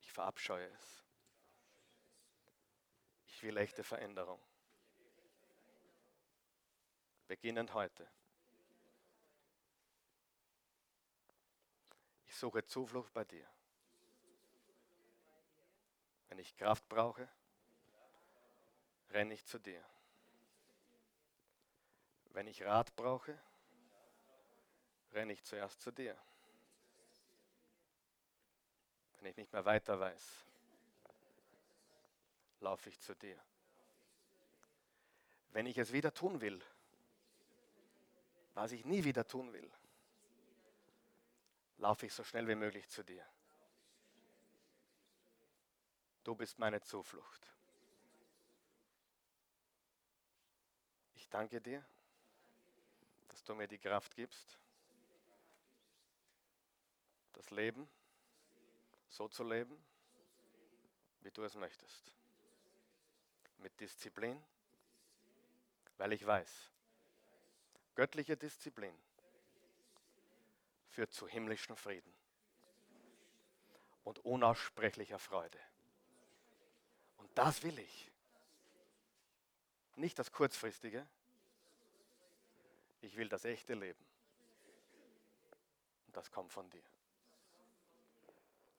Ich 0.00 0.12
verabscheue 0.12 0.68
es. 0.68 1.02
Ich 3.26 3.42
will 3.42 3.56
echte 3.56 3.82
Veränderung. 3.82 4.40
Beginnend 7.32 7.72
heute. 7.72 8.06
Ich 12.26 12.36
suche 12.36 12.62
Zuflucht 12.66 13.10
bei 13.14 13.24
dir. 13.24 13.48
Wenn 16.28 16.38
ich 16.40 16.54
Kraft 16.58 16.86
brauche, 16.90 17.26
renne 19.12 19.32
ich 19.32 19.46
zu 19.46 19.58
dir. 19.58 19.82
Wenn 22.34 22.48
ich 22.48 22.62
Rat 22.64 22.94
brauche, 22.96 23.38
renne 25.14 25.32
ich 25.32 25.42
zuerst 25.42 25.80
zu 25.80 25.90
dir. 25.90 26.14
Wenn 29.16 29.30
ich 29.30 29.38
nicht 29.38 29.54
mehr 29.54 29.64
weiter 29.64 29.98
weiß, 29.98 30.44
laufe 32.60 32.90
ich 32.90 33.00
zu 33.00 33.16
dir. 33.16 33.42
Wenn 35.52 35.64
ich 35.64 35.78
es 35.78 35.94
wieder 35.94 36.12
tun 36.12 36.42
will, 36.42 36.62
was 38.54 38.72
ich 38.72 38.84
nie 38.84 39.04
wieder 39.04 39.26
tun 39.26 39.52
will, 39.52 39.70
laufe 41.78 42.06
ich 42.06 42.12
so 42.12 42.24
schnell 42.24 42.46
wie 42.48 42.54
möglich 42.54 42.88
zu 42.88 43.02
dir. 43.02 43.24
Du 46.24 46.34
bist 46.34 46.58
meine 46.58 46.80
Zuflucht. 46.80 47.50
Ich 51.14 51.28
danke 51.28 51.60
dir, 51.60 51.84
dass 53.28 53.42
du 53.42 53.54
mir 53.54 53.66
die 53.66 53.78
Kraft 53.78 54.14
gibst, 54.14 54.58
das 57.32 57.50
Leben 57.50 57.88
so 59.08 59.28
zu 59.28 59.42
leben, 59.42 59.76
wie 61.20 61.30
du 61.30 61.42
es 61.42 61.54
möchtest. 61.54 62.14
Mit 63.58 63.78
Disziplin, 63.80 64.42
weil 65.98 66.12
ich 66.12 66.24
weiß, 66.24 66.70
göttliche 67.94 68.36
Disziplin 68.36 68.94
führt 70.90 71.12
zu 71.12 71.26
himmlischem 71.26 71.76
Frieden 71.76 72.12
und 74.04 74.24
unaussprechlicher 74.24 75.18
Freude. 75.18 75.58
Und 77.18 77.30
das 77.36 77.62
will 77.62 77.78
ich. 77.78 78.10
Nicht 79.96 80.18
das 80.18 80.32
kurzfristige. 80.32 81.06
Ich 83.00 83.16
will 83.16 83.28
das 83.28 83.44
echte 83.44 83.74
Leben. 83.74 84.04
Und 86.06 86.16
das 86.16 86.30
kommt 86.30 86.52
von 86.52 86.68
dir. 86.70 86.82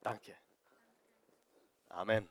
Danke. 0.01 0.35
Amen. 1.89 2.27